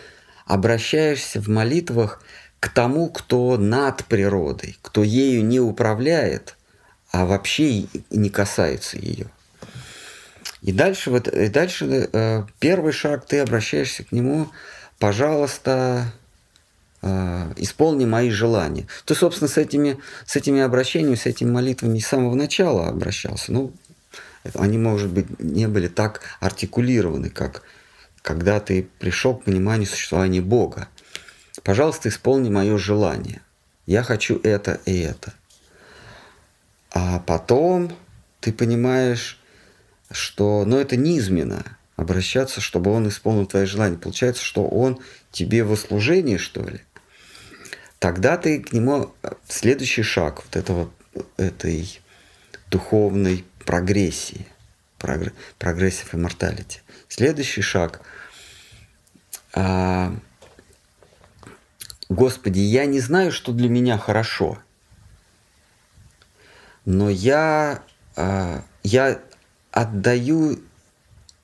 обращаешься 0.46 1.42
в 1.42 1.48
молитвах 1.48 2.22
к 2.62 2.70
тому, 2.70 3.09
кто 3.09 3.57
над 3.57 4.05
природой, 4.05 4.78
кто 4.82 5.03
ею 5.03 5.43
не 5.43 5.59
управляет– 5.59 6.55
а 7.12 7.26
вообще 7.26 7.86
не 8.09 8.30
касается 8.30 8.97
ее. 8.97 9.28
И 10.62 10.72
дальше, 10.72 11.12
вот, 11.12 11.28
и 11.28 11.47
дальше 11.47 12.09
э, 12.12 12.43
первый 12.59 12.93
шаг, 12.93 13.26
ты 13.26 13.39
обращаешься 13.39 14.03
к 14.03 14.12
нему, 14.12 14.49
пожалуйста, 14.99 16.14
э, 17.01 17.53
исполни 17.57 18.05
мои 18.05 18.30
желания. 18.30 18.88
Ты, 19.05 19.16
собственно, 19.16 19.49
с 19.49 19.57
этими, 19.57 19.97
с 20.26 20.36
этими 20.36 20.62
обращениями, 20.62 21.16
с 21.16 21.26
этими 21.26 21.49
молитвами 21.49 21.99
с 21.99 22.07
самого 22.07 22.36
начала 22.36 22.88
обращался. 22.88 23.51
Ну, 23.51 23.74
они, 24.53 24.78
может 24.78 25.09
быть, 25.09 25.39
не 25.39 25.68
были 25.68 25.88
так 25.88 26.22
артикулированы, 26.39 27.30
как 27.30 27.64
когда 28.22 28.59
ты 28.59 28.88
пришел 28.99 29.36
к 29.36 29.45
пониманию 29.45 29.88
существования 29.88 30.41
Бога. 30.41 30.88
Пожалуйста, 31.64 32.09
исполни 32.09 32.49
мое 32.49 32.78
желание. 32.78 33.41
Я 33.86 34.03
хочу 34.03 34.39
это 34.43 34.80
и 34.86 34.99
это. 34.99 35.34
А 36.91 37.20
потом 37.20 37.95
ты 38.39 38.51
понимаешь, 38.51 39.39
что 40.12 40.66
ну, 40.66 40.78
это 40.78 40.97
низменно 40.97 41.64
обращаться, 41.95 42.62
чтобы 42.62 42.91
он 42.91 43.07
исполнил 43.07 43.45
твои 43.45 43.66
желания. 43.66 43.97
Получается, 43.97 44.43
что 44.43 44.68
он 44.68 44.99
тебе 45.32 45.64
во 45.64 45.76
служении, 45.76 46.38
что 46.38 46.62
ли? 46.64 46.82
Тогда 47.99 48.38
ты 48.38 48.59
к 48.59 48.74
нему 48.74 49.14
следующий 49.47 50.01
шаг 50.01 50.43
вот 50.43 50.55
этого, 50.55 50.91
этой 51.38 52.01
духовной 52.72 53.45
прогрессии, 53.66 54.47
прогрессив 54.97 56.14
immortality. 56.14 56.80
Следующий 57.07 57.62
шаг. 57.62 58.01
А, 59.53 60.16
Господи, 62.12 62.59
я 62.59 62.86
не 62.86 62.99
знаю, 62.99 63.32
что 63.32 63.51
для 63.51 63.70
меня 63.70 63.97
хорошо– 63.97 64.59
но 66.86 67.09
я, 67.09 67.84
а, 68.16 68.64
я 68.84 69.20
отдаю 69.72 70.59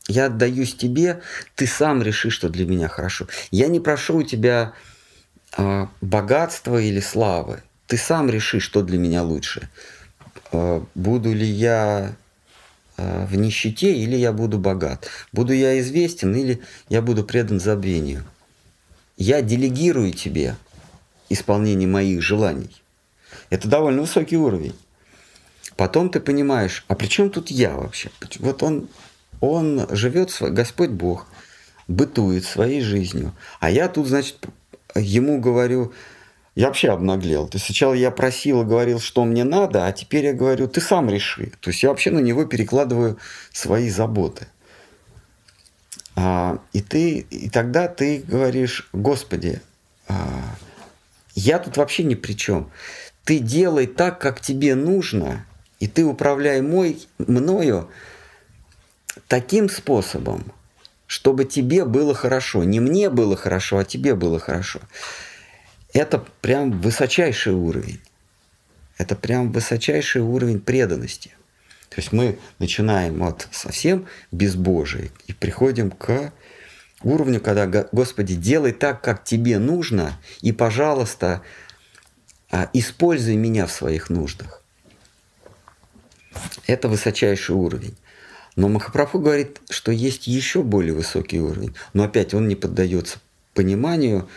я 0.10 0.28
отдаюсь 0.28 0.74
тебе, 0.74 1.22
ты 1.56 1.68
сам 1.68 2.02
решишь, 2.02 2.34
что 2.34 2.48
для 2.48 2.66
меня 2.66 2.88
хорошо. 2.88 3.28
Я 3.52 3.68
не 3.68 3.82
прошу 3.82 4.20
у 4.20 4.24
тебя 4.24 4.72
э, 5.58 5.88
богатства 6.00 6.82
или 6.82 7.02
славы. 7.02 7.62
Ты 7.88 7.98
сам 7.98 8.30
решишь, 8.30 8.64
что 8.64 8.84
для 8.84 8.98
меня 8.98 9.22
лучше. 9.24 9.68
Э, 10.54 10.82
буду 10.96 11.34
ли 11.34 11.46
я 11.46 12.16
э, 12.96 13.26
в 13.26 13.36
нищете 13.36 13.94
или 13.94 14.16
я 14.16 14.32
буду 14.32 14.60
богат. 14.60 15.10
Буду 15.34 15.52
я 15.52 15.78
известен 15.82 16.34
или 16.34 16.62
я 16.88 17.02
буду 17.02 17.26
предан 17.26 17.60
забвению. 17.60 18.24
Я 19.18 19.42
делегирую 19.42 20.14
тебе 20.14 20.56
исполнение 21.30 21.88
моих 21.88 22.22
желаний. 22.22 22.70
Это 23.50 23.68
довольно 23.68 24.02
высокий 24.02 24.38
уровень. 24.38 24.76
Потом 25.76 26.10
ты 26.10 26.20
понимаешь, 26.20 26.86
а 26.88 26.96
при 26.96 27.08
чем 27.08 27.30
тут 27.30 27.50
я 27.50 27.76
вообще? 27.76 28.12
Вот 28.40 28.62
он, 28.64 28.88
он 29.42 29.88
живет, 29.90 30.36
Господь 30.40 30.92
Бог, 30.92 31.28
бытует 31.88 32.46
своей 32.46 32.82
жизнью. 32.82 33.34
А 33.60 33.72
я 33.72 33.88
тут, 33.88 34.08
значит, 34.08 34.38
ему 34.96 35.40
говорю, 35.40 35.94
я 36.56 36.68
вообще 36.68 36.90
обнаглел. 36.90 37.48
То 37.48 37.58
есть 37.58 37.66
сначала 37.66 37.94
я 37.94 38.12
просил 38.12 38.62
и 38.62 38.66
говорил, 38.66 39.00
что 39.00 39.26
мне 39.26 39.44
надо, 39.44 39.86
а 39.86 39.92
теперь 39.92 40.26
я 40.26 40.34
говорю, 40.34 40.68
ты 40.68 40.82
сам 40.82 41.10
реши. 41.10 41.52
То 41.60 41.70
есть 41.70 41.84
я 41.84 41.90
вообще 41.90 42.12
на 42.12 42.20
него 42.20 42.46
перекладываю 42.46 43.18
свои 43.52 43.90
заботы. 43.90 44.48
А, 46.20 46.60
и, 46.74 46.82
ты, 46.82 47.20
и 47.30 47.48
тогда 47.48 47.88
ты 47.88 48.24
говоришь, 48.28 48.90
Господи, 48.92 49.62
а, 50.08 50.56
я 51.36 51.60
тут 51.60 51.78
вообще 51.78 52.04
ни 52.04 52.16
при 52.16 52.34
чем. 52.34 52.72
Ты 53.24 53.38
делай 53.38 53.86
так, 53.86 54.20
как 54.20 54.42
тебе 54.42 54.74
нужно, 54.74 55.46
и 55.80 55.86
ты 55.88 56.04
управляй 56.04 56.62
мой, 56.62 57.08
мною 57.20 57.92
таким 59.28 59.70
способом, 59.70 60.52
чтобы 61.06 61.46
тебе 61.46 61.86
было 61.86 62.16
хорошо. 62.16 62.64
Не 62.64 62.80
мне 62.80 63.12
было 63.12 63.36
хорошо, 63.36 63.78
а 63.78 63.86
тебе 63.86 64.16
было 64.16 64.40
хорошо. 64.40 64.80
Это 65.94 66.26
прям 66.42 66.82
высочайший 66.82 67.54
уровень. 67.54 68.02
Это 68.98 69.16
прям 69.16 69.52
высочайший 69.52 70.22
уровень 70.22 70.62
преданности. 70.62 71.37
То 71.98 72.02
есть 72.02 72.14
мы 72.14 72.38
начинаем 72.60 73.24
от 73.24 73.48
совсем 73.52 74.06
безбожия 74.32 75.10
и 75.26 75.34
приходим 75.34 75.90
к 75.90 76.32
уровню, 77.02 77.42
когда 77.42 77.88
Господи, 77.92 78.36
делай 78.36 78.72
так, 78.72 79.02
как 79.02 79.24
тебе 79.24 79.58
нужно, 79.58 80.16
и, 80.42 80.52
пожалуйста, 80.52 81.42
а, 82.52 82.70
используй 82.72 83.36
меня 83.36 83.66
в 83.66 83.72
своих 83.72 84.12
нуждах. 84.12 84.62
Это 86.68 86.88
высочайший 86.88 87.56
уровень. 87.56 87.98
Но 88.56 88.70
Махапрабху 88.70 89.18
говорит, 89.18 89.60
что 89.72 89.92
есть 89.92 90.28
еще 90.28 90.62
более 90.62 90.94
высокий 90.94 91.40
уровень. 91.40 91.74
Но 91.94 92.04
опять 92.04 92.36
он 92.36 92.48
не 92.48 92.56
поддается 92.56 93.18
пониманию. 93.56 94.30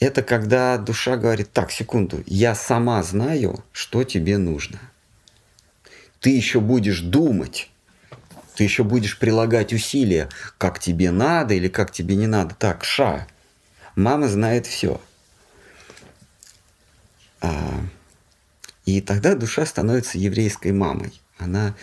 Это 0.00 0.22
когда 0.22 0.78
душа 0.78 1.18
говорит, 1.18 1.52
так, 1.52 1.70
секунду, 1.70 2.24
я 2.26 2.54
сама 2.54 3.02
знаю, 3.02 3.62
что 3.72 4.04
тебе 4.04 4.38
нужно. 4.38 4.80
Ты 6.22 6.30
еще 6.30 6.60
будешь 6.60 7.00
думать, 7.00 7.68
ты 8.54 8.62
еще 8.62 8.84
будешь 8.84 9.18
прилагать 9.18 9.72
усилия, 9.72 10.28
как 10.56 10.78
тебе 10.78 11.10
надо 11.10 11.54
или 11.54 11.66
как 11.66 11.90
тебе 11.90 12.14
не 12.14 12.28
надо. 12.28 12.54
Так, 12.54 12.84
ша, 12.84 13.26
мама 13.96 14.28
знает 14.28 14.66
все. 14.66 15.00
А, 17.40 17.80
и 18.86 19.00
тогда 19.00 19.34
душа 19.34 19.66
становится 19.66 20.16
еврейской 20.16 20.70
мамой. 20.70 21.20
Она 21.38 21.74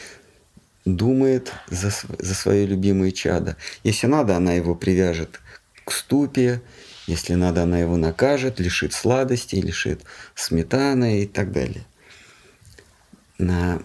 думает 0.85 1.51
за, 1.67 1.91
за 1.91 2.33
свое 2.33 2.65
любимое 2.65 3.11
чадо. 3.11 3.57
Если 3.83 4.07
надо, 4.07 4.37
она 4.37 4.53
его 4.53 4.73
привяжет 4.73 5.41
к 5.83 5.91
ступе, 5.91 6.61
если 7.07 7.33
надо, 7.33 7.63
она 7.63 7.77
его 7.77 7.97
накажет, 7.97 8.61
лишит 8.61 8.93
сладости, 8.93 9.55
лишит 9.57 10.03
сметаны 10.33 11.23
и 11.23 11.27
так 11.27 11.51
далее. 11.51 11.83
На... 13.37 13.81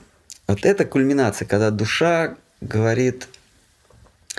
Вот 0.46 0.64
это 0.64 0.84
кульминация, 0.84 1.46
когда 1.46 1.70
душа 1.70 2.36
говорит, 2.60 3.28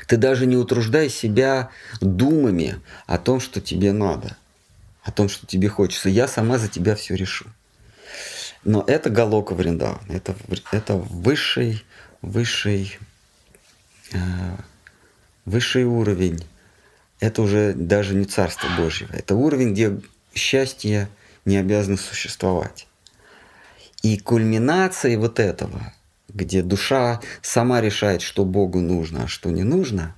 ты 0.07 0.17
даже 0.17 0.45
не 0.45 0.57
утруждай 0.57 1.09
себя 1.09 1.69
думами 2.01 2.79
о 3.07 3.17
том, 3.17 3.39
что 3.39 3.61
тебе 3.61 3.91
надо, 3.91 4.37
о 5.03 5.11
том, 5.11 5.29
что 5.29 5.47
тебе 5.47 5.67
хочется. 5.69 6.09
Я 6.09 6.27
сама 6.27 6.57
за 6.57 6.67
тебя 6.67 6.95
все 6.95 7.15
решу. 7.15 7.45
Но 8.63 8.83
это 8.87 9.09
Галока 9.09 9.53
Вриндаван, 9.53 10.01
это, 10.09 10.35
это 10.71 10.95
высший, 10.95 11.83
высший, 12.21 12.97
э, 14.11 14.17
высший 15.45 15.85
уровень. 15.85 16.43
Это 17.19 17.41
уже 17.43 17.73
даже 17.73 18.15
не 18.15 18.25
Царство 18.25 18.67
Божье. 18.77 19.07
Это 19.13 19.35
уровень, 19.35 19.73
где 19.73 19.99
счастье 20.33 21.07
не 21.45 21.57
обязано 21.57 21.97
существовать. 21.97 22.87
И 24.03 24.17
кульминацией 24.17 25.15
вот 25.17 25.39
этого– 25.39 25.93
где 26.35 26.61
душа 26.61 27.21
сама 27.41 27.81
решает, 27.81 28.21
что 28.21 28.45
Богу 28.45 28.81
нужно, 28.81 29.23
а 29.23 29.27
что 29.27 29.49
не 29.49 29.63
нужно, 29.63 30.13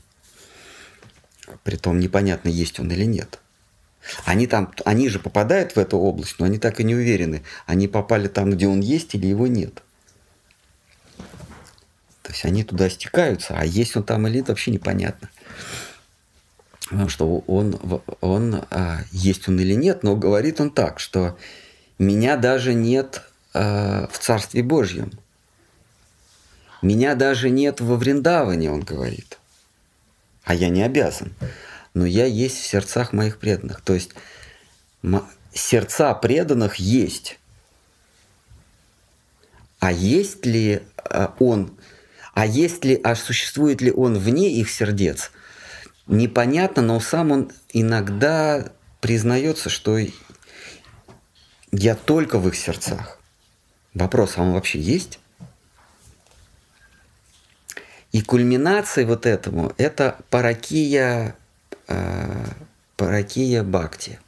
притом 1.63 1.99
непонятно, 1.99 2.49
есть 2.49 2.79
он 2.79 2.91
или 2.91 3.05
нет. 3.05 3.39
Они 4.25 4.47
там, 4.47 4.73
они 4.83 5.09
же 5.09 5.19
попадают 5.19 5.75
в 5.75 5.77
эту 5.77 5.97
область, 5.97 6.35
но 6.39 6.45
они 6.45 6.57
так 6.57 6.79
и 6.79 6.83
не 6.83 6.95
уверены, 6.95 7.43
они 7.65 7.87
попали 7.87 8.27
там, 8.27 8.51
где 8.51 8.67
он 8.67 8.79
есть 8.79 9.13
или 9.15 9.27
его 9.27 9.47
нет. 9.47 9.83
То 12.23 12.33
есть 12.33 12.45
они 12.45 12.63
туда 12.63 12.89
стекаются, 12.89 13.55
а 13.57 13.63
есть 13.63 13.95
он 13.95 14.03
там 14.03 14.27
или 14.27 14.37
нет, 14.37 14.49
вообще 14.49 14.71
непонятно. 14.71 15.29
Потому 16.89 17.09
что 17.09 17.39
он, 17.47 18.01
он 18.21 18.65
а, 18.71 19.01
есть 19.11 19.47
он 19.49 19.59
или 19.59 19.73
нет, 19.73 20.03
но 20.03 20.15
говорит 20.15 20.59
он 20.61 20.71
так, 20.71 20.99
что 20.99 21.37
меня 21.99 22.37
даже 22.37 22.73
нет 22.73 23.23
а, 23.53 24.07
в 24.11 24.19
Царстве 24.19 24.63
Божьем– 24.63 25.11
меня 26.81 27.15
даже 27.15 27.49
нет 27.49 27.81
во 27.81 27.95
Вриндаване, 27.95 28.71
он 28.71 28.81
говорит. 28.81 29.39
А 30.43 30.53
я 30.53 30.69
не 30.69 30.83
обязан. 30.83 31.33
Но 31.93 32.05
я 32.05 32.25
есть 32.25 32.57
в 32.57 32.65
сердцах 32.65 33.13
моих 33.13 33.39
преданных. 33.39 33.81
То 33.81 33.93
есть 33.93 34.11
сердца 35.53 36.13
преданных 36.13 36.75
есть. 36.75 37.39
А 39.79 39.91
есть 39.91 40.45
ли 40.45 40.83
а, 40.97 41.35
он, 41.39 41.77
а 42.33 42.45
есть 42.45 42.83
ли, 42.85 42.99
а 43.03 43.15
существует 43.15 43.81
ли 43.81 43.91
он 43.91 44.17
вне 44.17 44.51
их 44.51 44.69
сердец, 44.69 45.31
непонятно, 46.07 46.81
но 46.81 46.99
сам 46.99 47.31
он 47.31 47.51
иногда 47.69 48.71
признается, 49.01 49.69
что 49.69 49.99
я 51.71 51.95
только 51.95 52.39
в 52.39 52.47
их 52.47 52.55
сердцах. 52.55 53.16
Вопрос, 53.97 54.37
а 54.37 54.43
он 54.43 54.53
вообще 54.53 54.79
есть? 54.79 55.19
И 58.11 58.21
кульминацией 58.21 59.07
вот 59.07 59.25
этому– 59.25 59.73
это 59.77 60.19
паракия, 60.29 61.35
э, 61.87 62.45
паракия 62.95 63.63
бхакти. 63.63 64.19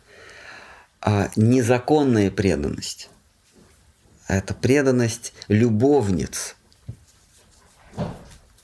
А 1.01 1.29
незаконная 1.35 2.31
преданность. 2.31 3.09
Это 4.27 4.55
преданность 4.55 5.33
любовниц 5.47 6.55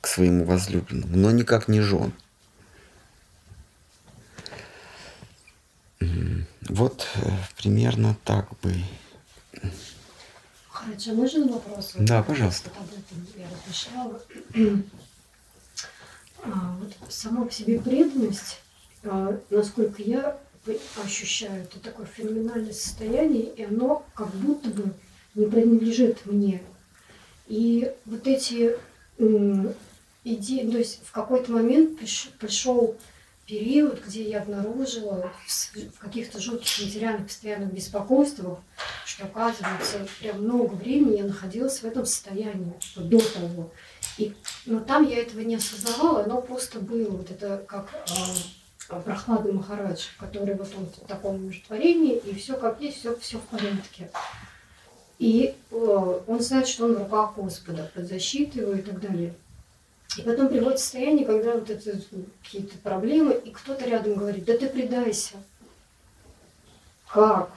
к 0.01 0.07
своему 0.07 0.43
возлюбленному, 0.43 1.15
но 1.17 1.29
никак 1.29 1.67
не 1.67 1.81
жен. 1.81 2.13
Вот 6.67 7.07
э, 7.15 7.29
примерно 7.57 8.15
так 8.23 8.49
бы. 8.61 8.73
Хорошо, 10.85 11.13
можно 11.13 11.47
вопрос? 11.47 11.93
Да, 11.95 12.21
пожалуйста. 12.21 12.69
Об 12.77 12.85
этом 12.85 13.27
я 13.35 13.47
размышляла. 13.49 14.21
А, 16.47 16.77
вот 16.79 16.93
сама 17.09 17.43
по 17.43 17.51
себе 17.51 17.79
преданность, 17.79 18.59
а, 19.03 19.35
насколько 19.49 20.03
я 20.03 20.37
ощущаю, 21.03 21.63
это 21.63 21.79
такое 21.79 22.05
феноменальное 22.05 22.71
состояние, 22.71 23.45
и 23.55 23.63
оно 23.63 24.05
как 24.13 24.29
будто 24.35 24.69
бы 24.69 24.93
не 25.33 25.47
принадлежит 25.47 26.23
мне. 26.27 26.61
И 27.47 27.91
вот 28.05 28.27
эти 28.27 28.75
идеи, 30.23 30.69
то 30.69 30.77
есть 30.77 31.01
в 31.03 31.11
какой-то 31.11 31.51
момент 31.51 31.97
пришел 32.37 32.95
период, 33.45 34.03
где 34.05 34.23
я 34.23 34.41
обнаружила 34.41 35.31
в 35.47 35.99
каких-то 35.99 36.39
жутких 36.39 36.85
материальных 36.85 37.27
постоянных 37.27 37.73
беспокойствах, 37.73 38.59
что, 39.05 39.25
оказывается, 39.25 40.07
прям 40.19 40.41
много 40.41 40.73
времени 40.73 41.17
я 41.17 41.25
находилась 41.25 41.79
в 41.79 41.85
этом 41.85 42.05
состоянии 42.05 42.73
до 42.95 43.19
того. 43.19 43.71
И, 44.17 44.33
но 44.65 44.79
там 44.79 45.07
я 45.07 45.21
этого 45.21 45.41
не 45.41 45.55
осознавала, 45.55 46.23
оно 46.23 46.41
просто 46.41 46.79
было. 46.79 47.11
Вот 47.11 47.29
это 47.29 47.63
как 47.67 47.89
э, 48.89 48.99
прохладный 49.03 49.53
Махарадж, 49.53 50.07
который 50.17 50.55
вот 50.55 50.69
он 50.75 50.85
в 50.85 51.07
таком 51.07 51.35
умиротворении, 51.35 52.17
и 52.17 52.33
все 52.35 52.57
как 52.57 52.81
есть, 52.81 52.99
все, 52.99 53.15
все 53.17 53.37
в 53.37 53.43
порядке. 53.43 54.09
И 55.19 55.55
э, 55.71 56.19
он 56.27 56.39
знает, 56.39 56.67
что 56.67 56.85
он 56.85 56.95
в 56.95 56.99
руках 56.99 57.35
Господа, 57.35 57.91
под 57.93 58.07
защитой 58.07 58.59
его 58.59 58.73
и 58.73 58.81
так 58.81 58.99
далее. 58.99 59.33
И 60.17 60.21
потом 60.21 60.47
приходит 60.47 60.79
состояние, 60.79 61.25
когда 61.25 61.53
вот 61.53 61.69
это 61.69 61.99
какие-то 62.43 62.77
проблемы, 62.77 63.33
и 63.33 63.51
кто-то 63.51 63.85
рядом 63.85 64.15
говорит, 64.15 64.45
да 64.45 64.57
ты 64.57 64.67
предайся. 64.67 65.35
Как? 67.07 67.51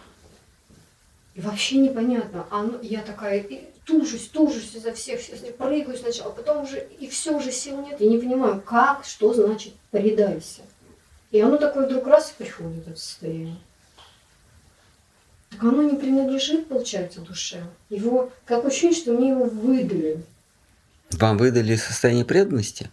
И 1.34 1.40
вообще 1.40 1.76
непонятно. 1.76 2.46
А 2.50 2.64
ну, 2.64 2.80
я 2.82 3.02
такая, 3.02 3.46
тужусь, 3.84 4.28
тужусь 4.28 4.74
изо 4.74 4.92
всех, 4.92 5.20
прыгаю 5.56 5.96
сначала, 5.96 6.32
потом 6.32 6.64
уже, 6.64 6.88
и 6.98 7.08
все, 7.08 7.36
уже 7.36 7.52
сил 7.52 7.80
нет. 7.80 8.00
Я 8.00 8.10
не 8.10 8.18
понимаю, 8.18 8.60
как, 8.60 9.04
что 9.04 9.32
значит 9.32 9.74
предайся. 9.90 10.62
И 11.30 11.40
оно 11.40 11.58
такое 11.58 11.86
вдруг 11.86 12.06
раз 12.06 12.30
и 12.32 12.42
приходит, 12.42 12.88
это 12.88 12.98
состояние. 12.98 13.58
Так 15.50 15.62
оно 15.62 15.82
не 15.82 15.96
принадлежит, 15.96 16.68
получается, 16.68 17.20
душе. 17.20 17.62
Его, 17.88 18.30
как 18.44 18.64
ощущение, 18.64 18.96
что 18.96 19.12
мне 19.12 19.30
его 19.30 19.44
выдали. 19.44 20.22
Вам 21.12 21.38
выдали 21.38 21.76
состояние 21.76 22.24
преданности? 22.24 22.90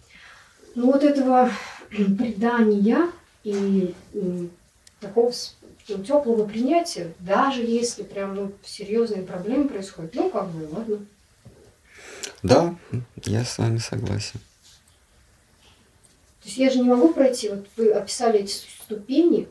Ну 0.73 0.91
вот 0.91 1.03
этого 1.03 1.51
предания 1.89 3.09
и 3.43 3.93
такого 4.99 5.31
теплого 5.85 6.47
принятия, 6.47 7.13
даже 7.19 7.61
если 7.61 8.03
прям 8.03 8.35
ну, 8.35 8.51
серьезные 8.63 9.23
проблемы 9.23 9.69
происходят, 9.69 10.15
ну 10.15 10.29
как 10.29 10.49
бы, 10.49 10.67
ладно. 10.71 11.05
Да, 12.41 12.75
я 13.23 13.45
с 13.45 13.57
вами 13.57 13.77
согласен. 13.77 14.39
То 16.41 16.49
есть 16.49 16.57
я 16.57 16.69
же 16.69 16.79
не 16.79 16.89
могу 16.89 17.13
пройти, 17.13 17.49
вот 17.49 17.65
вы 17.75 17.91
описали 17.91 18.39
эти 18.39 18.53
ступени, 18.83 19.47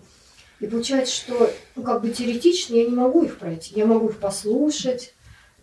и 0.60 0.66
получается, 0.66 1.14
что 1.14 1.52
ну, 1.76 1.82
как 1.82 2.02
бы 2.02 2.10
теоретично 2.10 2.74
я 2.74 2.84
не 2.84 2.94
могу 2.94 3.24
их 3.24 3.38
пройти. 3.38 3.74
Я 3.74 3.86
могу 3.86 4.08
их 4.08 4.18
послушать, 4.18 5.12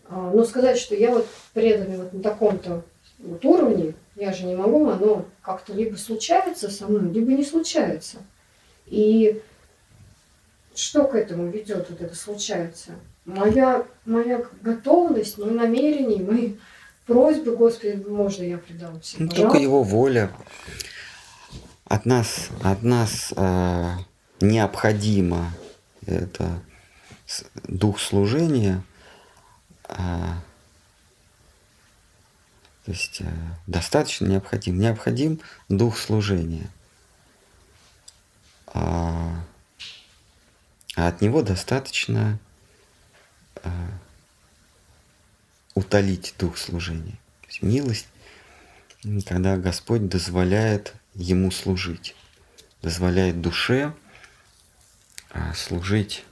а, 0.08 0.32
но 0.34 0.44
сказать, 0.44 0.78
что 0.78 0.94
я 0.94 1.12
вот 1.12 1.28
преданный 1.54 1.98
вот 1.98 2.14
на 2.14 2.22
таком-то 2.22 2.84
вот 3.24 3.44
уровне, 3.46 3.94
я 4.16 4.34
же 4.34 4.46
не 4.46 4.56
могу, 4.56 4.90
оно 4.90 5.26
как-то 5.42 5.74
либо 5.74 5.96
случается 5.96 6.70
со 6.70 6.88
мной, 6.88 7.12
либо 7.12 7.32
не 7.32 7.44
случается. 7.44 8.18
И 8.86 9.42
что 10.76 11.06
к 11.06 11.16
этому 11.16 11.50
ведет 11.50 11.90
вот 11.90 12.02
это 12.02 12.16
случается? 12.16 12.92
Моя, 13.26 13.86
моя 14.06 14.44
готовность, 14.62 15.38
мои 15.38 15.52
намерения, 15.52 16.24
мои 16.24 16.54
просьбы, 17.06 17.56
Господи, 17.56 18.04
можно 18.08 18.44
я 18.44 18.58
предам 18.58 19.00
все? 19.02 19.18
Ну, 19.20 19.30
только 19.30 19.58
его 19.58 19.84
воля. 19.84 20.32
От 21.86 22.06
нас, 22.06 22.50
от 22.64 22.84
нас 22.84 23.34
э, 23.36 23.90
необходимо 24.40 25.52
это 26.06 26.62
дух 27.68 28.00
служения, 28.00 28.82
э, 29.90 29.96
то 32.86 32.92
есть 32.92 33.22
э, 33.22 33.32
достаточно 33.68 34.26
необходим. 34.26 34.80
Необходим 34.80 35.40
дух 35.70 35.98
служения. 35.98 36.70
А, 38.68 39.46
а 40.96 41.08
от 41.08 41.22
него 41.22 41.44
достаточно 41.44 42.40
а, 43.64 43.70
утолить 45.76 46.34
дух 46.40 46.58
служения. 46.58 47.20
То 47.42 47.48
есть 47.48 47.62
милость, 47.62 48.08
когда 49.28 49.58
Господь 49.58 50.08
дозволяет 50.08 50.96
ему 51.14 51.52
служить, 51.52 52.16
дозволяет 52.82 53.42
душе 53.42 53.94
а, 55.30 55.54
служить 55.54 56.26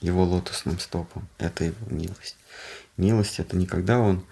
его 0.00 0.22
лотосным 0.22 0.78
стопом. 0.78 1.26
Это 1.38 1.64
его 1.64 1.84
милость. 1.90 2.36
Милость 2.96 3.38
это 3.38 3.56
не 3.56 3.66
когда 3.66 3.98
он 3.98 4.24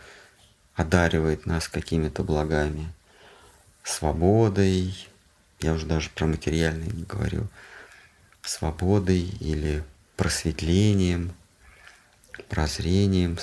одаривает 0.74 1.46
нас 1.46 1.68
какими-то 1.68 2.22
благами, 2.22 2.92
свободой, 3.82 4.94
я 5.60 5.74
уже 5.74 5.86
даже 5.86 6.10
про 6.10 6.26
материальные 6.26 6.90
не 6.90 7.04
говорю, 7.04 7.46
свободой 8.42 9.20
или 9.40 9.84
просветлением, 10.16 11.34
прозрением, 12.48 13.38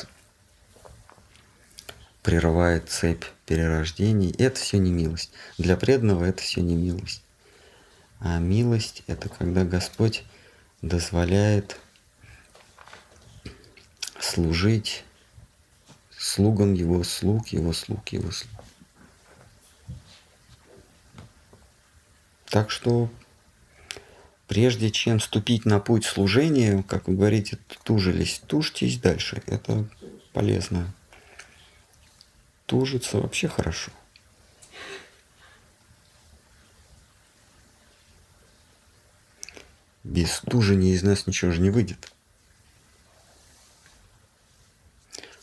прерывает 2.23 2.89
цепь 2.89 3.25
перерождений. 3.45 4.33
Это 4.37 4.59
все 4.59 4.77
не 4.77 4.91
милость. 4.91 5.31
Для 5.57 5.75
преданного 5.75 6.25
это 6.25 6.41
все 6.41 6.61
не 6.61 6.75
милость. 6.75 7.23
А 8.19 8.37
милость 8.39 9.03
это 9.07 9.29
когда 9.29 9.63
Господь 9.63 10.23
дозволяет 10.81 11.79
служить 14.19 15.03
слугам 16.21 16.75
его 16.75 17.03
слуг, 17.03 17.47
его 17.47 17.73
слуг, 17.73 18.09
его 18.09 18.31
слуг. 18.31 18.63
Так 22.45 22.69
что 22.69 23.09
прежде 24.47 24.91
чем 24.91 25.19
ступить 25.19 25.65
на 25.65 25.79
путь 25.79 26.05
служения, 26.05 26.83
как 26.83 27.07
вы 27.07 27.15
говорите, 27.15 27.57
тужились, 27.83 28.39
тужьтесь 28.45 28.99
дальше. 28.99 29.41
Это 29.47 29.87
полезно. 30.31 30.93
Тужиться 32.67 33.17
вообще 33.17 33.47
хорошо. 33.47 33.91
Без 40.03 40.39
тужения 40.41 40.93
из 40.93 41.01
нас 41.01 41.25
ничего 41.25 41.51
же 41.51 41.61
не 41.61 41.71
выйдет. 41.71 42.11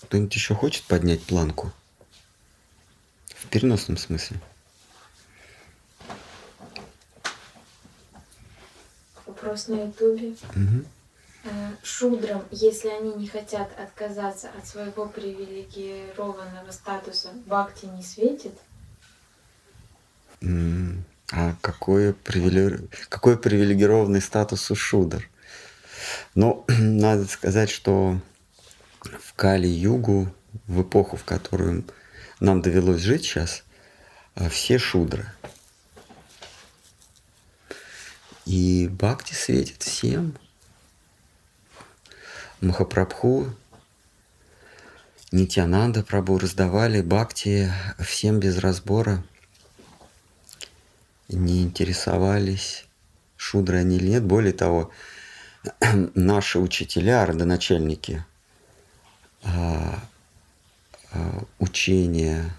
Кто-нибудь 0.08 0.34
еще 0.34 0.54
хочет 0.54 0.84
поднять 0.84 1.22
планку? 1.22 1.70
В 3.28 3.46
переносном 3.48 3.98
смысле. 3.98 4.40
Вопрос 9.26 9.68
на 9.68 9.84
ютубе. 9.84 10.34
Угу. 10.56 11.52
Шудрам, 11.82 12.42
если 12.50 12.88
они 12.88 13.12
не 13.12 13.26
хотят 13.26 13.70
отказаться 13.78 14.48
от 14.56 14.66
своего 14.66 15.04
привилегированного 15.04 16.70
статуса, 16.70 17.28
бхакти 17.44 17.84
не 17.84 18.02
светит? 18.02 18.54
А 21.30 21.54
какой, 21.60 22.14
привилеги... 22.14 22.88
какой 23.10 23.36
привилегированный 23.36 24.22
статус 24.22 24.70
у 24.70 24.74
шудр? 24.74 25.28
Ну, 26.34 26.64
надо 26.78 27.26
сказать, 27.26 27.68
что 27.68 28.18
в 29.20 29.34
Кали-Югу, 29.34 30.32
в 30.66 30.82
эпоху, 30.82 31.16
в 31.16 31.24
которую 31.24 31.84
нам 32.40 32.62
довелось 32.62 33.00
жить 33.00 33.24
сейчас, 33.24 33.64
э, 34.34 34.48
все 34.48 34.78
шудры. 34.78 35.26
И 38.46 38.88
Бхакти 38.88 39.34
светит 39.34 39.82
всем. 39.82 40.36
Махапрабху, 42.60 43.54
Нитянанда 45.30 46.02
Прабу 46.02 46.38
раздавали 46.38 47.02
Бхакти 47.02 47.70
всем 47.98 48.40
без 48.40 48.58
разбора. 48.58 49.22
Не 51.28 51.62
интересовались, 51.62 52.86
шудры 53.36 53.78
они 53.78 53.96
или 53.96 54.08
нет. 54.08 54.24
Более 54.24 54.54
того, 54.54 54.90
наши 56.14 56.58
учителя, 56.58 57.26
родоначальники– 57.26 58.24
а, 59.42 60.02
а, 61.12 61.44
учения 61.58 62.54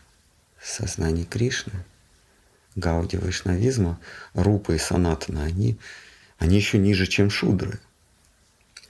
сознания 0.61 1.25
Кришны, 1.25 1.73
Гауди 2.75 3.17
Вайшнавизма, 3.17 3.99
Рупа 4.33 4.73
и 4.73 4.77
Санатана, 4.77 5.43
они, 5.43 5.77
они 6.37 6.57
еще 6.57 6.77
ниже, 6.77 7.07
чем 7.07 7.29
шудры. 7.29 7.79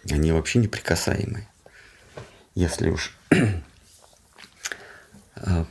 Они 0.10 0.32
вообще 0.32 0.60
неприкасаемые. 0.60 1.48
Если 2.56 2.90
уж 2.90 3.16
а, 5.36 5.66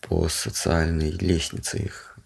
по 0.00 0.28
социальной 0.28 1.10
лестнице 1.10 1.78
их, 1.78 2.16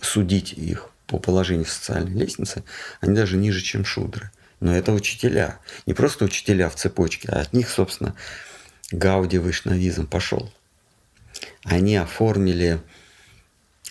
судить 0.00 0.52
их 0.52 0.90
по 1.06 1.18
положению 1.18 1.64
в 1.64 1.70
социальной 1.70 2.12
лестнице, 2.12 2.64
они 3.00 3.14
даже 3.14 3.36
ниже, 3.36 3.60
чем 3.60 3.84
шудры. 3.84 4.30
Но 4.60 4.76
это 4.76 4.92
учителя. 4.92 5.58
Не 5.86 5.94
просто 5.94 6.24
учителя 6.24 6.68
в 6.68 6.76
цепочке, 6.76 7.28
а 7.30 7.40
от 7.40 7.52
них, 7.52 7.70
собственно, 7.70 8.14
Гауди 8.90 9.38
вайшнавизм 9.38 10.06
пошел. 10.06 10.52
Они 11.64 11.96
оформили 11.96 12.80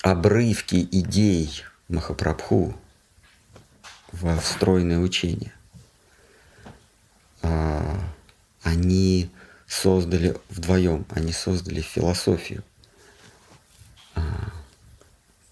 обрывки 0.01 0.87
идей 0.91 1.63
Махапрабху 1.87 2.75
в 4.11 4.39
встроенное 4.39 4.99
учение. 4.99 5.53
А, 7.41 7.99
они 8.63 9.29
создали 9.67 10.35
вдвоем, 10.49 11.05
они 11.11 11.31
создали 11.31 11.81
философию, 11.81 12.63
а, 14.15 14.51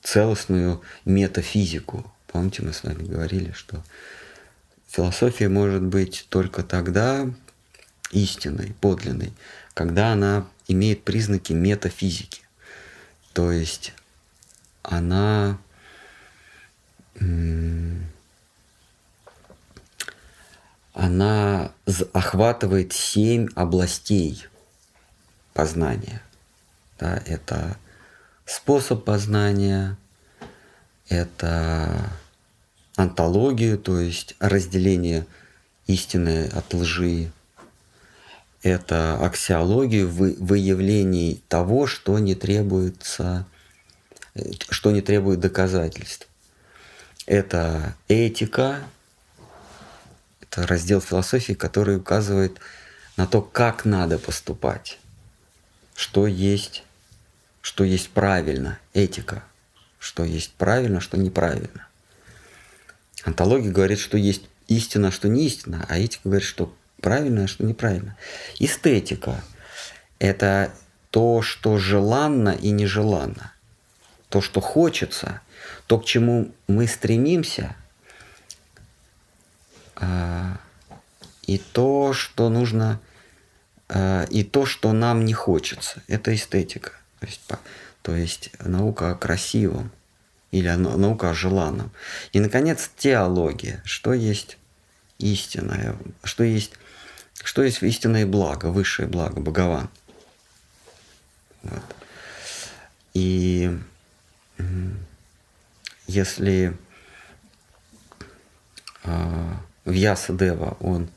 целостную 0.02 0.82
метафизику. 1.06 2.12
Помните, 2.28 2.64
мы 2.64 2.74
с 2.74 2.84
вами 2.84 3.04
говорили, 3.04 3.52
что 3.54 3.82
философия 4.88 5.48
может 5.48 5.84
быть 5.84 6.28
только 6.30 6.64
тогда, 6.64 7.30
истинной, 8.12 8.74
подлинной, 8.80 9.34
когда 9.74 10.14
она 10.14 10.48
имеет 10.68 11.04
признаки 11.04 11.54
метафизики. 11.54 12.42
То 13.34 13.52
есть 13.52 13.94
она 14.84 15.60
она 20.94 21.72
охватывает 22.14 22.94
семь 22.94 23.48
областей 23.56 24.46
познания. 25.54 26.22
Да, 27.00 27.22
это 27.26 27.78
способ 28.46 29.04
познания, 29.04 29.98
это 31.08 32.10
антологию, 32.96 33.78
то 33.78 34.00
есть 34.00 34.36
разделение 34.40 35.28
истины 35.86 36.48
от 36.48 36.74
лжи, 36.74 37.32
это 38.62 39.18
аксиологию 39.24 40.08
в 40.08 40.34
выявлении 40.44 41.42
того, 41.48 41.88
что 41.88 42.18
не 42.20 42.36
требуется, 42.36 43.46
что 44.70 44.92
не 44.92 45.02
требует 45.02 45.40
доказательств. 45.40 46.28
Это 47.26 47.96
этика, 48.08 48.80
это 50.42 50.66
раздел 50.66 51.02
философии, 51.02 51.54
который 51.54 51.98
указывает 51.98 52.60
на 53.18 53.28
то, 53.28 53.42
как 53.42 53.86
надо 53.86 54.18
поступать, 54.18 55.00
что 55.96 56.28
есть, 56.28 56.84
что 57.62 57.84
есть 57.84 58.10
правильно, 58.10 58.80
этика, 58.94 59.44
что 60.00 60.24
есть 60.24 60.54
правильно, 60.54 61.02
что 61.02 61.18
неправильно. 61.18 61.88
Антология 63.24 63.72
говорит, 63.72 64.00
что 64.00 64.18
есть 64.18 64.44
истина, 64.68 65.12
что 65.12 65.28
не 65.28 65.48
истина, 65.48 65.86
а 65.90 65.98
этика 65.98 66.22
говорит, 66.26 66.48
что 66.48 66.74
правильно, 67.02 67.44
а 67.44 67.48
что 67.48 67.64
неправильно. 67.66 68.18
Эстетика– 68.60 69.44
это 70.20 70.74
то, 71.12 71.42
что 71.42 71.78
желанно 71.78 72.50
и 72.50 72.72
нежеланно. 72.72 73.54
То, 74.30 74.42
что 74.42 74.62
хочется, 74.62 75.42
то, 75.88 76.00
к 76.00 76.06
чему 76.06 76.52
мы 76.68 76.88
стремимся, 76.88 77.76
а, 79.96 80.58
и 81.44 81.58
то, 81.58 82.14
что 82.14 82.50
нужно, 82.50 83.00
а, 83.90 84.26
и 84.26 84.44
то, 84.44 84.66
что 84.66 84.92
нам 84.92 85.26
не 85.26 85.34
хочется. 85.34 86.04
Это 86.08 86.36
эстетика. 86.36 86.92
То 87.20 87.26
есть, 87.26 87.42
то 88.02 88.16
есть 88.16 88.52
наука 88.60 89.12
о 89.12 89.16
красивом 89.16 89.92
или 90.52 90.70
наука 90.70 91.32
о 91.32 91.34
желанном. 91.34 91.92
И, 92.32 92.40
наконец, 92.40 92.92
теология. 92.98 93.82
Что 93.86 94.14
есть 94.14 94.58
истинное, 95.20 95.96
что 96.24 96.44
есть, 96.44 96.74
что 97.44 97.64
есть 97.64 97.82
истинное 97.84 98.26
благо, 98.26 98.68
высшее 98.68 99.08
благо, 99.08 99.40
Богован. 99.40 99.90
Вот. 101.64 101.84
И 103.14 103.72
если 106.08 106.78
э, 109.04 109.54
Вьясадева, 109.86 110.78
он 110.80 111.10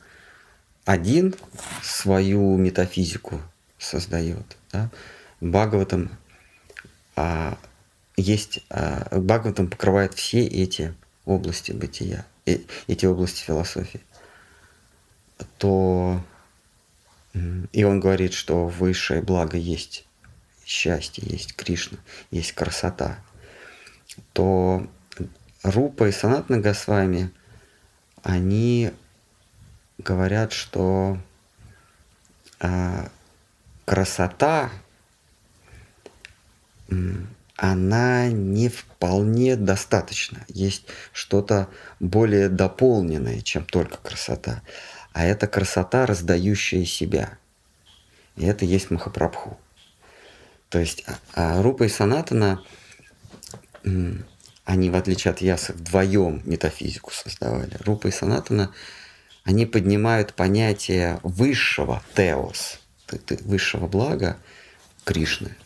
один 0.85 1.35
свою 1.83 2.57
метафизику 2.57 3.41
создает, 3.79 4.57
да? 4.73 4.91
Бхагаватам 5.41 6.11
а, 7.17 7.59
есть, 8.17 8.61
а, 8.71 9.09
Бхагаватам 9.19 9.69
покрывает 9.69 10.15
все 10.15 10.45
эти 10.47 10.95
области 11.25 11.73
бытия, 11.73 12.27
э, 12.47 12.59
эти 12.87 13.07
области 13.07 13.43
философии, 13.43 14.01
то 15.59 16.23
и 17.73 17.85
он 17.85 18.01
говорит, 18.01 18.33
что 18.35 18.67
высшее 18.67 19.23
благо 19.23 19.57
есть 19.57 20.05
счастье, 20.65 21.25
есть 21.27 21.55
Кришна, 21.55 21.99
есть 22.31 22.53
красота, 22.53 23.19
то 24.33 24.87
Рупа 25.63 26.09
и 26.09 26.13
Санатна 26.13 26.59
Госвами, 26.59 27.31
они 28.23 28.93
говорят, 29.99 30.53
что 30.53 31.19
э, 32.61 33.09
красота, 33.85 34.71
она 37.57 38.29
не 38.29 38.69
вполне 38.69 39.55
достаточна. 39.55 40.45
Есть 40.49 40.87
что-то 41.13 41.69
более 42.01 42.49
дополненное, 42.49 43.43
чем 43.43 43.65
только 43.65 43.99
красота. 43.99 44.63
А 45.13 45.25
это 45.25 45.47
красота, 45.47 46.07
раздающая 46.07 46.85
себя. 46.85 47.39
И 48.37 48.47
это 48.47 48.65
есть 48.65 48.91
Махапрабху. 48.91 49.59
То 50.69 50.79
есть 50.79 51.05
а, 51.07 51.19
а 51.35 51.63
Рупа 51.63 51.85
и 51.85 51.89
Санатана, 51.89 52.63
они, 54.65 54.91
в 54.91 54.95
отличие 54.95 55.33
от 55.33 55.41
Яса, 55.41 55.73
вдвоем 55.73 56.43
метафизику 56.45 57.11
создавали. 57.13 57.77
Рупа 57.85 58.07
и 58.07 58.13
Санатана, 58.13 58.73
они 59.43 59.67
поднимают 59.67 60.35
понятие 60.35 61.19
высшего 61.23 62.03
теос, 62.15 62.79
высшего 63.43 63.89
блага 63.89 64.37
Кришны, 65.05 65.57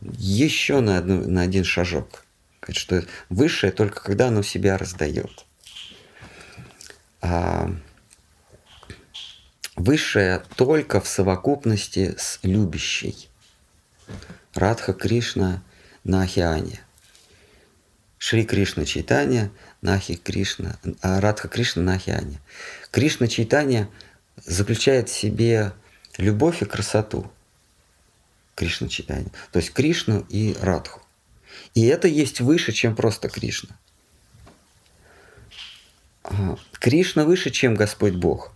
еще 0.00 0.80
на, 0.80 0.98
одну, 0.98 1.28
на 1.28 1.42
один 1.42 1.64
шажок. 1.64 2.24
Что 2.68 3.02
высшее 3.30 3.72
только 3.72 4.00
когда 4.00 4.28
оно 4.28 4.42
себя 4.42 4.78
раздает. 4.78 5.44
А 7.20 7.74
высшее 9.76 10.42
только 10.56 11.00
в 11.00 11.08
совокупности 11.08 12.14
с 12.18 12.38
любящей. 12.42 13.28
Радха 14.54 14.92
Кришна 14.92 15.62
на 16.04 16.22
океане. 16.22 16.80
Шри 18.18 18.44
Кришна 18.44 18.84
Чайтанья, 18.84 19.50
Нахи 19.80 20.16
Кришна, 20.16 20.78
а 21.00 21.20
Радха 21.20 21.48
Кришна 21.48 21.82
на 21.82 21.94
океане. 21.94 22.38
Кришна 22.90 23.28
Чайтанья 23.28 23.88
заключает 24.44 25.08
в 25.08 25.16
себе 25.16 25.72
любовь 26.18 26.62
и 26.62 26.66
красоту. 26.66 27.30
Кришна 28.54 28.88
Чайтанья. 28.88 29.30
То 29.52 29.58
есть 29.58 29.72
Кришну 29.72 30.26
и 30.28 30.54
Радху. 30.60 31.00
И 31.74 31.86
это 31.86 32.08
есть 32.08 32.40
выше, 32.40 32.72
чем 32.72 32.94
просто 32.94 33.28
Кришна. 33.28 33.76
Кришна 36.72 37.24
выше, 37.24 37.50
чем 37.50 37.74
Господь 37.74 38.14
Бог. 38.14 38.52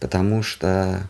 Потому 0.00 0.42
что, 0.42 1.08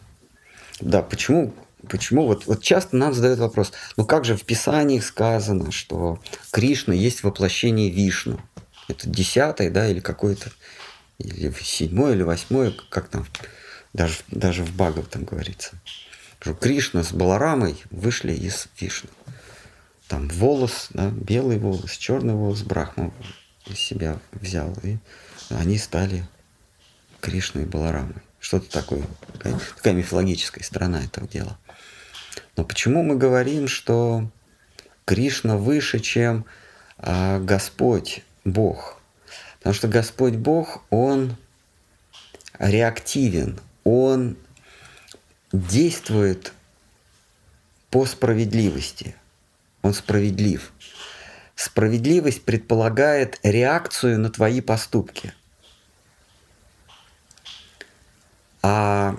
да, 0.80 1.02
почему 1.02 1.54
Почему? 1.88 2.26
Вот, 2.26 2.46
вот 2.46 2.62
часто 2.62 2.96
нам 2.96 3.14
задают 3.14 3.38
вопрос, 3.38 3.72
ну 3.96 4.04
как 4.04 4.24
же 4.24 4.36
в 4.36 4.44
Писании 4.44 4.98
сказано, 4.98 5.70
что 5.70 6.20
Кришна 6.50 6.92
есть 6.92 7.22
воплощение 7.22 7.88
Вишну? 7.88 8.40
Это 8.88 9.08
десятое, 9.08 9.70
да, 9.70 9.88
или 9.88 10.00
какое-то, 10.00 10.50
или 11.18 11.52
седьмое, 11.62 12.14
или 12.14 12.22
восьмое, 12.22 12.74
как 12.90 13.08
там, 13.08 13.26
даже, 13.92 14.14
даже 14.28 14.64
в 14.64 14.74
Бхагав 14.74 15.06
там 15.08 15.24
говорится. 15.24 15.80
Что 16.40 16.54
Кришна 16.54 17.04
с 17.04 17.12
Баларамой 17.12 17.82
вышли 17.90 18.32
из 18.32 18.68
Вишну. 18.80 19.10
Там 20.08 20.28
волос, 20.28 20.88
да, 20.90 21.10
белый 21.10 21.58
волос, 21.58 21.92
черный 21.92 22.34
волос 22.34 22.62
Брахма 22.62 23.12
из 23.66 23.78
себя 23.78 24.18
взял, 24.32 24.74
и 24.82 24.96
они 25.50 25.78
стали 25.78 26.26
Кришной 27.20 27.64
и 27.64 27.66
Баларамой. 27.66 28.22
Что-то 28.40 28.70
такое, 28.70 29.02
такая, 29.32 29.58
такая 29.76 29.94
мифологическая 29.94 30.62
сторона 30.62 31.02
этого 31.02 31.26
дела. 31.26 31.58
Но 32.56 32.64
почему 32.64 33.02
мы 33.02 33.16
говорим, 33.16 33.68
что 33.68 34.30
Кришна 35.04 35.56
выше, 35.56 35.98
чем 36.00 36.44
а, 36.98 37.40
Господь 37.40 38.22
Бог? 38.44 39.00
Потому 39.58 39.74
что 39.74 39.88
Господь 39.88 40.34
Бог, 40.34 40.82
Он 40.90 41.36
реактивен, 42.58 43.58
Он 43.84 44.36
действует 45.52 46.52
по 47.90 48.06
справедливости. 48.06 49.14
Он 49.82 49.94
справедлив. 49.94 50.72
Справедливость 51.54 52.44
предполагает 52.44 53.38
реакцию 53.42 54.20
на 54.20 54.30
твои 54.30 54.60
поступки. 54.60 55.32
А 58.62 59.16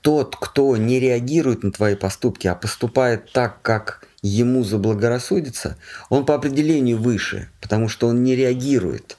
тот, 0.00 0.36
кто 0.36 0.76
не 0.76 1.00
реагирует 1.00 1.62
на 1.62 1.72
твои 1.72 1.94
поступки, 1.94 2.46
а 2.46 2.54
поступает 2.54 3.32
так, 3.32 3.62
как 3.62 4.06
ему 4.20 4.62
заблагорассудится, 4.62 5.78
он 6.10 6.26
по 6.26 6.34
определению 6.34 6.98
выше, 6.98 7.48
потому 7.60 7.88
что 7.88 8.08
он 8.08 8.22
не 8.22 8.36
реагирует, 8.36 9.16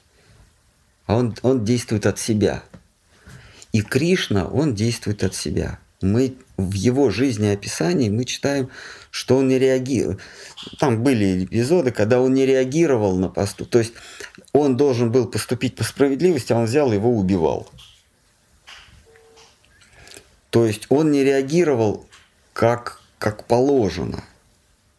а 1.06 1.16
он, 1.16 1.36
он 1.42 1.64
действует 1.64 2.06
от 2.06 2.18
себя. 2.18 2.62
И 3.72 3.82
Кришна, 3.82 4.46
он 4.46 4.74
действует 4.74 5.24
от 5.24 5.34
себя. 5.34 5.78
Мы 6.02 6.36
в 6.56 6.72
его 6.72 7.10
жизнеописании 7.10 8.08
мы 8.08 8.24
читаем, 8.24 8.70
что 9.16 9.38
он 9.38 9.48
не 9.48 9.58
реагирует. 9.58 10.20
Там 10.78 11.02
были 11.02 11.46
эпизоды, 11.46 11.90
когда 11.90 12.20
он 12.20 12.34
не 12.34 12.44
реагировал 12.44 13.16
на 13.16 13.30
поступок. 13.30 13.70
То 13.70 13.78
есть 13.78 13.94
он 14.52 14.76
должен 14.76 15.10
был 15.10 15.26
поступить 15.26 15.74
по 15.74 15.84
справедливости, 15.84 16.52
а 16.52 16.58
он 16.58 16.66
взял 16.66 16.92
его 16.92 17.10
убивал. 17.10 17.66
То 20.50 20.66
есть 20.66 20.84
он 20.90 21.12
не 21.12 21.24
реагировал 21.24 22.06
как, 22.52 23.00
как 23.18 23.46
положено, 23.46 24.22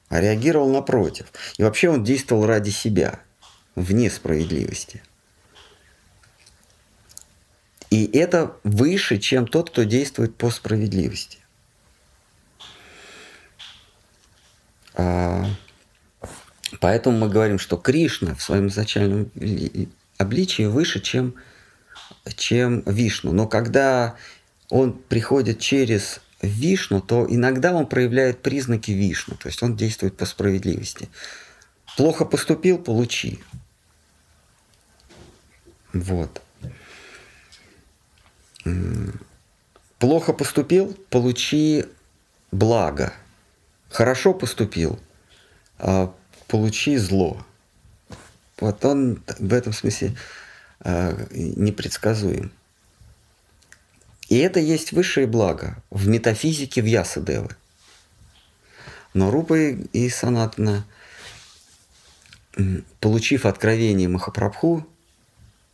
а 0.10 0.20
реагировал 0.20 0.72
напротив. 0.72 1.32
И 1.60 1.64
вообще 1.64 1.88
он 1.88 2.04
действовал 2.04 2.48
ради 2.48 2.72
себя, 2.72 3.20
вне 3.76 4.10
справедливости. 4.10 5.04
И 7.92 8.10
это 8.18 8.58
выше, 8.64 9.20
чем 9.20 9.46
тот, 9.46 9.70
кто 9.70 9.84
действует 9.84 10.36
по 10.36 10.50
справедливости. 10.50 11.38
Поэтому 16.80 17.18
мы 17.18 17.30
говорим, 17.30 17.60
что 17.60 17.78
Кришна 17.78 18.36
в 18.36 18.42
своем 18.42 18.68
изначальном 18.68 19.32
обличии 20.18 20.64
выше, 20.64 21.00
чем, 21.00 21.36
чем 22.36 22.82
Вишну. 22.82 23.32
Но 23.32 23.48
когда 23.48 24.16
он 24.70 24.94
приходит 24.94 25.60
через 25.60 26.22
Вишну, 26.42 27.02
то 27.02 27.26
иногда 27.30 27.74
он 27.74 27.88
проявляет 27.88 28.42
признаки 28.42 28.92
Вишну, 28.92 29.36
то 29.36 29.48
есть 29.48 29.64
он 29.64 29.76
действует 29.76 30.18
по 30.18 30.26
справедливости. 30.26 31.10
Плохо 31.96 32.26
поступил, 32.26 32.78
получи. 32.78 33.40
Вот. 35.94 36.42
Плохо 39.98 40.34
поступил, 40.34 40.96
получи 41.10 41.86
благо. 42.52 43.14
Хорошо 43.90 44.34
поступил, 44.34 45.00
а 45.78 46.14
получи 46.48 46.98
зло. 46.98 47.46
Вот 48.60 48.84
он 48.86 49.24
в 49.40 49.54
этом 49.54 49.74
смысле 49.74 50.16
а, 50.80 51.16
непредсказуем. 51.32 52.52
И 54.30 54.38
это 54.38 54.60
есть 54.60 54.92
высшее 54.92 55.26
благо 55.26 55.78
в 55.90 56.08
метафизике 56.08 56.82
Вьясадевы. 56.82 57.56
Но 59.14 59.32
Рупа 59.32 59.56
и 59.56 60.10
Санатна, 60.10 60.86
получив 63.00 63.46
откровение 63.46 64.10
Махапрабху, 64.10 64.86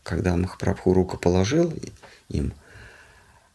когда 0.03 0.35
Махапрабху 0.35 0.93
руку 0.93 1.17
положил 1.17 1.73
им, 2.29 2.53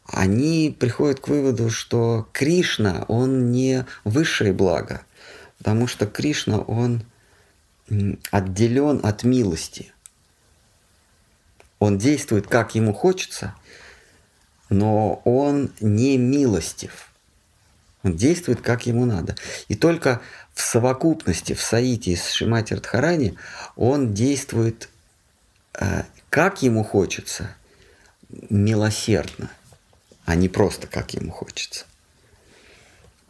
они 0.09 0.75
приходят 0.79 1.21
к 1.21 1.29
выводу, 1.29 1.69
что 1.71 2.29
Кришна, 2.33 3.05
он 3.09 3.53
не 3.53 3.85
высшее 4.05 4.53
благо, 4.53 5.03
потому 5.59 5.87
что 5.87 6.07
Кришна, 6.07 6.61
он 6.61 7.03
отделен 8.31 9.01
от 9.03 9.25
милости. 9.25 9.93
Он 11.79 11.99
действует, 11.99 12.47
как 12.47 12.75
ему 12.75 12.93
хочется, 12.93 13.55
но 14.71 15.21
он 15.25 15.73
не 15.81 16.17
милостив. 16.17 17.13
Он 18.03 18.17
действует, 18.17 18.63
как 18.63 18.87
ему 18.87 19.05
надо. 19.05 19.37
И 19.69 19.75
только 19.75 20.21
в 20.55 20.63
совокупности, 20.63 21.53
в 21.53 21.61
Саите 21.61 22.17
с 22.17 22.31
Шимати 22.31 22.75
Радхарани, 22.75 23.37
он 23.77 24.15
действует, 24.15 24.89
э, 25.79 26.05
как 26.31 26.63
ему 26.63 26.83
хочется, 26.83 27.55
милосердно 28.51 29.51
а 30.29 30.35
не 30.35 30.51
просто 30.51 30.87
как 30.87 31.15
ему 31.15 31.33
хочется. 31.33 31.87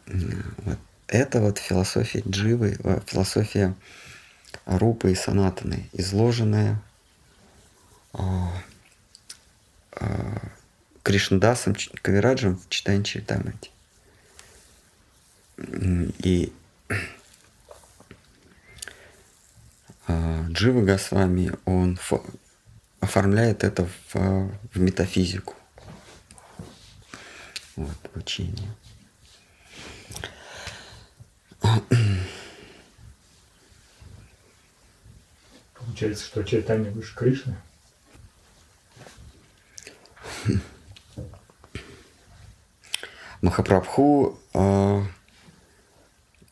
Вот. 0.05 0.77
Это 1.07 1.39
вот 1.39 1.57
философия 1.57 2.21
Дживы, 2.27 2.77
э, 2.83 2.99
философия 3.05 3.73
Рупы 4.65 5.13
и 5.13 5.15
Санатаны, 5.15 5.89
изложенная 5.93 6.81
а, 8.11 8.51
а, 9.93 10.41
Кришнадасом 11.01 11.77
Кавираджем 12.01 12.57
в 12.57 12.67
читании 12.67 13.03
Чайтамрити. 13.03 13.71
И 15.57 16.51
а, 20.05 20.45
Джива 20.49 20.81
Госвами, 20.81 21.53
он 21.63 21.97
оформляет 22.99 23.63
это 23.63 23.85
в, 23.85 24.15
в 24.73 24.79
метафизику 24.81 25.55
вот, 27.79 28.11
учение. 28.15 28.75
Получается, 35.73 36.25
что 36.25 36.43
чайтание 36.43 36.91
выше 36.91 37.15
Кришны? 37.15 37.55
Махапрабху 43.41 44.37
э, 44.53 45.03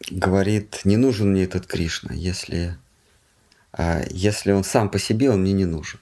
говорит, 0.10 0.86
не 0.86 0.96
нужен 0.96 1.32
мне 1.32 1.44
этот 1.44 1.68
Кришна, 1.68 2.14
если, 2.14 2.78
э, 3.78 4.06
если 4.12 4.54
он 4.54 4.64
сам 4.64 4.90
по 4.90 4.98
себе, 4.98 5.30
он 5.30 5.42
мне 5.42 5.52
не 5.52 5.66
нужен. 5.66 6.00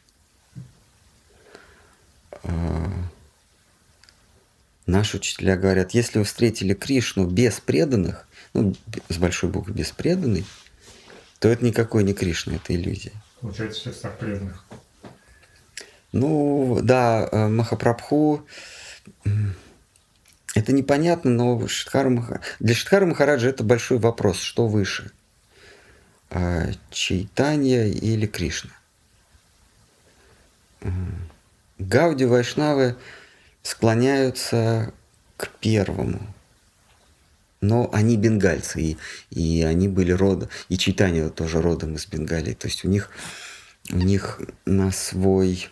Э, 2.44 3.06
Наши 4.86 5.18
учителя 5.18 5.58
говорят, 5.58 5.92
если 5.92 6.20
вы 6.20 6.26
встретили 6.26 6.74
Кришну 6.74 7.28
без 7.28 7.60
преданных, 7.60 8.28
ну, 8.54 8.76
с 9.10 9.18
большой 9.18 9.50
буквы 9.50 9.74
без 9.74 9.92
преданной, 9.92 10.46
то 11.40 11.50
это 11.50 11.66
никакой 11.66 12.04
не 12.04 12.14
Кришна, 12.14 12.56
это 12.56 12.76
иллюзия. 12.76 13.12
Получается, 13.42 13.80
сейчас 13.82 13.98
так 13.98 14.18
преданных. 14.20 14.64
Ну, 16.12 16.80
да, 16.82 17.28
э, 17.32 17.48
Махапрабху, 17.48 18.46
это 20.54 20.72
непонятно, 20.72 21.32
но 21.32 21.68
Шидхара 21.68 22.10
Мах... 22.10 22.40
для 22.60 22.74
Шидхара 22.74 23.06
Махараджа 23.06 23.50
это 23.50 23.64
большой 23.64 23.98
вопрос, 23.98 24.40
что 24.40 24.68
выше, 24.68 25.12
э, 26.30 26.72
Чайтанья 26.92 27.86
или 27.88 28.26
Кришна. 28.26 28.72
Гауди 31.78 32.26
Вайшнавы 32.26 32.96
склоняются 33.66 34.94
к 35.38 35.50
первому. 35.60 36.22
Но 37.62 37.90
они 37.92 38.16
бенгальцы, 38.16 38.80
и, 38.80 38.98
и 39.32 39.64
они 39.64 39.88
были 39.88 40.12
родом, 40.12 40.50
и 40.70 40.78
читание 40.78 41.30
тоже 41.30 41.62
родом 41.62 41.96
из 41.96 42.06
Бенгалии. 42.06 42.54
То 42.54 42.68
есть 42.68 42.86
у 42.86 42.88
них, 42.88 43.10
у 43.92 43.98
них 43.98 44.40
на 44.66 44.92
свой, 44.92 45.68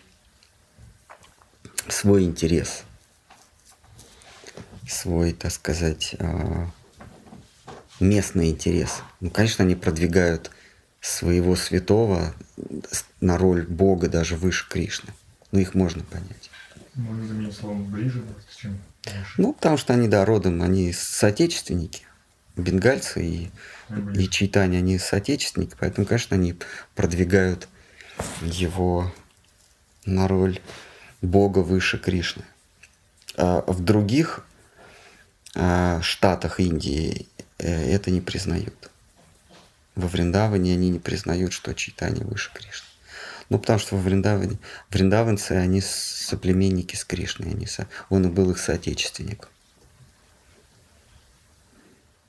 свой 1.88 2.24
интерес, 2.24 2.82
свой, 4.88 5.32
так 5.32 5.52
сказать, 5.52 6.16
а, 6.18 6.68
местный 8.00 8.50
интерес. 8.50 9.02
Ну, 9.20 9.30
конечно, 9.30 9.64
они 9.64 9.76
продвигают 9.76 10.50
своего 11.00 11.54
святого 11.54 12.34
на 13.20 13.38
роль 13.38 13.64
Бога 13.66 14.08
даже 14.08 14.34
выше 14.34 14.68
Кришны. 14.68 15.12
Но 15.52 15.60
их 15.60 15.74
можно 15.74 16.02
понять. 16.02 16.50
Можно 16.94 17.26
заменить 17.26 17.56
словом 17.56 17.84
ближе, 17.90 18.22
чем. 18.56 18.78
Ну, 19.36 19.52
потому 19.52 19.76
что 19.76 19.94
они, 19.94 20.08
да, 20.08 20.24
родом, 20.24 20.62
они 20.62 20.92
соотечественники, 20.92 22.02
бенгальцы 22.56 23.24
и, 23.24 23.50
и 24.14 24.28
читания, 24.28 24.78
они 24.78 24.98
соотечественники, 24.98 25.74
поэтому, 25.78 26.06
конечно, 26.06 26.36
они 26.36 26.56
продвигают 26.94 27.68
его 28.42 29.12
на 30.06 30.28
роль 30.28 30.60
Бога 31.20 31.58
выше 31.58 31.98
Кришны. 31.98 32.44
А 33.36 33.64
в 33.66 33.82
других 33.82 34.46
а, 35.54 36.00
штатах 36.02 36.60
Индии 36.60 37.26
э, 37.58 37.92
это 37.92 38.10
не 38.10 38.20
признают. 38.20 38.90
Во 39.94 40.08
Вриндаване 40.08 40.72
они 40.74 40.90
не 40.90 40.98
признают, 40.98 41.52
что 41.52 41.74
читание 41.74 42.24
выше 42.24 42.52
Кришны. 42.52 42.88
Ну, 43.54 43.60
потому 43.60 43.78
что 43.78 43.94
во 43.94 44.02
Вриндаване, 44.02 44.58
вриндаванцы, 44.90 45.52
они 45.52 45.80
соплеменники 45.80 46.96
с 46.96 47.04
Кришной, 47.04 47.52
они 47.52 47.66
со, 47.66 47.86
он 48.10 48.26
и 48.26 48.28
был 48.28 48.50
их 48.50 48.58
соотечественник. 48.58 49.48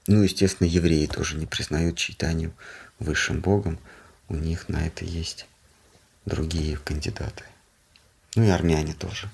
Ну, 0.06 0.22
естественно, 0.22 0.68
евреи 0.68 1.08
тоже 1.08 1.36
не 1.36 1.48
признают 1.48 1.98
читанию 1.98 2.54
высшим 3.00 3.42
богом. 3.42 3.80
У 4.30 4.36
них 4.36 4.70
на 4.70 4.86
это 4.86 5.04
есть 5.04 5.48
другие 6.26 6.78
кандидаты. 6.78 7.44
Ну 8.36 8.44
и 8.44 8.50
армяне 8.50 8.94
тоже. 8.94 9.28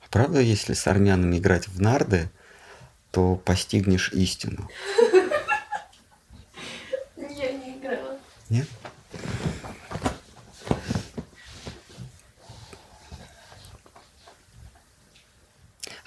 А 0.00 0.08
правда, 0.10 0.40
если 0.40 0.72
с 0.72 0.88
армянами 0.88 1.38
играть 1.38 1.68
в 1.68 1.80
нарды, 1.80 2.28
то 3.12 3.36
постигнешь 3.36 4.12
истину. 4.12 4.68
Нет? 8.50 8.66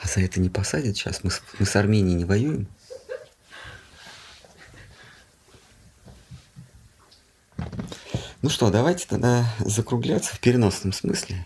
А 0.01 0.07
за 0.07 0.21
это 0.21 0.39
не 0.39 0.49
посадят 0.49 0.95
сейчас? 0.97 1.23
Мы, 1.23 1.31
с- 1.31 1.41
мы 1.59 1.65
с 1.65 1.75
Арменией 1.75 2.15
не 2.15 2.25
воюем? 2.25 2.67
Ну 8.41 8.49
что, 8.49 8.69
давайте 8.69 9.07
тогда 9.07 9.45
закругляться 9.59 10.35
в 10.35 10.39
переносном 10.39 10.91
смысле. 10.91 11.45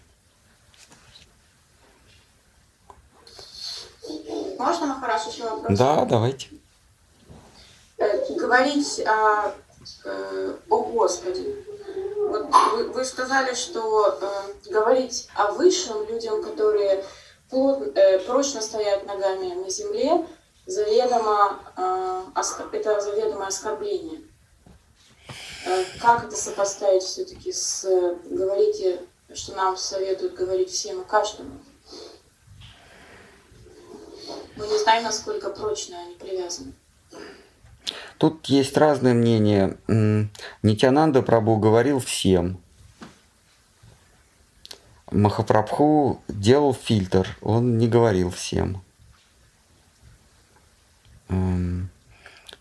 Можно, 4.58 4.88
Махараш, 4.88 5.28
еще 5.28 5.44
вопрос? 5.44 5.78
Да, 5.78 6.06
давайте. 6.06 6.48
Э, 7.98 8.34
Говорить 8.36 9.00
о, 9.06 9.54
о 10.70 10.78
Господе. 10.84 11.64
Вот 12.18 12.48
вы, 12.74 12.90
вы 12.92 13.06
сказали, 13.06 13.54
что 13.54 14.18
э, 14.20 14.70
говорить 14.70 15.30
о 15.36 15.52
высшем 15.54 16.08
людям, 16.08 16.44
которые 16.44 17.04
плот- 17.50 17.96
э, 17.96 18.20
прочно 18.20 18.62
стоят 18.62 19.06
ногами 19.06 19.54
на 19.54 19.70
земле, 19.70 20.28
заведомо, 20.66 21.60
э, 21.78 22.24
оск- 22.36 22.70
это 22.74 23.00
заведомое 23.00 23.48
оскорбление. 23.48 24.22
Э, 25.66 25.84
как 26.02 26.26
это 26.26 26.36
сопоставить 26.36 27.04
все-таки 27.04 27.52
с 27.52 27.86
э, 27.86 28.16
говорите, 28.26 29.02
что 29.34 29.54
нам 29.56 29.78
советуют 29.78 30.34
говорить 30.34 30.70
всем 30.70 31.02
и 31.02 31.06
каждому? 31.06 31.60
Мы 34.58 34.68
не 34.68 34.78
знаем, 34.78 35.04
насколько 35.04 35.50
прочно 35.50 35.98
они 36.00 36.16
привязаны. 36.16 36.74
Тут 38.18 38.46
есть 38.48 38.78
разные 38.78 39.14
мнения. 39.14 39.78
Нитянанда 40.64 41.22
Прабу 41.22 41.58
говорил 41.58 42.00
всем. 42.00 42.60
Махапрабху 45.12 46.22
делал 46.28 46.74
фильтр, 46.74 47.38
он 47.42 47.78
не 47.78 47.88
говорил 47.88 48.30
всем. 48.30 48.84
М, 51.30 51.90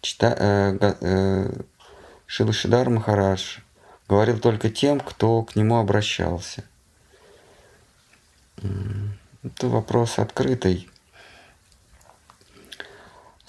Чита, 0.00 0.36
э, 0.38 0.94
э, 1.00 1.52
Шила 2.26 2.52
Шидар 2.52 2.88
Махарадж 2.88 3.58
говорил 4.08 4.38
только 4.38 4.70
тем, 4.70 5.00
кто 5.00 5.42
к 5.42 5.56
нему 5.56 5.78
обращался. 5.78 6.64
Это 9.42 9.68
вопрос 9.68 10.18
открытый. 10.18 10.88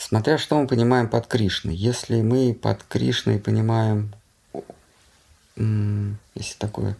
Смотря 0.08 0.38
что 0.38 0.58
мы 0.58 0.68
понимаем 0.68 1.10
под 1.10 1.28
Кришной. 1.28 1.76
Если 1.76 2.22
мы 2.22 2.54
под 2.54 2.82
Кришной 2.86 3.40
понимаем, 3.40 4.16
если 5.58 6.58
такое 6.58 6.96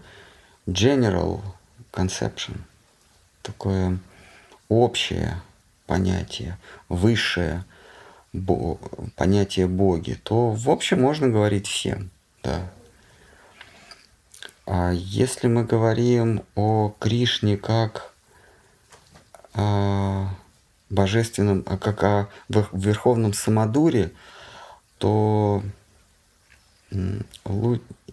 general 0.68 1.40
conception, 1.94 2.58
такое 3.44 3.98
общее 4.68 5.42
понятие, 5.86 6.58
высшее 6.90 7.64
бо, 8.34 8.76
понятие 9.16 9.68
Боги, 9.68 10.20
то 10.22 10.52
в 10.52 10.70
общем 10.70 11.02
можно 11.02 11.30
говорить 11.30 11.66
всем, 11.66 12.10
да. 12.44 12.70
А 14.66 14.92
если 14.92 15.48
мы 15.48 15.64
говорим 15.64 16.44
о 16.56 16.94
Кришне 17.00 17.56
как 17.56 18.12
о 19.54 20.28
божественном, 20.90 21.64
а 21.66 21.78
как 21.78 22.04
о 22.04 22.30
верховном 22.50 23.34
самодуре, 23.34 24.12
то 24.98 25.62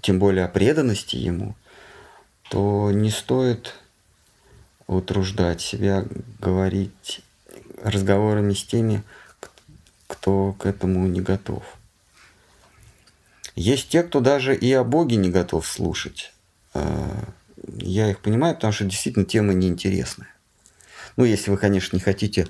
тем 0.01 0.19
более 0.19 0.45
о 0.45 0.49
преданности 0.49 1.17
ему, 1.17 1.55
то 2.51 2.91
не 2.91 3.11
стоит 3.11 3.75
утруждать 4.87 5.61
себя 5.61 6.05
говорить 6.41 7.23
разговорами 7.83 8.53
с 8.53 8.65
теми, 8.65 9.03
кто 10.07 10.53
к 10.53 10.67
этому 10.67 11.07
не 11.07 11.21
готов. 11.21 11.63
Есть 13.57 13.89
те, 13.89 14.03
кто 14.03 14.21
даже 14.21 14.55
и 14.55 14.73
о 14.73 14.85
Боге 14.85 15.17
не 15.17 15.31
готов 15.31 15.67
слушать. 15.67 16.33
А, 16.75 17.29
я 17.79 18.11
их 18.11 18.19
понимаю, 18.19 18.55
потому 18.55 18.73
что 18.73 18.85
действительно 18.85 19.25
тема 19.25 19.55
неинтересная. 19.55 20.34
Ну, 21.16 21.24
если 21.24 21.51
вы, 21.51 21.57
конечно, 21.57 21.97
не 21.97 22.03
хотите 22.03 22.47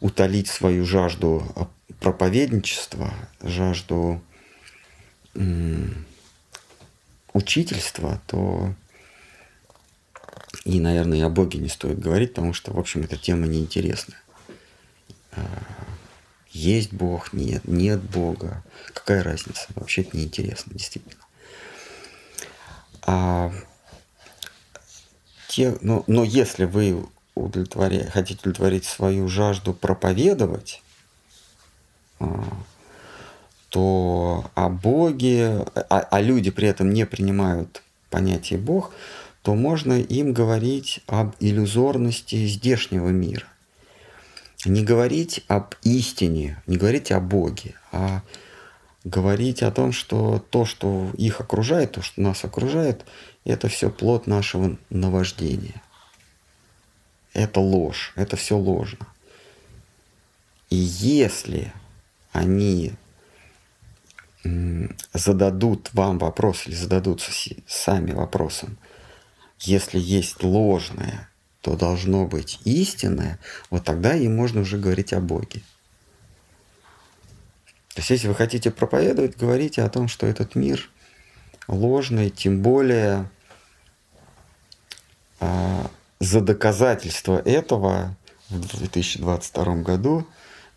утолить 0.00 0.48
свою 0.48 0.84
жажду 0.84 1.42
проповедничества, 2.00 3.14
жажду 3.42 4.22
учительства, 7.32 8.20
то 8.26 8.74
и, 10.64 10.80
наверное, 10.80 11.18
и 11.18 11.22
о 11.22 11.28
Боге 11.28 11.58
не 11.58 11.68
стоит 11.68 11.98
говорить, 11.98 12.34
потому 12.34 12.52
что, 12.52 12.72
в 12.72 12.78
общем, 12.78 13.02
эта 13.02 13.16
тема 13.16 13.46
неинтересная. 13.46 14.20
А, 15.32 15.46
есть 16.50 16.92
Бог, 16.92 17.32
нет, 17.32 17.66
нет 17.66 18.02
Бога. 18.02 18.64
Какая 18.92 19.22
разница? 19.22 19.66
Вообще 19.74 20.02
это 20.02 20.16
неинтересно, 20.16 20.72
действительно. 20.74 21.22
А 23.02 23.52
те, 25.48 25.76
но, 25.80 26.04
но 26.06 26.24
если 26.24 26.64
вы 26.64 27.06
удовлетворя, 27.44 28.10
хотите 28.10 28.40
удовлетворить 28.40 28.84
свою 28.84 29.28
жажду 29.28 29.72
проповедовать, 29.74 30.82
а, 32.20 32.44
то 33.68 34.50
о 34.54 34.68
Боге, 34.68 35.64
а, 35.74 36.00
а 36.10 36.20
люди 36.20 36.50
при 36.50 36.68
этом 36.68 36.92
не 36.92 37.06
принимают 37.06 37.82
понятие 38.10 38.58
Бог, 38.58 38.92
то 39.42 39.54
можно 39.54 39.94
им 39.94 40.32
говорить 40.32 41.00
об 41.06 41.34
иллюзорности 41.40 42.46
здешнего 42.46 43.08
мира. 43.08 43.46
Не 44.64 44.84
говорить 44.84 45.44
об 45.48 45.74
истине, 45.82 46.62
не 46.66 46.76
говорить 46.76 47.12
о 47.12 47.20
Боге, 47.20 47.74
а 47.92 48.22
говорить 49.04 49.62
о 49.62 49.70
том, 49.70 49.92
что 49.92 50.44
то, 50.50 50.64
что 50.64 51.10
их 51.16 51.40
окружает, 51.40 51.92
то, 51.92 52.02
что 52.02 52.20
нас 52.20 52.44
окружает, 52.44 53.04
это 53.44 53.68
все 53.68 53.90
плод 53.90 54.26
нашего 54.26 54.76
наваждения. 54.90 55.80
Это 57.34 57.60
ложь, 57.60 58.12
это 58.16 58.36
все 58.36 58.56
ложно. 58.56 59.06
И 60.70 60.76
если 60.76 61.72
они 62.32 62.92
зададут 65.12 65.90
вам 65.92 66.18
вопрос 66.18 66.66
или 66.66 66.74
зададутся 66.74 67.32
сами 67.66 68.12
вопросом, 68.12 68.78
если 69.60 69.98
есть 69.98 70.42
ложное, 70.42 71.28
то 71.60 71.76
должно 71.76 72.26
быть 72.26 72.60
истинное, 72.64 73.38
вот 73.70 73.84
тогда 73.84 74.14
им 74.14 74.36
можно 74.36 74.60
уже 74.60 74.78
говорить 74.78 75.12
о 75.12 75.20
Боге. 75.20 75.62
То 77.94 78.00
есть, 78.00 78.10
если 78.10 78.28
вы 78.28 78.36
хотите 78.36 78.70
проповедовать, 78.70 79.36
говорите 79.36 79.82
о 79.82 79.88
том, 79.88 80.06
что 80.06 80.26
этот 80.26 80.54
мир 80.54 80.88
ложный, 81.66 82.30
тем 82.30 82.62
более 82.62 83.28
а, 85.40 85.90
за 86.20 86.40
доказательство 86.40 87.38
этого 87.38 88.16
в 88.48 88.78
2022 88.78 89.76
году 89.82 90.26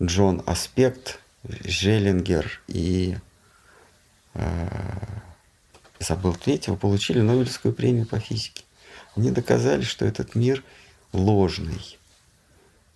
Джон 0.01 0.43
Аспект, 0.45 1.19
Желлингер 1.43 2.61
и 2.68 3.18
а, 4.34 4.68
забыл 5.99 6.35
третьего, 6.35 6.76
получили 6.76 7.22
Нобелевскую 7.22 7.73
премию 7.73 8.05
по 8.05 8.19
физике. 8.19 8.63
Они 9.15 9.31
доказали, 9.31 9.81
что 9.81 10.05
этот 10.05 10.35
мир 10.35 10.63
ложный. 11.13 11.97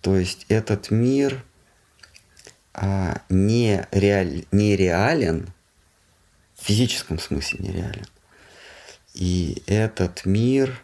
То 0.00 0.16
есть 0.16 0.46
этот 0.48 0.90
мир– 0.90 1.44
а, 2.78 3.22
не, 3.30 3.88
реаль, 3.90 4.44
не 4.52 4.76
реален, 4.76 5.48
в 6.56 6.64
физическом 6.64 7.18
смысле 7.18 7.60
нереален. 7.60 8.06
И 9.14 9.62
этот 9.66 10.26
мир 10.26 10.82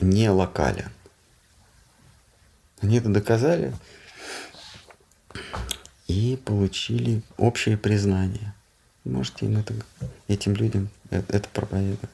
не 0.00 0.30
локален. 0.30 0.90
Они 2.80 2.98
это 2.98 3.08
доказали 3.08 3.74
и 6.06 6.40
получили 6.44 7.22
общее 7.36 7.76
признание. 7.76 8.54
Можете 9.04 9.46
им 9.46 9.58
это, 9.58 9.74
этим 10.28 10.54
людям 10.54 10.90
это, 11.10 11.36
это 11.36 11.48
проповедовать. 11.48 12.10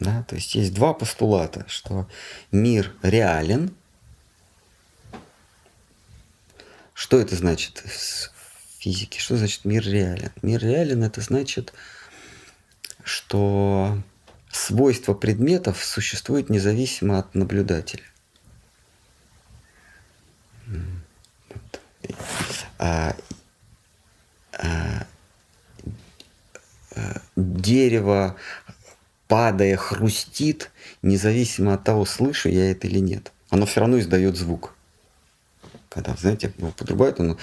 Да, 0.00 0.22
то 0.24 0.34
есть 0.34 0.54
есть 0.54 0.74
два 0.74 0.92
постулата, 0.94 1.64
что 1.68 2.08
мир 2.50 2.92
реален– 3.02 3.74
Что 6.94 7.18
это 7.18 7.34
значит 7.34 7.82
в 7.84 8.30
физике? 8.78 9.18
Что 9.18 9.36
значит 9.36 9.64
мир 9.64 9.84
реален? 9.84 10.30
Мир 10.42 10.62
реален 10.62 11.02
это 11.02 11.20
значит, 11.20 11.74
что 13.04 13.96
свойства 14.50 15.14
предметов 15.14 15.84
существуют 15.84 16.50
независимо 16.50 17.18
от 17.18 17.34
наблюдателя. 17.34 18.02
А, 22.78 23.14
а, 24.52 25.06
а, 26.96 27.20
дерево, 27.36 28.36
падая, 29.28 29.76
хрустит, 29.76 30.70
независимо 31.02 31.74
от 31.74 31.84
того, 31.84 32.04
слышу 32.04 32.48
я 32.48 32.70
это 32.70 32.88
или 32.88 32.98
нет. 32.98 33.32
Оно 33.50 33.66
все 33.66 33.80
равно 33.80 33.98
издает 34.00 34.36
звук 34.36 34.74
когда, 35.94 36.14
знаете, 36.16 36.52
его 36.58 36.72
подрубают, 36.72 37.20
он 37.20 37.38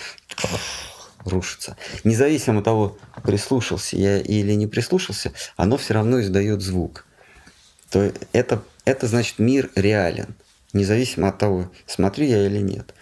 рушится. 1.26 1.77
Независимо 2.03 2.60
от 2.60 2.65
того, 2.65 2.98
прислушался 3.23 3.98
я 3.98 4.19
или 4.19 4.53
не 4.53 4.68
прислушался, 4.68 5.31
оно 5.56 5.77
все 5.77 5.93
равно 5.93 6.22
издает 6.22 6.61
звук. 6.61 7.06
То 7.89 8.11
это, 8.31 8.64
это 8.85 9.07
значит 9.07 9.39
мир 9.39 9.69
реален, 9.76 10.35
независимо 10.73 11.30
от 11.30 11.38
того, 11.38 11.72
смотрю 11.85 12.26
я 12.26 12.45
или 12.45 12.60
нет. 12.60 12.93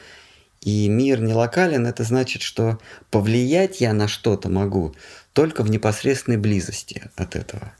И 0.61 0.89
мир 0.89 1.21
не 1.21 1.33
локален, 1.33 1.87
это 1.87 2.03
значит, 2.03 2.41
что 2.41 2.79
повлиять 3.11 3.79
я 3.79 3.93
на 3.93 4.07
что-то 4.07 4.49
могу 4.49 4.93
только 5.33 5.63
в 5.63 5.69
непосредственной 5.69 6.37
близости 6.37 7.09
от 7.15 7.35
этого. 7.35 7.73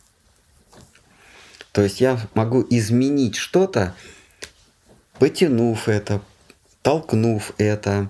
То 1.71 1.81
есть 1.81 1.99
я 1.99 2.19
могу 2.33 2.65
изменить 2.69 3.35
что-то, 3.35 3.95
потянув 5.19 5.89
это, 5.89 6.21
толкнув 6.81 7.51
это, 7.57 8.09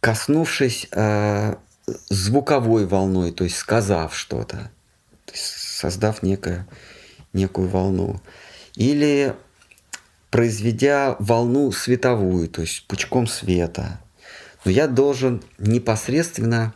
коснувшись 0.00 0.88
э, 0.92 1.54
звуковой 2.08 2.86
волной, 2.86 3.32
то 3.32 3.44
есть 3.44 3.56
сказав 3.56 4.16
что-то, 4.16 4.70
то 5.24 5.32
создав 5.34 6.22
некое, 6.22 6.66
некую 7.32 7.68
волну. 7.68 8.20
Или 8.74 9.34
произведя 10.30 11.16
волну 11.18 11.72
световую, 11.72 12.48
то 12.48 12.60
есть 12.60 12.86
пучком 12.86 13.26
света. 13.26 14.00
Но 14.64 14.70
я 14.70 14.86
должен 14.86 15.42
непосредственно 15.58 16.74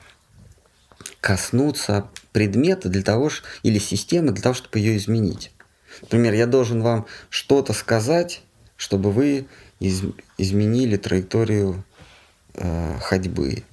коснуться 1.20 2.08
предмета 2.32 2.88
для 2.88 3.02
того, 3.02 3.30
или 3.62 3.78
системы 3.78 4.32
для 4.32 4.42
того, 4.42 4.54
чтобы 4.54 4.78
ее 4.78 4.96
изменить. 4.96 5.52
Например, 6.00 6.32
я 6.32 6.46
должен 6.46 6.82
вам 6.82 7.06
что-то 7.28 7.72
сказать, 7.72 8.42
чтобы 8.76 9.12
вы 9.12 9.46
из, 9.78 10.02
изменили 10.38 10.96
траекторию 10.96 11.84
э, 12.54 12.98
ходьбы, 13.00 13.64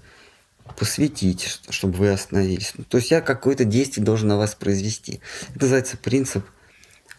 посветить, 0.77 1.61
чтобы 1.69 1.97
вы 1.97 2.09
остановились. 2.09 2.73
То 2.89 2.97
есть 2.97 3.11
я 3.11 3.21
какое-то 3.21 3.65
действие 3.65 4.05
должен 4.05 4.27
на 4.27 4.37
вас 4.37 4.55
произвести. 4.55 5.19
Это 5.49 5.61
называется 5.61 5.97
принцип 5.97 6.45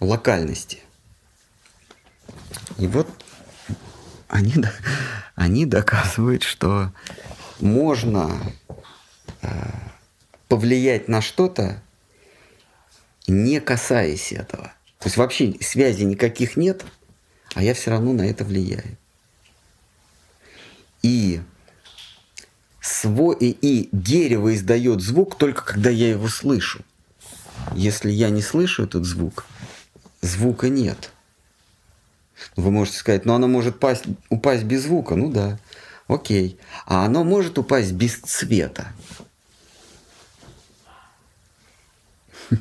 локальности. 0.01 0.81
И 2.79 2.87
вот 2.87 3.09
они, 4.29 4.55
они 5.35 5.67
доказывают, 5.67 6.43
что 6.43 6.93
можно 7.61 8.41
э, 9.43 9.49
повлиять 10.49 11.09
на 11.09 11.21
что-то, 11.21 11.83
не 13.27 13.61
касаясь 13.61 14.33
этого. 14.33 14.73
То 14.99 15.07
есть 15.07 15.17
вообще 15.17 15.55
связи 15.61 16.05
никаких 16.05 16.57
нет, 16.57 16.85
а 17.55 17.63
я 17.63 17.75
все 17.75 17.91
равно 17.91 18.13
на 18.13 18.23
это 18.23 18.45
влияю. 18.45 18.97
И, 21.03 21.41
сво- 22.83 23.37
и, 23.39 23.89
дерево 23.93 24.55
издает 24.55 25.01
звук 25.01 25.37
только 25.37 25.65
когда 25.65 25.91
я 25.91 26.11
его 26.11 26.29
слышу. 26.29 26.85
Если 27.75 28.11
я 28.11 28.31
не 28.31 28.43
слышу 28.43 28.85
этот 28.85 29.05
звук, 29.05 29.47
звука 30.21 30.69
нет. 30.69 31.13
Вы 32.57 32.71
можете 32.71 32.99
сказать, 32.99 33.27
ну 33.27 33.35
оно 33.35 33.49
может 33.49 33.79
пасть, 33.79 34.05
упасть 34.29 34.65
без 34.65 34.85
звука. 34.85 35.15
Ну 35.15 35.31
да, 35.31 35.59
окей. 36.09 36.59
А 36.87 37.05
оно 37.05 37.25
может 37.25 37.59
упасть 37.59 37.93
без 37.93 38.17
цвета. 38.17 38.93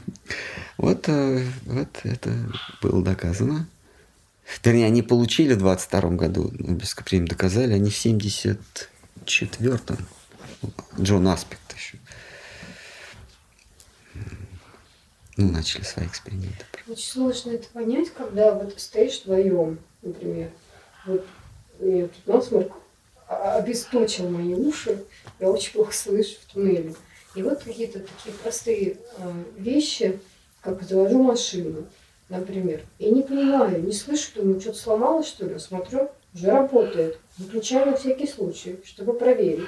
Вот, 0.78 1.10
э, 1.10 1.45
вот 1.66 1.90
это 2.03 2.34
было 2.82 3.03
доказано. 3.03 3.68
Вернее, 4.63 4.88
они 4.88 5.01
получили 5.01 5.53
в 5.53 5.59
22 5.59 6.01
году 6.11 6.51
Нобелевскую 6.57 7.05
премию, 7.05 7.30
доказали 7.30 7.73
они 7.73 7.89
в 7.89 8.05
74-м. 8.05 9.97
Джон 10.99 11.27
Аспект 11.27 11.73
еще. 11.76 11.97
Ну, 15.38 15.51
начали 15.51 15.84
свои 15.84 16.05
эксперименты. 16.05 16.65
Очень 16.88 17.07
сложно 17.07 17.51
это 17.51 17.67
понять, 17.69 18.09
когда 18.13 18.53
вот 18.53 18.73
стоишь 18.77 19.21
вдвоем, 19.21 19.80
например. 20.01 20.51
Вот 21.05 21.26
мне 21.80 22.07
тут 22.07 22.27
насморк 22.27 22.73
а- 23.27 23.57
обесточил 23.57 24.30
мои 24.30 24.53
уши, 24.53 25.01
я 25.39 25.49
очень 25.49 25.71
плохо 25.73 25.93
слышу 25.93 26.35
в 26.41 26.53
туннеле. 26.53 26.93
И 27.35 27.43
вот 27.43 27.63
какие-то 27.63 27.99
такие 27.99 28.35
простые 28.41 28.97
э, 29.17 29.43
вещи, 29.55 30.19
как 30.61 30.81
завожу 30.84 31.23
машину, 31.23 31.85
например, 32.30 32.81
и 32.99 33.10
не 33.10 33.22
понимаю, 33.23 33.84
не 33.84 33.91
слышу, 33.91 34.31
думаю, 34.35 34.61
что-то 34.61 34.77
сломалось, 34.77 35.27
что 35.27 35.45
ли, 35.45 35.60
смотрю, 35.60 36.10
уже 36.34 36.51
работает. 36.51 37.19
Выключаю 37.38 37.88
на 37.91 37.97
всякий 37.97 38.27
случай, 38.27 38.80
чтобы 38.85 39.14
проверить. 39.14 39.68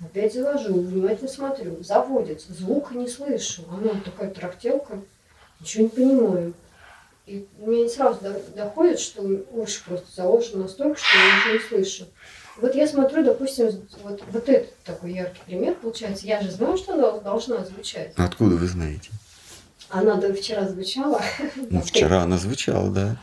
Опять 0.00 0.34
завожу, 0.34 0.74
внимательно 0.74 1.28
смотрю, 1.28 1.82
заводится, 1.82 2.52
звука 2.52 2.94
не 2.94 3.08
слышу. 3.08 3.62
Она 3.70 3.92
такая 4.04 4.30
трактелка, 4.30 5.00
ничего 5.60 5.84
не 5.84 5.88
понимаю. 5.88 6.54
И 7.26 7.48
мне 7.58 7.84
не 7.84 7.88
сразу 7.88 8.20
до- 8.20 8.40
доходит, 8.54 9.00
что 9.00 9.22
уши 9.50 9.82
просто 9.84 10.06
заложены 10.14 10.62
настолько, 10.64 10.96
что 10.98 11.08
я 11.18 11.36
ничего 11.36 11.54
не 11.54 11.68
слышу. 11.84 12.04
Вот 12.58 12.74
я 12.74 12.86
смотрю, 12.86 13.24
допустим, 13.24 13.70
вот, 14.02 14.22
вот 14.30 14.48
этот 14.48 14.76
такой 14.84 15.12
яркий 15.12 15.40
пример 15.44 15.74
получается. 15.74 16.26
Я 16.26 16.40
же 16.40 16.50
знаю, 16.50 16.76
что 16.76 16.94
она 16.94 17.18
должна 17.18 17.64
звучать. 17.64 18.12
Откуда 18.16 18.54
вы 18.56 18.66
знаете? 18.66 19.10
Она 19.88 20.16
до 20.16 20.34
вчера 20.34 20.66
звучала. 20.66 21.22
Ну, 21.70 21.80
вчера 21.80 22.22
она 22.22 22.38
звучала, 22.38 22.90
да. 22.90 23.16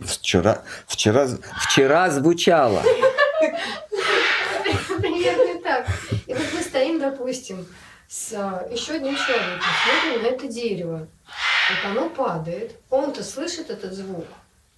Вчера, 0.00 0.62
вчера, 0.86 1.28
вчера 1.60 2.10
звучала. 2.10 2.82
Примерно 5.00 5.60
так. 5.62 5.86
И 6.26 6.34
вот 6.34 6.46
мы 6.54 6.62
стоим, 6.62 6.98
допустим, 7.00 7.66
с 8.08 8.32
а, 8.34 8.66
еще 8.70 8.94
одним 8.94 9.16
человеком, 9.16 9.60
смотрим 9.84 10.22
на 10.22 10.26
это 10.26 10.46
дерево. 10.48 11.08
Вот 11.70 11.90
оно 11.90 12.10
падает, 12.10 12.76
он-то 12.90 13.22
слышит 13.22 13.70
этот 13.70 13.92
звук, 13.92 14.26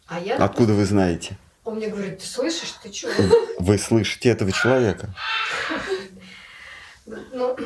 а 0.06 0.20
я... 0.20 0.36
Откуда 0.36 0.72
вы 0.72 0.85
знаете? 0.85 1.36
Он 1.64 1.76
мне 1.76 1.89
говорит, 1.89 2.18
ты 2.18 2.26
слышишь, 2.26 2.74
ты 2.82 2.93
что? 2.93 3.09
Вы 3.59 3.78
слышите 3.78 4.28
этого 4.28 4.52
человека. 4.52 5.14
Ну, 7.06 7.56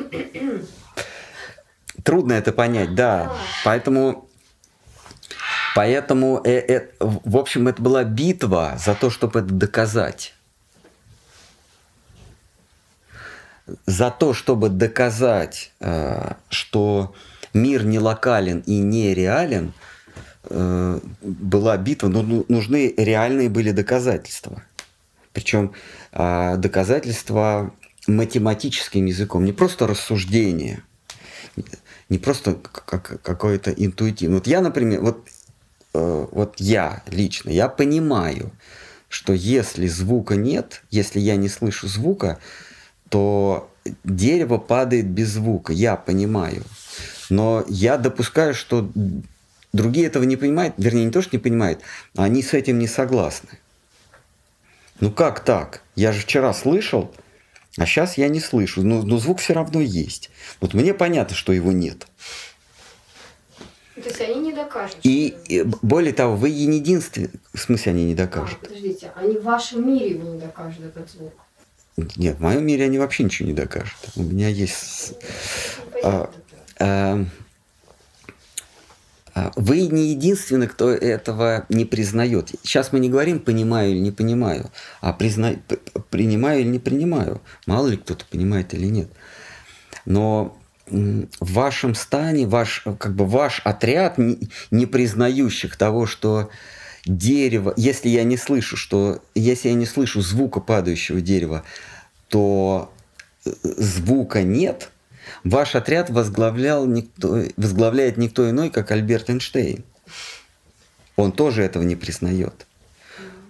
Трудно 2.03 2.33
это 2.33 2.51
понять, 2.51 2.95
да. 2.95 3.31
Поэтому, 3.63 4.29
поэтому, 5.75 6.41
э- 6.43 6.65
э- 6.67 6.87
в 6.99 7.37
общем, 7.37 7.67
это 7.67 7.81
была 7.81 8.03
битва 8.03 8.77
за 8.83 8.95
то, 8.95 9.09
чтобы 9.09 9.39
это 9.39 9.53
доказать. 9.53 10.33
За 13.85 14.09
то, 14.09 14.33
чтобы 14.33 14.69
доказать, 14.69 15.71
э, 15.79 16.33
что 16.49 17.13
мир 17.53 17.85
не 17.85 17.99
локален 17.99 18.59
и 18.65 18.79
не 18.79 19.13
реален, 19.13 19.73
э, 20.49 20.99
была 21.21 21.77
битва, 21.77 22.07
но 22.07 22.23
ну- 22.23 22.45
нужны 22.47 22.93
реальные 22.97 23.49
были 23.49 23.71
доказательства. 23.71 24.63
Причем 25.33 25.73
э, 26.11 26.55
доказательства 26.57 27.71
математическим 28.07 29.05
языком, 29.05 29.45
не 29.45 29.51
просто 29.51 29.85
рассуждение, 29.85 30.83
не 32.09 32.17
просто 32.17 32.55
как 32.55 33.21
какое-то 33.21 33.71
интуитивное. 33.71 34.37
Вот 34.37 34.47
я, 34.47 34.61
например, 34.61 35.01
вот, 35.01 35.27
э, 35.93 36.27
вот 36.31 36.55
я 36.57 37.03
лично, 37.07 37.51
я 37.51 37.69
понимаю, 37.69 38.51
что 39.07 39.33
если 39.33 39.87
звука 39.87 40.35
нет, 40.35 40.83
если 40.91 41.19
я 41.19 41.35
не 41.35 41.49
слышу 41.49 41.87
звука, 41.87 42.39
то 43.09 43.71
дерево 44.03 44.57
падает 44.57 45.07
без 45.07 45.29
звука. 45.29 45.73
Я 45.73 45.95
понимаю. 45.95 46.63
Но 47.29 47.63
я 47.67 47.97
допускаю, 47.97 48.53
что 48.53 48.89
другие 49.73 50.07
этого 50.07 50.23
не 50.23 50.35
понимают, 50.35 50.75
вернее, 50.77 51.05
не 51.05 51.11
то, 51.11 51.21
что 51.21 51.35
не 51.35 51.41
понимают, 51.41 51.81
а 52.15 52.23
они 52.23 52.43
с 52.43 52.53
этим 52.53 52.79
не 52.79 52.87
согласны. 52.87 53.49
Ну 54.99 55.11
как 55.11 55.39
так? 55.41 55.81
Я 55.95 56.11
же 56.11 56.21
вчера 56.21 56.53
слышал, 56.53 57.13
а 57.79 57.85
сейчас 57.85 58.17
я 58.17 58.27
не 58.27 58.39
слышу. 58.39 58.83
Но, 58.83 59.01
но 59.03 59.17
звук 59.17 59.39
все 59.39 59.53
равно 59.53 59.79
есть. 59.81 60.29
Вот 60.61 60.73
мне 60.73 60.93
понятно, 60.93 61.35
что 61.35 61.53
его 61.53 61.71
нет. 61.71 62.07
то 63.95 64.01
есть 64.03 64.21
они 64.21 64.35
не 64.39 64.53
докажут. 64.53 64.97
И, 65.03 65.35
и 65.47 65.63
более 65.81 66.13
того, 66.13 66.35
вы 66.35 66.49
не 66.51 66.77
единственный. 66.77 67.29
В 67.53 67.59
смысле, 67.59 67.91
они 67.93 68.05
не 68.05 68.13
А, 68.13 68.17
докажут. 68.17 68.59
подождите, 68.59 69.11
они 69.15 69.37
в 69.37 69.43
вашем 69.43 69.87
мире 69.87 70.11
его 70.11 70.29
не 70.29 70.39
докажут, 70.39 70.85
этот 70.85 71.09
звук. 71.09 71.33
Нет, 72.15 72.37
в 72.37 72.41
моем 72.41 72.65
мире 72.65 72.85
они 72.85 72.97
вообще 72.97 73.23
ничего 73.23 73.47
не 73.47 73.53
докажут. 73.53 73.97
У 74.15 74.23
меня 74.23 74.47
есть 74.47 75.13
Понятно. 75.91 76.29
Эм, 76.79 76.79
а, 76.79 77.25
Вы 79.55 79.87
не 79.87 80.09
единственный, 80.09 80.67
кто 80.67 80.91
этого 80.91 81.65
не 81.69 81.85
признает. 81.85 82.51
Сейчас 82.63 82.91
мы 82.91 82.99
не 82.99 83.09
говорим 83.09 83.39
понимаю 83.39 83.91
или 83.91 83.99
не 83.99 84.11
понимаю, 84.11 84.71
а 85.01 85.13
призна... 85.13 85.55
принимаю 86.09 86.61
или 86.61 86.67
не 86.67 86.79
принимаю. 86.79 87.41
Мало 87.65 87.87
ли 87.87 87.97
кто-то 87.97 88.25
понимает 88.25 88.73
или 88.73 88.87
нет. 88.87 89.09
Но 90.05 90.57
в 90.89 91.53
вашем 91.53 91.95
стане, 91.95 92.47
ваш, 92.47 92.83
как 92.99 93.15
бы 93.15 93.25
ваш 93.25 93.61
отряд 93.63 94.17
не, 94.17 94.49
не 94.71 94.85
признающих 94.85 95.75
того, 95.77 96.05
что 96.05 96.49
дерево, 97.05 97.73
если 97.77 98.09
я 98.09 98.23
не 98.23 98.37
слышу, 98.37 98.77
что 98.77 99.21
если 99.35 99.69
я 99.69 99.75
не 99.75 99.85
слышу 99.85 100.21
звука 100.21 100.59
падающего 100.59 101.21
дерева, 101.21 101.63
то 102.27 102.91
э, 103.45 103.51
звука 103.63 104.43
нет, 104.43 104.91
ваш 105.43 105.75
отряд 105.75 106.09
возглавлял 106.09 106.85
никто, 106.85 107.43
возглавляет 107.57 108.17
никто 108.17 108.49
иной, 108.49 108.69
как 108.69 108.91
Альберт 108.91 109.29
Эйнштейн. 109.29 109.83
Он 111.15 111.31
тоже 111.31 111.63
этого 111.63 111.83
не 111.83 111.95
признает. 111.95 112.65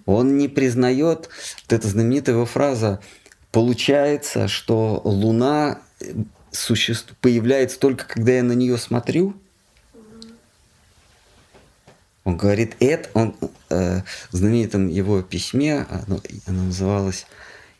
Он 0.06 0.36
не 0.36 0.48
признает, 0.48 1.28
вот 1.62 1.72
эта 1.72 1.86
знаменитая 1.86 2.34
его 2.34 2.46
фраза, 2.46 3.00
получается, 3.52 4.48
что 4.48 5.00
Луна 5.04 5.78
э, 6.00 6.12
существ, 6.50 7.14
появляется 7.20 7.78
только 7.78 8.06
когда 8.06 8.32
я 8.32 8.42
на 8.42 8.52
нее 8.52 8.76
смотрю. 8.76 9.34
Он 12.24 12.36
говорит, 12.36 12.76
это 12.80 13.08
он 13.14 13.36
э, 13.70 14.00
в 14.30 14.36
знаменитом 14.36 14.88
его 14.88 15.22
письме, 15.22 15.86
оно, 15.88 16.20
оно 16.46 16.64
называлось 16.64 17.26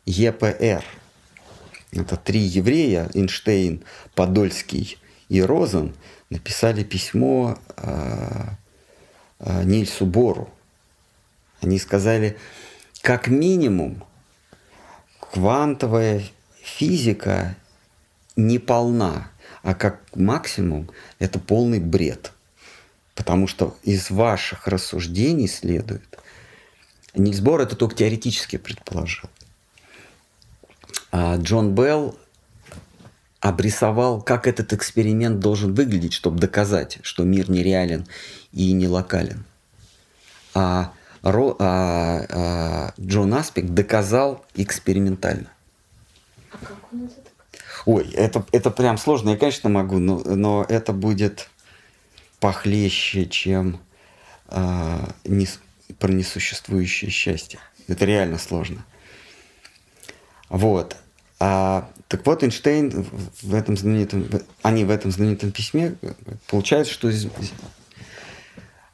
ЕПР. 0.07 0.85
Это 1.93 2.17
три 2.17 2.41
еврея, 2.41 3.11
Эйнштейн, 3.15 3.83
Подольский 4.15 4.99
и 5.29 5.43
Розен, 5.43 5.95
написали 6.29 6.85
письмо 6.85 7.59
э, 7.77 8.47
э, 9.41 9.65
Нильсу 9.65 10.07
Бору. 10.07 10.51
Они 11.61 11.79
сказали, 11.79 12.37
как 13.03 13.29
минимум, 13.29 14.05
квантовая 15.19 16.23
физика 16.63 17.57
не 18.37 18.59
полна, 18.59 19.31
а 19.63 19.75
как 19.75 20.01
максимум 20.15 20.89
это 21.19 21.39
полный 21.39 21.81
бред. 21.81 22.33
Потому 23.15 23.47
что 23.47 23.77
из 23.83 24.11
ваших 24.11 24.69
рассуждений 24.69 25.49
следует. 25.49 26.19
Нильс 27.15 27.41
Бор 27.41 27.61
это 27.61 27.75
только 27.77 27.97
теоретически 27.97 28.57
предположил. 28.57 29.29
А 31.13 31.37
Джон 31.37 31.75
Белл 31.75 32.17
обрисовал, 33.41 34.21
как 34.21 34.47
этот 34.47 34.73
эксперимент 34.73 35.41
должен 35.41 35.75
выглядеть, 35.75 36.13
чтобы 36.13 36.39
доказать, 36.39 36.99
что 37.03 37.25
мир 37.25 37.51
нереален 37.51 38.07
и 38.53 38.73
не 38.73 38.87
локален. 38.87 39.45
А 40.55 40.93
Ро, 41.23 41.57
а, 41.59 42.27
а, 42.29 42.95
Джон 42.99 43.35
Аспик 43.35 43.67
доказал 43.71 44.45
экспериментально. 44.55 45.49
А 46.51 46.59
как 46.59 46.93
он 46.93 47.05
это 47.05 47.15
так? 47.17 47.53
Ой, 47.87 48.11
это, 48.13 48.45
это 48.53 48.71
прям 48.71 48.97
сложно. 48.99 49.31
Я, 49.31 49.37
конечно, 49.37 49.69
могу, 49.69 49.99
но, 49.99 50.19
но 50.25 50.65
это 50.69 50.93
будет 50.93 51.51
похлеще, 52.41 53.27
чем 53.27 53.81
а, 54.49 55.11
не, 55.25 55.47
про 55.99 56.11
несуществующее 56.11 57.11
счастье. 57.11 57.59
Это 57.87 58.05
реально 58.05 58.39
сложно. 58.39 58.85
Вот. 60.51 60.97
А, 61.39 61.89
так 62.09 62.27
вот, 62.27 62.43
Эйнштейн 62.43 63.07
в 63.41 63.55
этом 63.55 63.77
знаменитом, 63.77 64.27
они 64.63 64.85
в 64.85 64.91
этом 64.91 65.11
знаменитом 65.11 65.53
письме 65.53 65.95
получается, 66.49 66.93
что 66.93 67.09
из- 67.09 67.29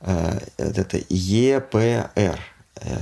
э, 0.03 0.39
это 0.59 1.01
ЕПР, 1.09 2.11
э, 2.15 2.37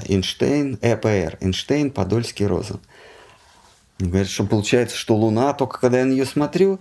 Эйнштейн, 0.07 0.79
ЭПР, 0.81 1.39
Эйнштейн, 1.41 1.91
Подольский, 1.91 2.47
Розен. 2.47 2.81
Они 3.99 4.09
Говорят, 4.09 4.29
что 4.29 4.45
получается, 4.45 4.97
что 4.97 5.17
Луна, 5.17 5.53
только 5.53 5.81
когда 5.81 5.99
я 5.99 6.05
на 6.05 6.13
нее 6.13 6.27
смотрю, 6.27 6.81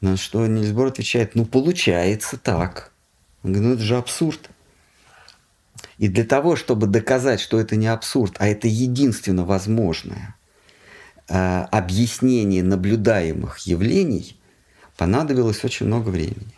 на 0.00 0.16
что 0.16 0.46
Нильс 0.46 0.70
Бор 0.70 0.86
отвечает, 0.86 1.34
ну, 1.34 1.44
получается 1.44 2.38
так. 2.38 2.92
Он 3.42 3.52
говорит, 3.52 3.68
ну, 3.68 3.74
это 3.74 3.82
же 3.82 3.96
абсурд. 3.96 4.48
И 5.98 6.08
для 6.08 6.24
того, 6.24 6.56
чтобы 6.56 6.86
доказать, 6.86 7.40
что 7.40 7.60
это 7.60 7.76
не 7.76 7.88
абсурд, 7.88 8.36
а 8.38 8.46
это 8.46 8.68
единственно 8.68 9.44
возможное 9.44 10.34
э, 11.30 11.62
объяснение 11.70 12.62
наблюдаемых 12.62 13.58
явлений, 13.60 14.36
понадобилось 14.96 15.64
очень 15.64 15.86
много 15.86 16.10
времени. 16.10 16.52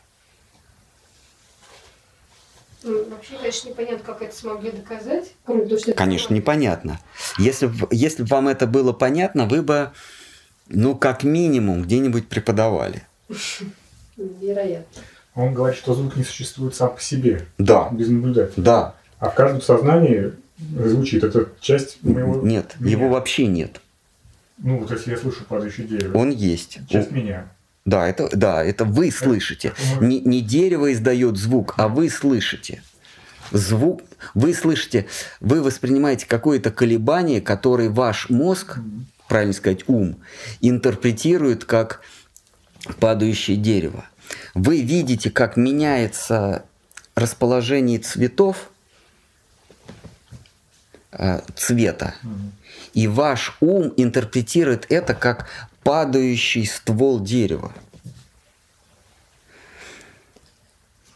Ну, 2.85 3.05
Вообще, 3.11 3.37
конечно, 3.39 3.69
непонятно, 3.69 4.05
как 4.05 4.23
это 4.23 4.35
смогли 4.35 4.73
доказать. 4.73 5.33
Кроме 5.45 5.67
того, 5.67 5.79
что 5.79 5.91
это 5.93 5.99
Конечно, 5.99 6.29
команда. 6.29 6.43
непонятно. 6.43 7.01
Если, 7.39 7.67
б- 7.67 7.87
если 7.93 8.23
бы 8.25 8.29
вам 8.29 8.49
это 8.49 8.67
было 8.67 8.93
понятно, 8.93 9.47
вы 9.47 9.63
бы, 9.63 9.93
ну, 10.69 10.97
как 10.97 11.23
минимум, 11.23 11.83
где-нибудь 11.85 12.29
преподавали. 12.29 13.03
Вероятно. 14.17 15.03
Он 15.37 15.55
говорит, 15.55 15.79
что 15.79 15.95
звук 15.95 16.17
не 16.17 16.25
существует 16.25 16.75
сам 16.75 16.95
по 16.95 17.01
себе, 17.01 17.47
Да, 17.57 17.89
без 17.93 18.09
наблюдателя. 18.09 18.63
да. 18.63 18.95
А 19.21 19.31
в 19.31 19.35
каждом 19.37 19.63
сознании 19.63 20.33
звучит. 20.59 21.23
Это 21.23 21.49
часть 21.61 22.03
моего... 22.03 22.41
Нет, 22.45 22.75
меня. 22.81 22.91
его 22.91 23.09
вообще 23.09 23.47
нет. 23.47 23.81
Ну, 24.63 24.79
вот 24.79 24.91
если 24.91 25.11
я 25.11 25.17
слышу 25.17 25.45
падающее 25.45 25.87
дерево. 25.87 26.17
Он 26.17 26.31
есть. 26.31 26.79
Часть 26.89 27.11
меня. 27.11 27.49
Да, 27.85 28.07
это, 28.07 28.29
да, 28.37 28.63
это 28.63 28.85
вы 28.85 29.11
слышите. 29.11 29.73
мы- 30.01 30.07
Не, 30.07 30.21
не 30.21 30.41
дерево 30.41 30.93
издает 30.93 31.37
звук, 31.37 31.75
а 31.79 31.89
вы 31.89 32.09
слышите. 32.09 32.83
Звук, 33.51 34.03
вы 34.35 34.55
слышите, 34.55 35.07
вы 35.41 35.63
воспринимаете 35.63 36.27
какое-то 36.27 36.71
колебание, 36.71 37.41
которое 37.41 37.91
ваш 37.91 38.31
мозг, 38.31 38.79
правильно 39.29 39.53
сказать, 39.53 39.81
ум, 39.89 40.17
интерпретирует 40.61 41.65
как 41.65 42.01
падающее 43.01 43.57
дерево. 43.57 44.07
Вы 44.55 44.81
видите, 44.81 45.31
как 45.31 45.57
меняется 45.57 46.65
расположение 47.15 47.99
цветов, 47.99 48.71
э, 51.11 51.41
цвета, 51.57 52.15
Мгм. 52.23 52.53
И 52.95 53.07
ваш 53.07 53.57
ум 53.61 53.93
интерпретирует 53.97 54.87
это 54.91 55.15
как 55.15 55.47
падающий 55.83 56.67
ствол 56.67 57.21
дерева. 57.21 57.73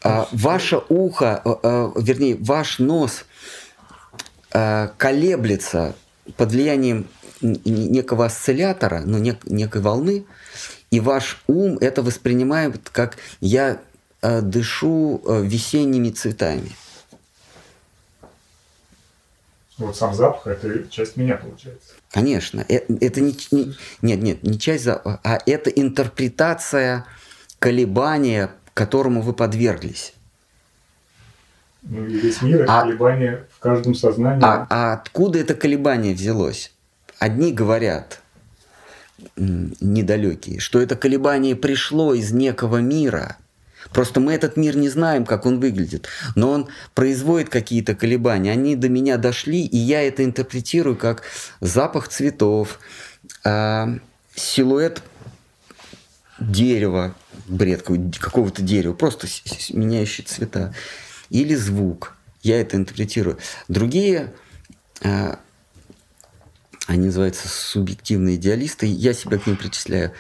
А, 0.03 0.29
ваше 0.31 0.81
ухо, 0.89 1.43
э, 1.45 1.55
э, 1.63 1.93
вернее, 1.97 2.37
ваш 2.37 2.79
нос 2.79 3.25
э, 4.53 4.89
колеблется 4.97 5.97
под 6.37 6.53
влиянием 6.53 7.09
некого 7.41 8.27
осциллятора, 8.27 9.03
ну, 9.05 9.19
нек- 9.19 9.43
некой 9.45 9.81
волны, 9.81 10.25
и 10.91 11.01
ваш 11.01 11.43
ум 11.49 11.77
это 11.81 12.03
воспринимает 12.03 12.89
как 12.91 13.17
я 13.41 13.79
дышу 14.23 15.21
весенними 15.27 16.11
цветами. 16.11 16.73
Вот 19.79 19.97
сам 19.97 20.15
запах– 20.15 20.47
это 20.47 20.89
часть 20.89 21.17
меня, 21.17 21.37
получается. 21.37 21.95
Конечно, 22.11 22.65
э- 22.69 22.87
это 23.01 23.21
не, 23.21 23.37
не- 23.51 23.75
нет, 24.01 24.23
нет, 24.23 24.43
не 24.43 24.59
часть, 24.59 24.85
за- 24.85 24.97
а 25.05 25.39
это 25.45 25.69
интерпретация 25.69 27.05
колебания, 27.59 28.51
которому 28.73 29.21
вы 29.21 29.35
подверглись. 29.35 30.15
Ну 31.83 32.07
и 32.07 32.19
весь 32.19 32.41
мир– 32.41 32.63
это 32.63 32.79
А- 32.79 32.83
колебания 32.83 33.45
в 33.51 33.59
каждом 33.59 33.95
сознании. 33.95 34.43
А, 34.45 34.67
а 34.71 34.93
откуда 34.95 35.39
это 35.39 35.55
колебание 35.55 36.15
взялось? 36.15 36.73
Одни 37.19 37.53
говорят, 37.53 38.21
недалекие, 39.37 40.59
что 40.59 40.81
это 40.81 40.97
колебание 40.97 41.55
пришло 41.55 42.15
из 42.15 42.33
некого 42.33 42.79
мира. 42.79 43.37
Просто 43.93 44.21
мы 44.21 44.33
этот 44.35 44.57
мир 44.57 44.77
не 44.77 44.89
знаем, 44.89 45.25
как 45.25 45.47
он 45.47 45.61
выглядит. 45.61 46.09
Но 46.35 46.51
он 46.51 46.69
производит 46.95 47.49
какие-то 47.49 47.95
колебания. 47.95 48.53
Они 48.53 48.77
до 48.77 48.89
меня 48.89 49.17
дошли, 49.17 49.65
и 49.65 49.77
я 49.77 50.03
это 50.03 50.25
интерпретирую 50.25 50.97
как 50.97 51.23
запах 51.61 52.09
цветов, 52.09 52.79
а, 53.45 53.99
силуэт 54.35 55.03
дерева, 56.39 57.15
бред 57.47 57.83
какого-то 57.83 58.63
дерева, 58.63 58.93
просто 58.93 59.27
меняющий 59.71 60.25
цвета. 60.25 60.75
Или 61.31 61.55
звук. 61.55 62.17
Я 62.43 62.61
это 62.61 62.77
интерпретирую. 62.77 63.39
Другие, 63.69 64.33
а, 65.03 65.39
они 66.87 67.07
называются 67.07 67.49
субъективные 67.49 68.37
идеалисты, 68.37 68.87
я 68.87 69.13
себя 69.13 69.39
к 69.39 69.47
ним 69.47 69.57
причисляю. 69.57 70.13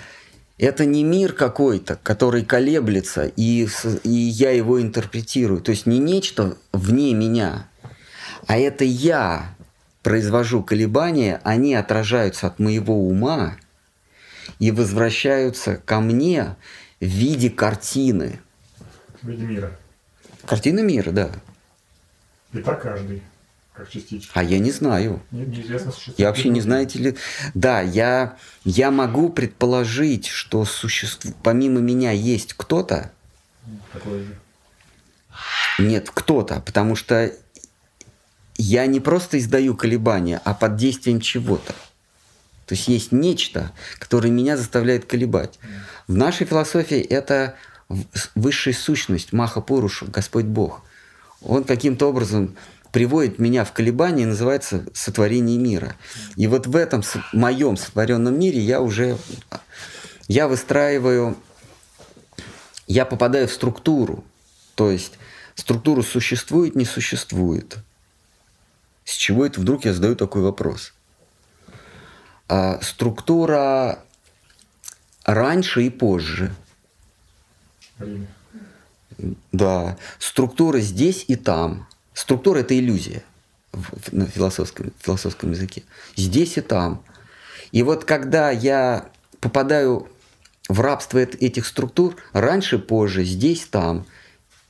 Это 0.58 0.86
не 0.86 1.04
мир 1.04 1.32
какой-то, 1.32 1.96
который 2.02 2.44
колеблется, 2.44 3.30
и, 3.36 3.68
и 4.04 4.10
я 4.10 4.52
его 4.52 4.80
интерпретирую. 4.80 5.60
То 5.60 5.70
есть 5.70 5.84
не 5.84 5.98
нечто 5.98 6.56
вне 6.72 7.12
меня, 7.12 7.68
а 8.46 8.56
это 8.56 8.84
я 8.84 9.54
произвожу 10.02 10.62
колебания, 10.62 11.40
они 11.44 11.74
отражаются 11.74 12.46
от 12.46 12.58
моего 12.58 12.94
ума 13.06 13.56
и 14.58 14.70
возвращаются 14.70 15.76
ко 15.76 16.00
мне 16.00 16.56
в 17.00 17.06
виде 17.06 17.50
картины. 17.50 18.40
В 19.20 19.28
виде 19.28 19.44
мира. 19.44 19.76
Картина 20.46 20.80
мира, 20.80 21.10
да. 21.10 21.30
И 22.52 22.58
так 22.58 22.80
каждый, 22.80 23.22
как 23.76 23.90
частичка. 23.90 24.32
А 24.34 24.42
я 24.42 24.58
не 24.58 24.70
знаю. 24.70 25.22
Не- 25.30 25.44
неизвестно, 25.44 25.92
существует. 25.92 26.18
Я 26.18 26.28
вообще 26.28 26.48
не 26.48 26.60
знаете 26.60 26.98
ли... 26.98 27.16
Да, 27.54 27.80
я, 27.82 28.36
я 28.64 28.90
могу 28.90 29.28
предположить, 29.28 30.26
что 30.26 30.64
существ... 30.64 31.26
помимо 31.42 31.80
меня 31.80 32.12
есть 32.12 32.54
кто-то. 32.54 33.12
Такой 33.92 34.20
же. 34.20 34.38
Нет, 35.78 36.10
кто-то, 36.12 36.60
потому 36.60 36.96
что 36.96 37.32
я 38.56 38.86
не 38.86 39.00
просто 39.00 39.38
издаю 39.38 39.76
колебания, 39.76 40.40
а 40.44 40.54
под 40.54 40.76
действием 40.76 41.20
чего-то. 41.20 41.74
То 42.64 42.74
есть 42.74 42.88
есть 42.88 43.12
нечто, 43.12 43.72
которое 43.98 44.30
меня 44.30 44.56
заставляет 44.56 45.04
колебать. 45.04 45.58
В 46.08 46.14
нашей 46.14 46.46
философии 46.46 46.98
это 46.98 47.56
высшая 48.34 48.72
сущность, 48.72 49.32
Маха 49.34 49.60
Пуруша, 49.60 50.06
Господь 50.06 50.46
Бог. 50.46 50.82
Он 51.42 51.64
каким-то 51.64 52.08
образом 52.08 52.56
приводит 52.92 53.38
меня 53.38 53.64
в 53.64 53.72
колебания 53.72 54.22
и 54.22 54.26
называется 54.26 54.84
сотворение 54.94 55.58
мира. 55.58 55.96
И 56.36 56.46
вот 56.46 56.66
в 56.66 56.76
этом 56.76 57.02
моем 57.32 57.76
сотворенном 57.76 58.38
мире 58.38 58.60
я 58.60 58.80
уже 58.80 59.18
я 60.28 60.48
выстраиваю, 60.48 61.36
я 62.86 63.04
попадаю 63.04 63.48
в 63.48 63.52
структуру. 63.52 64.24
То 64.74 64.90
есть 64.90 65.18
структура 65.54 66.02
существует, 66.02 66.74
не 66.74 66.84
существует. 66.84 67.78
С 69.04 69.12
чего 69.12 69.46
это 69.46 69.60
вдруг 69.60 69.84
я 69.84 69.92
задаю 69.92 70.16
такой 70.16 70.42
вопрос? 70.42 70.92
А, 72.48 72.80
структура 72.82 74.00
раньше 75.24 75.82
и 75.82 75.90
позже. 75.90 76.54
Время. 77.98 78.26
Да. 79.52 79.96
Структура 80.18 80.78
здесь 80.80 81.24
и 81.28 81.36
там. 81.36 81.86
Структура– 82.16 82.58
это 82.60 82.76
иллюзия 82.76 83.22
на 84.10 84.24
философском, 84.26 84.90
философском 85.00 85.50
языке. 85.50 85.82
Здесь 86.16 86.56
и 86.56 86.62
там. 86.62 87.04
И 87.72 87.82
вот 87.82 88.06
когда 88.06 88.50
я 88.50 89.10
попадаю 89.38 90.08
в 90.66 90.80
рабство 90.80 91.18
эт- 91.18 91.36
этих 91.40 91.66
структур, 91.66 92.16
раньше, 92.32 92.78
позже, 92.78 93.22
здесь, 93.22 93.66
там, 93.66 94.06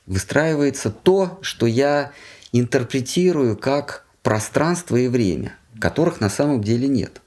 выстраивается 0.07 0.91
то, 0.91 1.39
что 1.41 1.67
я 1.67 2.11
интерпретирую 2.51 3.55
как 3.55 4.05
пространство 4.23 4.97
и 4.97 5.07
время, 5.07 5.55
которых 5.79 6.19
на 6.19 6.29
самом 6.29 6.61
деле 6.61 6.89
нет. 6.89 7.21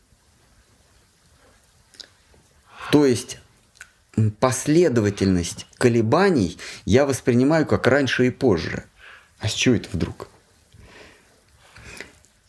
То 2.92 3.06
есть 3.06 3.38
последовательность 4.38 5.66
колебаний 5.78 6.58
я 6.84 7.06
воспринимаю 7.06 7.64
как 7.64 7.86
раньше 7.86 8.26
и 8.26 8.30
позже. 8.30 8.84
А 9.40 9.48
с 9.48 9.52
чего 9.52 9.74
это 9.74 9.88
вдруг? 9.92 10.28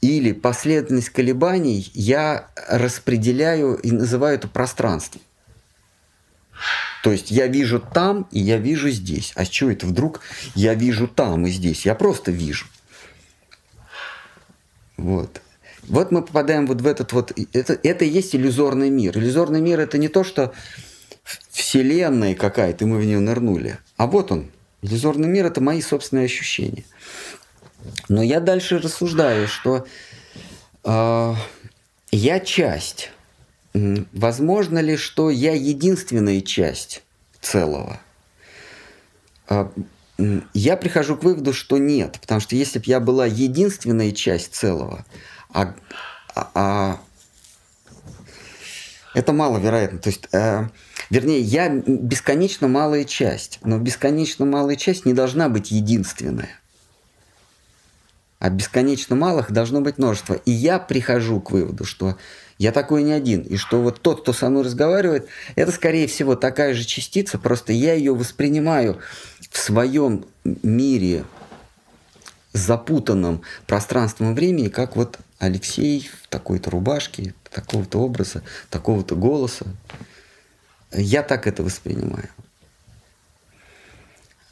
или 0.01 0.31
последовательность 0.31 1.11
колебаний 1.11 1.91
я 1.93 2.47
распределяю 2.67 3.75
и 3.75 3.91
называю 3.91 4.35
это 4.35 4.47
пространством. 4.47 5.21
То 7.03 7.11
есть 7.11 7.31
я 7.31 7.47
вижу 7.47 7.79
там 7.79 8.27
и 8.31 8.39
я 8.39 8.57
вижу 8.57 8.89
здесь. 8.89 9.31
А 9.35 9.45
с 9.45 9.49
чего 9.49 9.71
это 9.71 9.85
вдруг 9.85 10.21
я 10.55 10.73
вижу 10.73 11.07
там 11.07 11.45
и 11.47 11.51
здесь? 11.51 11.85
Я 11.85 11.95
просто 11.95 12.31
вижу. 12.31 12.65
Вот. 14.97 15.41
Вот 15.83 16.11
мы 16.11 16.21
попадаем 16.21 16.67
вот 16.67 16.81
в 16.81 16.87
этот 16.87 17.13
вот... 17.13 17.33
Это, 17.53 17.79
это 17.81 18.05
и 18.05 18.09
есть 18.09 18.35
иллюзорный 18.35 18.89
мир. 18.89 19.17
Иллюзорный 19.17 19.61
мир 19.61 19.79
это 19.79 19.97
не 19.97 20.09
то, 20.09 20.23
что 20.23 20.53
вселенная 21.49 22.35
какая-то, 22.35 22.85
и 22.85 22.87
мы 22.87 22.99
в 22.99 23.05
нее 23.05 23.19
нырнули. 23.19 23.79
А 23.97 24.05
вот 24.05 24.31
он. 24.31 24.51
Иллюзорный 24.81 25.27
мир 25.27 25.45
это 25.45 25.61
мои 25.61 25.81
собственные 25.81 26.25
ощущения. 26.25 26.83
Но 28.09 28.21
я 28.21 28.39
дальше 28.39 28.79
рассуждаю, 28.79 29.47
что 29.47 29.85
э, 30.83 31.33
я 32.11 32.39
часть. 32.39 33.11
Возможно 33.73 34.79
ли, 34.79 34.97
что 34.97 35.29
я 35.29 35.53
единственная 35.53 36.41
часть 36.41 37.03
целого? 37.39 37.99
Э, 39.49 39.69
я 40.53 40.77
прихожу 40.77 41.15
к 41.15 41.23
выводу, 41.23 41.53
что 41.53 41.77
нет, 41.77 42.19
потому 42.21 42.41
что 42.41 42.55
если 42.55 42.79
бы 42.79 42.85
я 42.87 42.99
была 42.99 43.25
единственная 43.25 44.11
часть 44.11 44.53
целого, 44.53 45.05
а, 45.49 45.73
а, 46.35 46.51
а 46.53 47.01
это 49.13 49.33
маловероятно. 49.33 49.99
То 49.99 50.09
есть, 50.09 50.27
э, 50.31 50.67
вернее, 51.11 51.41
я 51.41 51.69
бесконечно 51.69 52.67
малая 52.67 53.03
часть, 53.03 53.59
но 53.63 53.77
бесконечно 53.77 54.45
малая 54.45 54.75
часть 54.75 55.05
не 55.05 55.13
должна 55.13 55.47
быть 55.47 55.69
единственная 55.69 56.49
а 58.41 58.49
бесконечно 58.49 59.15
малых 59.15 59.51
должно 59.51 59.81
быть 59.81 59.99
множество. 59.99 60.33
И 60.33 60.51
я 60.51 60.79
прихожу 60.79 61.39
к 61.39 61.51
выводу, 61.51 61.85
что 61.85 62.17
я 62.57 62.71
такой 62.71 63.03
не 63.03 63.11
один, 63.11 63.41
и 63.41 63.55
что 63.55 63.83
вот 63.83 64.01
тот, 64.01 64.23
кто 64.23 64.33
со 64.33 64.49
мной 64.49 64.63
разговаривает, 64.63 65.27
это, 65.55 65.71
скорее 65.71 66.07
всего, 66.07 66.35
такая 66.35 66.73
же 66.73 66.83
частица, 66.83 67.37
просто 67.37 67.71
я 67.71 67.93
ее 67.93 68.15
воспринимаю 68.15 68.97
в 69.51 69.57
своем 69.59 70.25
мире 70.43 71.23
запутанном 72.51 73.43
пространством 73.67 74.33
времени, 74.33 74.69
как 74.69 74.95
вот 74.95 75.19
Алексей 75.37 76.09
в 76.23 76.27
такой-то 76.27 76.71
рубашке, 76.71 77.35
такого-то 77.51 77.99
образа, 77.99 78.41
такого-то 78.71 79.15
голоса. 79.15 79.67
Я 80.91 81.23
так 81.23 81.47
это 81.47 81.63
воспринимаю. 81.63 82.29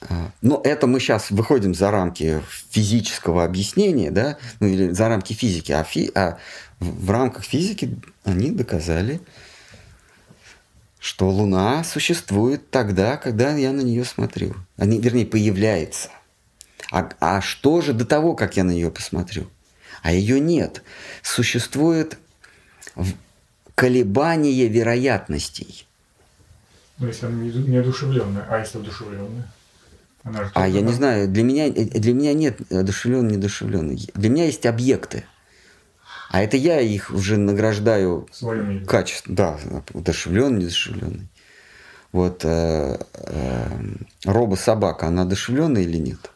А, 0.01 0.31
но 0.41 0.61
это 0.63 0.87
мы 0.87 0.99
сейчас 0.99 1.31
выходим 1.31 1.73
за 1.73 1.91
рамки 1.91 2.41
физического 2.69 3.43
объяснения, 3.43 4.11
да, 4.11 4.37
ну 4.59 4.67
или 4.67 4.89
за 4.91 5.09
рамки 5.09 5.33
физики, 5.33 5.71
а, 5.71 5.83
фи, 5.83 6.11
а 6.15 6.37
в 6.79 7.09
рамках 7.11 7.43
физики 7.43 7.97
они 8.23 8.51
доказали, 8.51 9.19
что 10.99 11.29
Луна 11.29 11.83
существует 11.83 12.69
тогда, 12.71 13.17
когда 13.17 13.55
я 13.55 13.71
на 13.71 13.81
нее 13.81 14.05
смотрю. 14.05 14.55
Они, 14.77 14.99
вернее, 14.99 15.25
появляется. 15.25 16.09
А, 16.91 17.09
а 17.19 17.41
что 17.41 17.81
же 17.81 17.93
до 17.93 18.05
того, 18.05 18.35
как 18.35 18.57
я 18.57 18.63
на 18.63 18.71
нее 18.71 18.91
посмотрю? 18.91 19.49
А 20.01 20.13
ее 20.13 20.39
нет. 20.39 20.83
Существует 21.21 22.17
колебание 23.75 24.67
вероятностей. 24.67 25.85
Ну, 26.99 27.07
если 27.07 27.25
она 27.27 27.35
не 27.35 27.77
одушевленная, 27.77 28.45
а 28.49 28.59
если 28.59 28.77
одушевленная? 28.77 29.49
а 30.53 30.67
я 30.67 30.81
не 30.81 30.91
знаю, 30.91 31.29
для 31.29 31.43
меня, 31.43 31.67
э, 31.67 31.71
для 31.71 32.13
меня 32.13 32.33
нет 32.33 32.59
одушевленный, 32.71 33.37
недушевленный. 33.37 34.09
Для 34.13 34.29
меня 34.29 34.45
есть 34.45 34.65
объекты. 34.65 35.23
А 36.29 36.43
это 36.43 36.57
я 36.57 36.79
их 36.79 37.09
уже 37.09 37.37
награждаю 37.37 38.27
качеством. 38.85 39.35
Да, 39.35 39.59
одушевленный, 39.93 40.59
недушевленный. 40.59 41.29
Вот 42.11 42.43
э, 42.43 42.97
э, 43.13 43.79
робо-собака, 44.25 45.07
она 45.07 45.21
одушевленная 45.21 45.83
или 45.83 45.97
нет? 45.97 46.31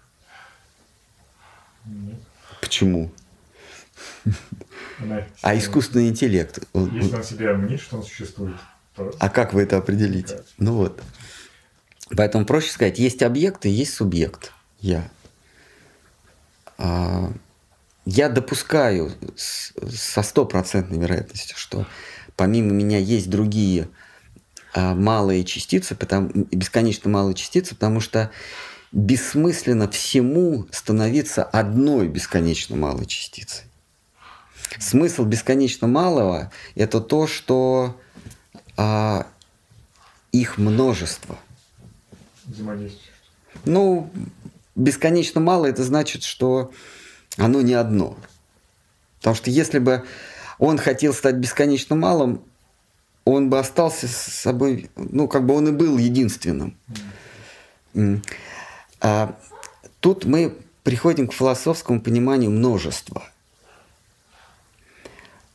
Нет. 1.85 2.15
Почему? 2.61 3.11
а 5.41 5.57
искусственный 5.57 6.07
интеллект? 6.07 6.59
Если 6.73 7.15
он 7.15 7.23
себя 7.23 7.53
мнит, 7.53 7.81
что 7.81 7.97
он 7.97 8.03
существует. 8.03 8.55
А 8.95 9.29
как 9.29 9.53
вы 9.53 9.63
это 9.63 9.77
определите? 9.77 10.43
Ну 10.57 10.73
вот. 10.75 11.01
Поэтому 12.15 12.45
проще 12.45 12.71
сказать, 12.71 12.99
есть 12.99 13.23
объект 13.23 13.65
и 13.65 13.69
есть 13.69 13.93
субъект. 13.93 14.51
Я. 14.79 15.09
А, 16.77 17.31
я 18.05 18.29
допускаю 18.29 19.11
со 19.35 20.21
стопроцентной 20.21 20.99
вероятностью, 20.99 21.57
что 21.57 21.87
помимо 22.35 22.71
меня 22.71 22.99
есть 22.99 23.29
другие 23.29 23.87
а, 24.73 24.93
малые 24.93 25.43
частицы, 25.45 25.95
потому, 25.95 26.29
бесконечно 26.33 27.09
малые 27.09 27.35
частицы, 27.35 27.75
потому 27.75 27.99
что 27.99 28.31
бессмысленно 28.91 29.89
всему 29.89 30.67
становиться 30.71 31.43
одной 31.43 32.07
бесконечно 32.07 32.75
малой 32.75 33.05
частицей. 33.05 33.65
Смысл 34.79 35.25
бесконечно 35.25 35.87
малого– 35.87 36.51
это 36.75 36.99
то, 36.99 37.27
что 37.27 37.99
а, 38.77 39.27
их 40.31 40.57
множество? 40.57 41.37
Ну, 43.65 44.09
бесконечно 44.75 45.39
мало, 45.39 45.65
это 45.67 45.83
значит, 45.83 46.23
что 46.23 46.71
оно 47.37 47.61
не 47.61 47.73
одно. 47.73 48.17
Потому 49.19 49.35
что 49.35 49.49
если 49.49 49.79
бы 49.79 50.03
он 50.59 50.77
хотел 50.77 51.13
стать 51.13 51.35
бесконечно 51.35 51.95
малым, 51.95 52.41
он 53.25 53.49
бы 53.49 53.59
остался 53.59 54.07
с 54.07 54.15
собой, 54.15 54.89
ну, 54.95 55.27
как 55.27 55.45
бы 55.45 55.55
он 55.55 55.69
и 55.69 55.71
был 55.71 55.97
единственным. 55.97 56.77
А, 58.99 59.37
тут 59.99 60.25
мы 60.25 60.57
приходим 60.83 61.27
к 61.27 61.33
философскому 61.33 62.01
пониманию 62.01 62.51
множества. 62.51 63.23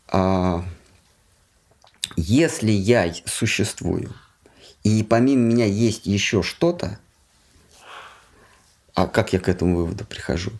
А, 0.06 0.64
если 2.18 2.70
я 2.70 3.12
существую– 3.26 4.12
и 4.84 5.02
помимо 5.02 5.42
меня 5.42 5.66
есть 5.66 6.06
еще 6.06 6.42
что-то, 6.42 6.98
а 8.94 9.06
как 9.06 9.32
я 9.32 9.38
к 9.38 9.48
этому 9.48 9.76
выводу 9.76 10.04
прихожу? 10.04 10.52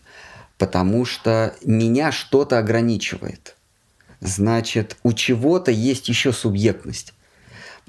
Потому 0.58 1.04
что 1.04 1.54
меня 1.64 2.12
что-то 2.12 2.58
ограничивает. 2.58 3.56
Значит, 4.20 4.96
у 5.02 5.12
чего-то 5.12 5.70
есть 5.70 6.08
еще 6.08 6.32
субъектность. 6.32 7.14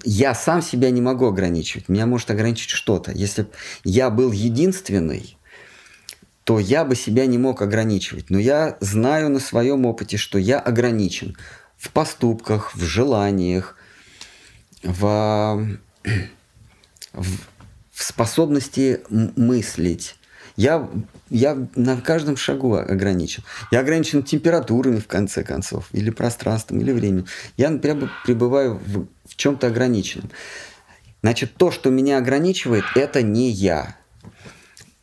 Я 0.03 0.33
сам 0.33 0.61
себя 0.61 0.91
не 0.91 1.01
могу 1.01 1.25
ограничивать. 1.25 1.89
Меня 1.89 2.05
может 2.05 2.31
ограничить 2.31 2.69
что-то. 2.69 3.11
Если 3.11 3.43
бы 3.43 3.49
я 3.83 4.09
был 4.09 4.31
единственный, 4.31 5.37
то 6.45 6.59
я 6.59 6.85
бы 6.85 6.95
себя 6.95 7.25
не 7.25 7.37
мог 7.37 7.61
ограничивать. 7.61 8.29
Но 8.29 8.39
я 8.39 8.77
знаю 8.79 9.29
на 9.29 9.39
своем 9.39 9.85
опыте, 9.85 10.17
что 10.17 10.37
я 10.37 10.59
ограничен 10.59 11.35
в 11.79 11.89
поступках, 11.91 12.75
в 12.75 12.83
желаниях, 12.83 13.75
в 14.83 15.67
в, 17.13 17.37
в 17.91 18.03
способности 18.03 19.01
мыслить. 19.09 20.15
Я, 20.55 20.89
я 21.29 21.57
на 21.75 22.01
каждом 22.01 22.35
шагу 22.35 22.75
ограничен. 22.75 23.43
Я 23.71 23.79
ограничен 23.79 24.23
температурами, 24.23 24.99
в 24.99 25.07
конце 25.07 25.43
концов, 25.43 25.87
или 25.93 26.09
пространством, 26.09 26.81
или 26.81 26.91
временем. 26.91 27.27
Я, 27.55 27.69
например, 27.69 28.11
пребываю 28.25 28.75
в, 28.75 29.07
в 29.25 29.35
чем-то 29.37 29.67
ограниченном. 29.67 30.29
Значит, 31.21 31.55
то, 31.55 31.71
что 31.71 31.89
меня 31.89 32.17
ограничивает, 32.17 32.83
это 32.95 33.21
не 33.21 33.49
я. 33.49 33.95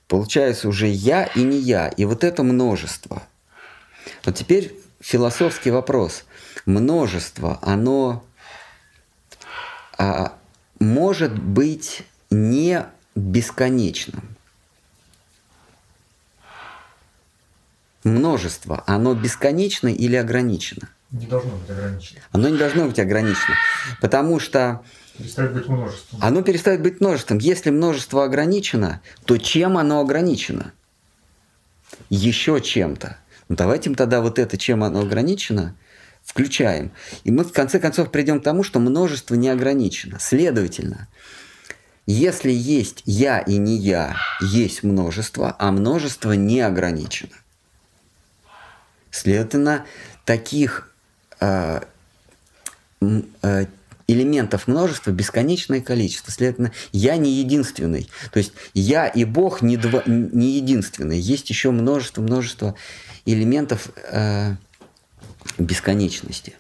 Получается 0.09 0.69
уже 0.69 0.89
я 0.89 1.25
и 1.25 1.43
не 1.43 1.59
я. 1.59 1.89
И 1.89 2.05
вот 2.05 2.23
это 2.23 2.43
множество. 2.43 3.23
Вот 4.27 4.35
теперь 4.35 4.75
философский 5.01 5.71
вопрос. 5.71 6.26
Множество, 6.67 7.61
оно 7.63 8.25
а, 9.97 10.37
может 10.81 11.39
быть 11.39 12.03
не 12.31 12.85
бесконечным. 13.15 14.37
Множество, 18.03 18.83
оно 18.87 19.15
бесконечно 19.15 19.89
или 19.89 20.17
ограничено? 20.17 20.89
Не 21.13 21.27
должно 21.27 21.57
быть 21.57 21.71
ограничено. 21.71 22.21
Оно 22.33 22.49
не 22.49 22.59
должно 22.59 22.87
быть 22.87 22.99
ограничено, 22.99 23.55
потому 24.01 24.41
что 24.41 24.83
перестает 25.17 25.53
быть 25.55 25.69
множеством. 25.69 26.21
Оно 26.23 26.43
перестает 26.43 26.83
быть 26.83 27.01
множеством. 27.01 27.39
Если 27.39 27.71
множество 27.71 28.25
ограничено, 28.25 29.01
то 29.25 29.39
чем 29.39 29.79
оно 29.79 30.01
ограничено? 30.01 30.73
Еще 32.11 32.61
чем-то. 32.61 33.19
Ну 33.49 33.57
давайте 33.57 33.95
тогда 33.95 34.21
вот 34.21 34.39
это, 34.41 34.59
чем 34.59 34.83
оно 34.83 35.01
ограничено, 35.01 35.77
включаем. 36.27 36.91
И 37.25 37.31
мы 37.31 37.45
в 37.45 37.53
конце 37.53 37.79
концов 37.79 38.11
придем 38.11 38.41
к 38.41 38.45
тому, 38.45 38.63
что 38.63 38.81
множество 38.81 39.35
не 39.35 39.49
ограничено. 39.49 40.19
Следовательно, 40.21 41.09
если 42.07 42.53
есть 42.53 43.03
я 43.07 43.39
и 43.39 43.57
не 43.57 43.79
я, 43.79 44.17
есть 44.41 44.83
множество, 44.83 45.57
а 45.59 45.73
множество 45.73 46.33
не 46.33 46.61
ограничено. 46.61 47.33
Следовательно, 49.11 49.87
таких 50.25 50.93
э, 51.41 51.81
э, 53.01 53.67
элементов 54.09 54.69
множества 54.69 55.11
бесконечное 55.11 55.81
количество. 55.81 56.31
Следовательно, 56.31 56.73
я 56.93 57.17
не 57.17 57.33
единственный. 57.33 58.09
То 58.31 58.39
есть 58.39 58.53
я 58.75 59.07
и 59.07 59.25
Бог 59.25 59.63
не, 59.63 59.77
два, 59.77 60.03
не 60.07 60.57
единственный. 60.57 61.19
Есть 61.19 61.49
еще 61.51 61.71
множество, 61.71 62.21
множество 62.21 62.75
элементов 63.25 63.91
э, 63.97 64.57
бесконечности. 65.59 66.55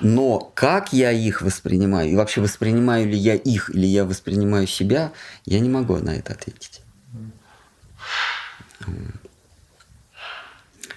Но 0.00 0.38
как 0.54 0.92
я 0.92 1.12
их 1.12 1.42
воспринимаю, 1.42 2.10
и 2.10 2.16
вообще 2.16 2.40
воспринимаю 2.40 3.06
ли 3.06 3.16
я 3.16 3.34
их, 3.34 3.70
или 3.70 3.86
я 3.86 4.04
воспринимаю 4.04 4.66
себя, 4.66 5.12
я 5.46 5.60
не 5.60 5.68
могу 5.68 5.96
на 5.96 6.16
это 6.16 6.32
ответить. 6.32 6.82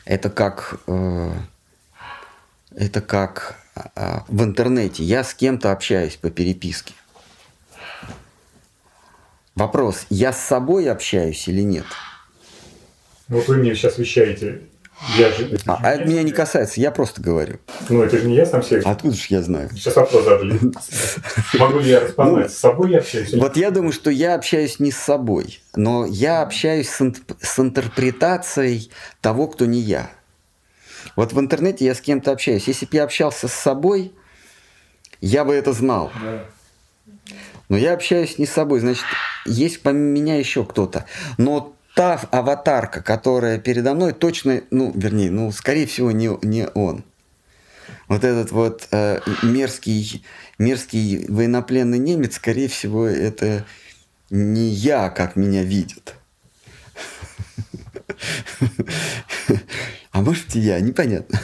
Это 0.03 0.29
как, 0.29 0.79
э, 0.87 1.33
это 2.75 3.01
как 3.01 3.55
э, 3.75 4.19
в 4.27 4.43
интернете. 4.43 5.03
Я 5.03 5.23
с 5.23 5.33
кем-то 5.33 5.71
общаюсь 5.71 6.15
по 6.15 6.29
переписке. 6.29 6.93
Вопрос, 9.55 10.05
я 10.09 10.33
с 10.33 10.39
собой 10.39 10.89
общаюсь 10.89 11.47
или 11.47 11.61
нет? 11.61 11.85
Вот 13.27 13.47
вы 13.47 13.57
мне 13.57 13.75
сейчас 13.75 13.97
вещаете 13.97 14.61
я 15.15 15.31
же, 15.31 15.47
это 15.47 15.73
а, 15.73 15.91
это 15.91 16.05
меня 16.05 16.23
не 16.23 16.31
касается, 16.31 16.81
я 16.81 16.89
просто 16.89 17.21
говорю. 17.21 17.59
Ну, 17.87 18.01
это 18.01 18.17
же 18.17 18.27
не 18.27 18.35
я 18.35 18.47
сам 18.47 18.63
себе. 18.63 18.81
Откуда 18.83 19.13
же 19.13 19.25
я 19.29 19.43
знаю? 19.43 19.69
Сейчас 19.73 19.95
вопрос 19.95 20.23
задали. 20.23 20.59
Могу 21.59 21.79
ли 21.79 21.91
я 21.91 21.99
распознать, 21.99 22.51
с 22.51 22.57
собой 22.57 22.91
я 22.91 22.97
общаюсь? 22.97 23.31
Вот 23.33 23.57
я 23.57 23.69
думаю, 23.69 23.91
что 23.91 24.09
я 24.09 24.33
общаюсь 24.33 24.79
не 24.79 24.91
с 24.91 24.97
собой, 24.97 25.61
но 25.75 26.05
я 26.07 26.41
общаюсь 26.41 26.89
с, 26.89 27.59
интерпретацией 27.59 28.89
того, 29.21 29.47
кто 29.47 29.65
не 29.65 29.79
я. 29.79 30.09
Вот 31.15 31.31
в 31.31 31.39
интернете 31.39 31.85
я 31.85 31.93
с 31.93 32.01
кем-то 32.01 32.31
общаюсь. 32.31 32.67
Если 32.67 32.85
бы 32.85 32.95
я 32.95 33.03
общался 33.03 33.47
с 33.47 33.53
собой, 33.53 34.13
я 35.21 35.45
бы 35.45 35.53
это 35.53 35.73
знал. 35.73 36.11
Но 37.69 37.77
я 37.77 37.93
общаюсь 37.93 38.39
не 38.39 38.45
с 38.45 38.51
собой, 38.51 38.79
значит, 38.79 39.05
есть 39.45 39.81
помимо 39.83 40.09
меня 40.09 40.37
еще 40.37 40.65
кто-то. 40.65 41.05
Но 41.37 41.76
та 41.97 42.21
аватарка, 42.31 43.01
которая 43.01 43.57
передо 43.57 43.95
мной, 43.95 44.13
точно, 44.13 44.61
ну, 44.69 44.91
вернее, 44.95 45.31
ну, 45.31 45.51
скорее 45.51 45.87
всего, 45.87 46.11
не, 46.11 46.29
не 46.45 46.67
он. 46.67 47.03
Вот 48.07 48.23
этот 48.23 48.51
вот 48.51 48.87
э, 48.91 49.19
мерзкий, 49.41 50.23
мерзкий 50.59 51.25
военнопленный 51.27 51.97
немец, 51.97 52.35
скорее 52.35 52.67
всего, 52.67 53.07
это 53.07 53.65
не 54.29 54.69
я, 54.69 55.09
как 55.09 55.35
меня 55.35 55.63
видят. 55.63 56.13
А 60.11 60.21
может 60.21 60.55
и 60.55 60.59
я, 60.59 60.79
непонятно. 60.79 61.39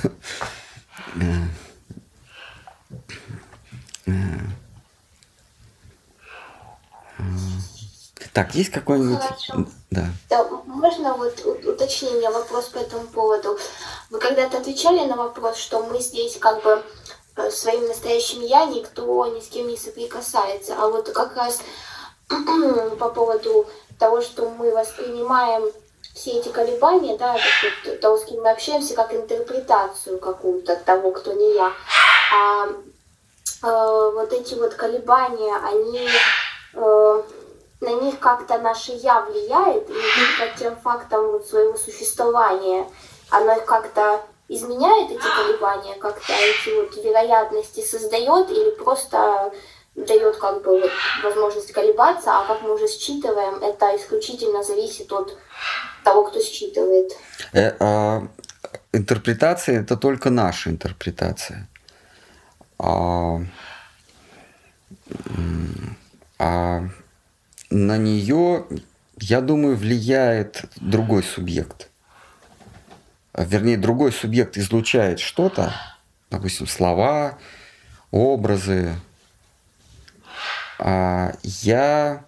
Так, 8.34 8.56
есть 8.56 8.72
какой-нибудь... 8.72 9.22
Хорошо. 9.22 9.68
Да. 9.92 10.06
да. 10.28 10.44
Можно 10.66 11.14
вот 11.14 11.40
уточнение, 11.66 12.32
вопрос 12.32 12.66
по 12.66 12.80
этому 12.80 13.06
поводу. 13.08 13.58
Вы 14.10 14.20
когда-то 14.20 14.58
отвечали 14.58 15.06
на 15.06 15.16
вопрос, 15.16 15.58
что 15.58 15.84
мы 15.84 16.00
здесь 16.00 16.38
как 16.38 16.64
бы 16.64 16.84
э, 17.36 17.52
своим 17.52 17.88
настоящим 17.88 18.42
я 18.42 18.66
никто 18.66 19.28
ни 19.28 19.40
с 19.40 19.48
кем 19.50 19.68
не 19.68 19.78
соприкасается. 19.78 20.76
А 20.78 20.88
вот 20.88 21.10
как 21.10 21.36
раз 21.36 21.62
по 23.00 23.10
поводу 23.10 23.68
того, 24.00 24.22
что 24.22 24.50
мы 24.50 24.72
воспринимаем 24.72 25.72
все 26.16 26.32
эти 26.40 26.50
колебания, 26.50 27.18
да, 27.18 27.34
вот, 27.34 28.00
того, 28.00 28.18
с 28.18 28.26
кем 28.26 28.42
мы 28.42 28.50
общаемся, 28.50 28.96
как 28.96 29.14
интерпретацию 29.14 30.18
какую-то 30.18 30.76
того, 30.76 31.12
кто 31.12 31.34
не 31.34 31.54
я. 31.54 31.72
А 32.34 32.68
э, 32.68 34.12
вот 34.16 34.34
эти 34.34 34.56
вот 34.56 34.74
колебания, 34.74 35.56
они 35.56 36.10
э, 36.74 37.24
на 37.84 37.94
них 38.02 38.20
как-то 38.20 38.58
наше 38.58 38.94
«я» 38.94 39.22
влияет, 39.22 39.90
или 39.90 40.40
только 40.40 40.58
тем 40.58 40.76
фактом 40.78 41.32
вот 41.32 41.46
своего 41.46 41.78
существования 41.78 42.88
оно 43.30 43.60
как-то 43.62 44.22
изменяет 44.48 45.12
эти 45.12 45.22
колебания, 45.22 45.96
как-то 45.96 46.34
эти 46.34 46.76
вот 46.76 46.96
вероятности 47.04 47.82
создает 47.82 48.50
или 48.52 48.72
просто 48.72 49.52
дает 49.96 50.38
как 50.38 50.64
бы 50.64 50.82
вот 50.82 50.92
возможность 51.24 51.72
колебаться, 51.72 52.32
а 52.32 52.46
как 52.46 52.62
мы 52.62 52.74
уже 52.74 52.88
считываем, 52.88 53.56
это 53.62 53.96
исключительно 53.96 54.64
зависит 54.64 55.12
от 55.12 55.38
того, 56.04 56.24
кто 56.24 56.40
считывает. 56.40 57.12
Э, 57.54 57.76
а, 57.80 58.24
интерпретация 58.92 59.82
это 59.82 59.98
только 59.98 60.30
наша 60.30 60.70
интерпретация. 60.70 61.68
А, 62.80 63.40
а 66.40 66.82
на 67.74 67.98
нее, 67.98 68.66
я 69.20 69.42
думаю, 69.42 69.76
влияет 69.76 70.66
другой 70.76 71.24
субъект. 71.24 71.90
Вернее, 73.36 73.78
другой 73.78 74.12
субъект 74.12 74.58
излучает 74.58 75.20
что-то, 75.20 75.74
допустим, 76.30 76.68
слова, 76.68 77.38
образы. 78.12 78.96
А 80.78 81.34
я 81.44 82.26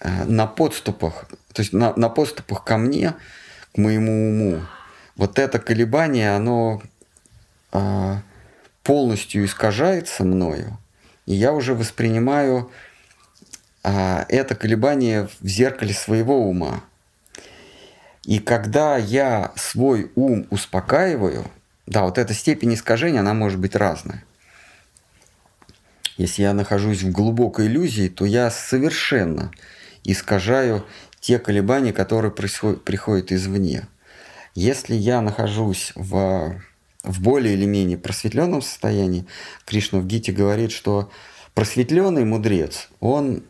э, 0.00 0.24
на 0.24 0.46
подступах, 0.46 1.26
то 1.52 1.62
есть 1.62 1.72
на, 1.72 1.94
на 1.96 2.10
подступах 2.10 2.64
ко 2.64 2.76
мне, 2.76 3.14
к 3.72 3.78
моему 3.78 4.28
уму, 4.28 4.66
вот 5.16 5.38
это 5.38 5.58
колебание, 5.58 6.34
оно 6.34 6.82
а, 7.72 8.22
полностью 8.82 9.44
искажается 9.44 10.24
мною, 10.24 10.78
и 11.26 11.34
я 11.34 11.52
уже 11.52 11.74
воспринимаю 11.74 12.70
а, 13.82 14.26
это 14.28 14.54
колебание 14.54 15.28
в 15.40 15.46
зеркале 15.46 15.94
своего 15.94 16.48
ума. 16.48 16.84
И 18.24 18.38
когда 18.38 18.96
я 18.96 19.52
свой 19.56 20.12
ум 20.14 20.46
успокаиваю, 20.50 21.50
да, 21.86 22.02
вот 22.02 22.18
эта 22.18 22.34
степень 22.34 22.74
искажения, 22.74 23.20
она 23.20 23.34
может 23.34 23.58
быть 23.58 23.74
разная. 23.74 24.24
Если 26.16 26.42
я 26.42 26.52
нахожусь 26.52 27.02
в 27.02 27.10
глубокой 27.10 27.66
иллюзии, 27.66 28.08
то 28.08 28.26
я 28.26 28.50
совершенно 28.50 29.50
искажаю 30.04 30.84
те 31.18 31.38
колебания, 31.38 31.92
которые 31.92 32.30
происходят, 32.30 32.84
приходят 32.84 33.32
извне. 33.32 33.88
Если 34.54 34.94
я 34.94 35.22
нахожусь 35.22 35.92
в, 35.94 36.60
в 37.02 37.22
более 37.22 37.54
или 37.54 37.64
менее 37.64 37.96
просветленном 37.96 38.60
состоянии, 38.60 39.26
Кришна 39.64 40.00
в 40.00 40.06
Гите 40.06 40.32
говорит, 40.32 40.72
что 40.72 41.10
просветленный 41.54 42.24
мудрец, 42.24 42.88
он 43.00 43.42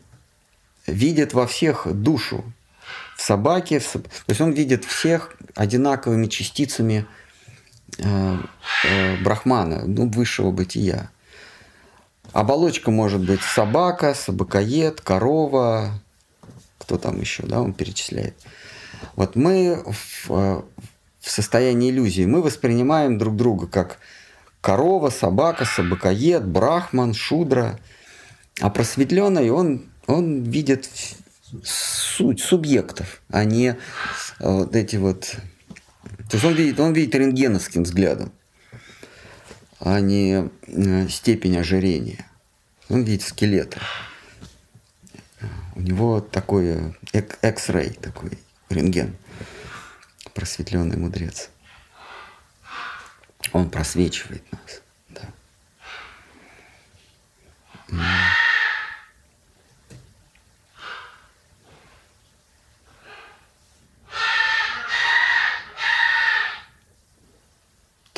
видит 0.91 1.33
во 1.33 1.47
всех 1.47 1.87
душу, 1.91 2.43
в 3.15 3.21
собаке, 3.21 3.79
в, 3.79 3.91
то 3.91 4.01
есть 4.27 4.41
он 4.41 4.51
видит 4.51 4.85
всех 4.85 5.35
одинаковыми 5.55 6.27
частицами 6.27 7.05
э, 7.97 8.37
э, 8.85 9.17
брахмана, 9.23 9.83
ну, 9.85 10.09
высшего 10.09 10.51
бытия. 10.51 11.11
Оболочка 12.33 12.91
может 12.91 13.21
быть 13.21 13.41
собака, 13.41 14.13
собакоед, 14.13 15.01
корова, 15.01 15.91
кто 16.79 16.97
там 16.97 17.19
еще, 17.19 17.43
да, 17.43 17.61
он 17.61 17.73
перечисляет. 17.73 18.35
Вот 19.15 19.35
мы 19.35 19.83
в, 19.85 20.31
э, 20.31 20.61
в 21.19 21.29
состоянии 21.29 21.91
иллюзии, 21.91 22.25
мы 22.25 22.41
воспринимаем 22.41 23.17
друг 23.17 23.35
друга 23.35 23.67
как 23.67 23.99
корова, 24.61 25.09
собака, 25.09 25.65
собакоед, 25.65 26.47
брахман, 26.47 27.13
шудра. 27.13 27.79
А 28.59 28.69
просветленный, 28.69 29.49
он 29.49 29.90
он 30.07 30.43
видит 30.43 30.89
суть 31.63 32.41
субъектов, 32.41 33.21
а 33.29 33.43
не 33.43 33.69
э, 33.69 33.75
вот 34.39 34.75
эти 34.75 34.95
вот... 34.95 35.35
То 36.29 36.37
есть 36.37 36.45
он 36.45 36.53
видит, 36.53 36.79
он 36.79 36.93
видит 36.93 37.15
рентгеновским 37.15 37.83
взглядом, 37.83 38.31
а 39.79 39.99
не 39.99 40.49
э, 40.67 41.07
степень 41.09 41.57
ожирения. 41.57 42.25
Он 42.89 43.03
видит 43.03 43.23
скелеты. 43.23 43.79
У 45.75 45.81
него 45.81 46.21
такой 46.21 46.95
X-ray, 47.13 47.99
такой 47.99 48.37
рентген. 48.69 49.15
Просветленный 50.33 50.97
мудрец. 50.97 51.49
Он 53.53 53.69
просвечивает 53.69 54.43
нас. 54.51 54.81
Да. 55.09 55.21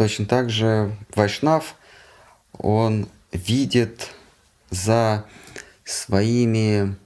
Точно 0.04 0.26
так 0.26 0.50
же 0.50 0.94
Вайшнав, 1.16 1.76
он 2.52 3.08
видит 3.32 4.12
за 4.70 5.24
своими 5.86 6.98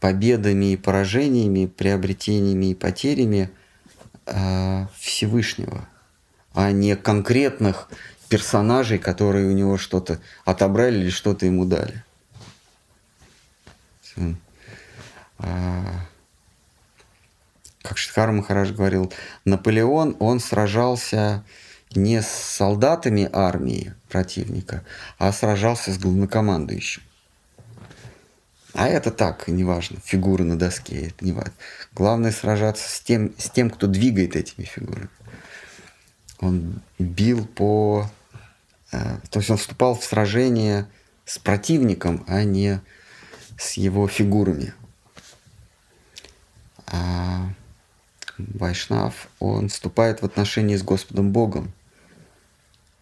победами 0.00 0.72
и 0.72 0.76
поражениями, 0.76 1.66
приобретениями 1.66 2.72
и 2.72 2.74
потерями 2.74 3.52
э, 4.26 4.86
Всевышнего, 4.98 5.88
а 6.54 6.72
не 6.72 6.96
конкретных 6.96 7.88
персонажей, 8.28 8.98
которые 8.98 9.46
у 9.46 9.52
него 9.52 9.78
что-то 9.78 10.18
отобрали 10.44 10.98
или 10.98 11.10
что-то 11.10 11.46
ему 11.46 11.66
дали. 11.66 12.02
А, 15.38 15.84
как 17.80 17.96
Шидхар 17.96 18.32
Махараш 18.32 18.72
говорил, 18.72 19.12
Наполеон, 19.44 20.16
он 20.18 20.40
сражался 20.40 21.44
не 21.96 22.22
с 22.22 22.26
солдатами 22.26 23.28
армии 23.32 23.94
противника, 24.08 24.84
а 25.18 25.32
сражался 25.32 25.92
с 25.92 25.98
главнокомандующим. 25.98 27.02
А 28.74 28.88
это 28.88 29.10
так, 29.10 29.48
неважно, 29.48 29.98
фигуры 30.02 30.44
на 30.44 30.58
доске, 30.58 31.08
это 31.08 31.24
не 31.24 31.32
важно. 31.32 31.52
Главное 31.92 32.32
сражаться 32.32 32.88
с 32.88 33.00
тем, 33.00 33.34
с 33.36 33.50
тем, 33.50 33.68
кто 33.68 33.86
двигает 33.86 34.34
этими 34.34 34.64
фигурами. 34.64 35.10
Он 36.40 36.80
бил 36.98 37.46
по... 37.46 38.10
Э, 38.90 39.18
то 39.30 39.40
есть 39.40 39.50
он 39.50 39.58
вступал 39.58 39.94
в 39.94 40.04
сражение 40.04 40.86
с 41.26 41.38
противником, 41.38 42.24
а 42.26 42.44
не 42.44 42.80
с 43.58 43.74
его 43.74 44.08
фигурами. 44.08 44.72
А 46.86 47.50
Вайшнав, 48.38 49.28
он 49.38 49.68
вступает 49.68 50.22
в 50.22 50.24
отношения 50.24 50.78
с 50.78 50.82
Господом 50.82 51.30
Богом, 51.30 51.72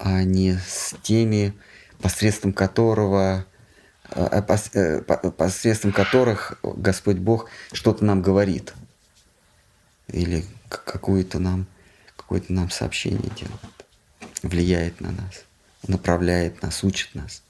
а 0.00 0.24
не 0.24 0.58
с 0.58 0.96
теми, 1.02 1.54
посредством 2.00 2.52
которого 2.52 3.46
Э, 4.12 4.42
э, 4.74 5.02
посредством 5.02 5.92
которых 5.92 6.58
Господь 6.62 7.18
Бог 7.18 7.48
что-то 7.72 8.04
нам 8.04 8.22
говорит. 8.22 8.74
Или 10.08 10.44
какое-то 10.68 11.38
нам, 11.38 11.66
какое-то 12.16 12.52
нам 12.52 12.70
сообщение 12.70 13.30
делает. 13.36 13.60
Влияет 14.42 15.00
на 15.00 15.12
нас, 15.12 15.44
направляет 15.86 16.60
нас, 16.62 16.82
учит 16.82 17.14
нас. 17.14 17.42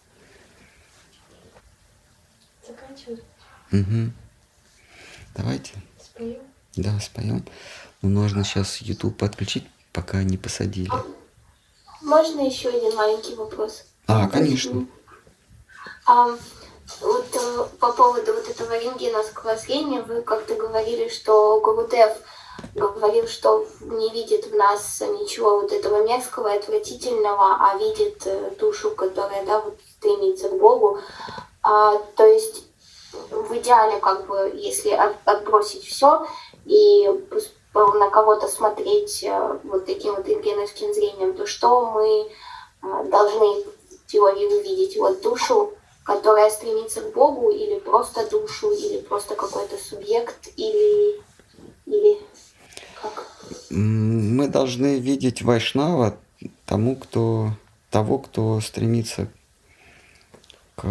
Заканчиваем. 2.66 3.20
Угу. 3.72 4.12
Давайте. 5.36 5.72
Споем. 5.98 6.42
Да, 6.76 7.00
споем. 7.00 7.44
Но 8.02 8.08
нужно 8.10 8.44
сейчас 8.44 8.78
YouTube 8.78 9.16
подключить, 9.16 9.66
пока 9.92 10.22
не 10.22 10.36
посадили. 10.36 10.90
Можно 12.02 12.46
еще 12.46 12.68
один 12.68 12.94
маленький 12.94 13.34
вопрос? 13.34 13.84
А, 14.06 14.28
конечно. 14.28 14.86
А, 16.06 16.28
вот 17.00 17.26
э, 17.32 17.64
по 17.78 17.92
поводу 17.92 18.34
вот 18.34 18.48
этого 18.48 18.78
рентгеновского 18.78 19.56
зрения, 19.56 20.02
вы 20.02 20.22
как-то 20.22 20.54
говорили, 20.54 21.08
что 21.08 21.60
Гурудев 21.60 22.16
говорил, 22.74 23.26
что 23.26 23.66
не 23.80 24.10
видит 24.10 24.46
в 24.46 24.54
нас 24.54 25.00
ничего 25.00 25.60
вот 25.60 25.72
этого 25.72 26.04
мерзкого 26.04 26.54
и 26.54 26.58
отвратительного, 26.58 27.56
а 27.60 27.76
видит 27.78 28.22
э, 28.26 28.50
душу, 28.58 28.90
которая, 28.90 29.44
да, 29.44 29.60
вот 29.60 29.78
стремится 29.98 30.48
к 30.48 30.58
Богу. 30.58 30.98
А, 31.62 31.96
то 32.16 32.26
есть 32.26 32.64
в 33.30 33.56
идеале, 33.56 33.98
как 34.00 34.26
бы, 34.26 34.52
если 34.54 34.90
от, 34.90 35.16
отбросить 35.24 35.84
все 35.84 36.26
и 36.64 37.08
на 37.74 38.10
кого-то 38.10 38.48
смотреть 38.48 39.22
э, 39.22 39.58
вот 39.64 39.86
таким 39.86 40.14
вот 40.14 40.26
рентгеновским 40.26 40.92
зрением, 40.92 41.34
то 41.34 41.46
что 41.46 41.90
мы 41.90 42.30
должны 43.08 43.64
в 43.64 44.06
теории 44.06 44.46
увидеть? 44.46 44.96
Вот 44.96 45.22
душу 45.22 45.72
которая 46.10 46.50
стремится 46.50 47.02
к 47.02 47.12
Богу, 47.12 47.50
или 47.50 47.78
просто 47.78 48.28
душу, 48.28 48.72
или 48.72 49.00
просто 49.00 49.36
какой-то 49.36 49.76
субъект, 49.76 50.48
или, 50.56 51.20
или 51.86 52.18
как? 53.00 53.26
Мы 53.70 54.48
должны 54.48 54.98
видеть 54.98 55.42
Вайшнава 55.42 56.16
тому, 56.66 56.96
кто, 56.96 57.50
того, 57.90 58.18
кто 58.18 58.60
стремится 58.60 59.28
к, 60.74 60.84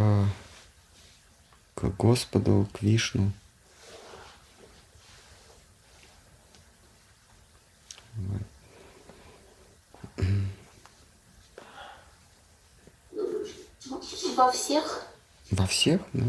к 1.76 1.84
Господу, 1.98 2.68
к 2.72 2.82
Вишну. 2.82 3.32
Во 14.36 14.52
всех? 14.52 15.06
Во 15.52 15.68
всех, 15.68 16.02
да. 16.14 16.26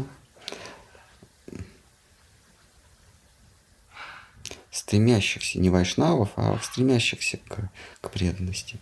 Стремящихся, 4.69 5.59
не 5.59 5.69
вайшнавов, 5.69 6.29
а 6.35 6.59
стремящихся 6.61 7.37
к, 7.37 7.69
к 8.01 8.09
преданности. 8.09 8.79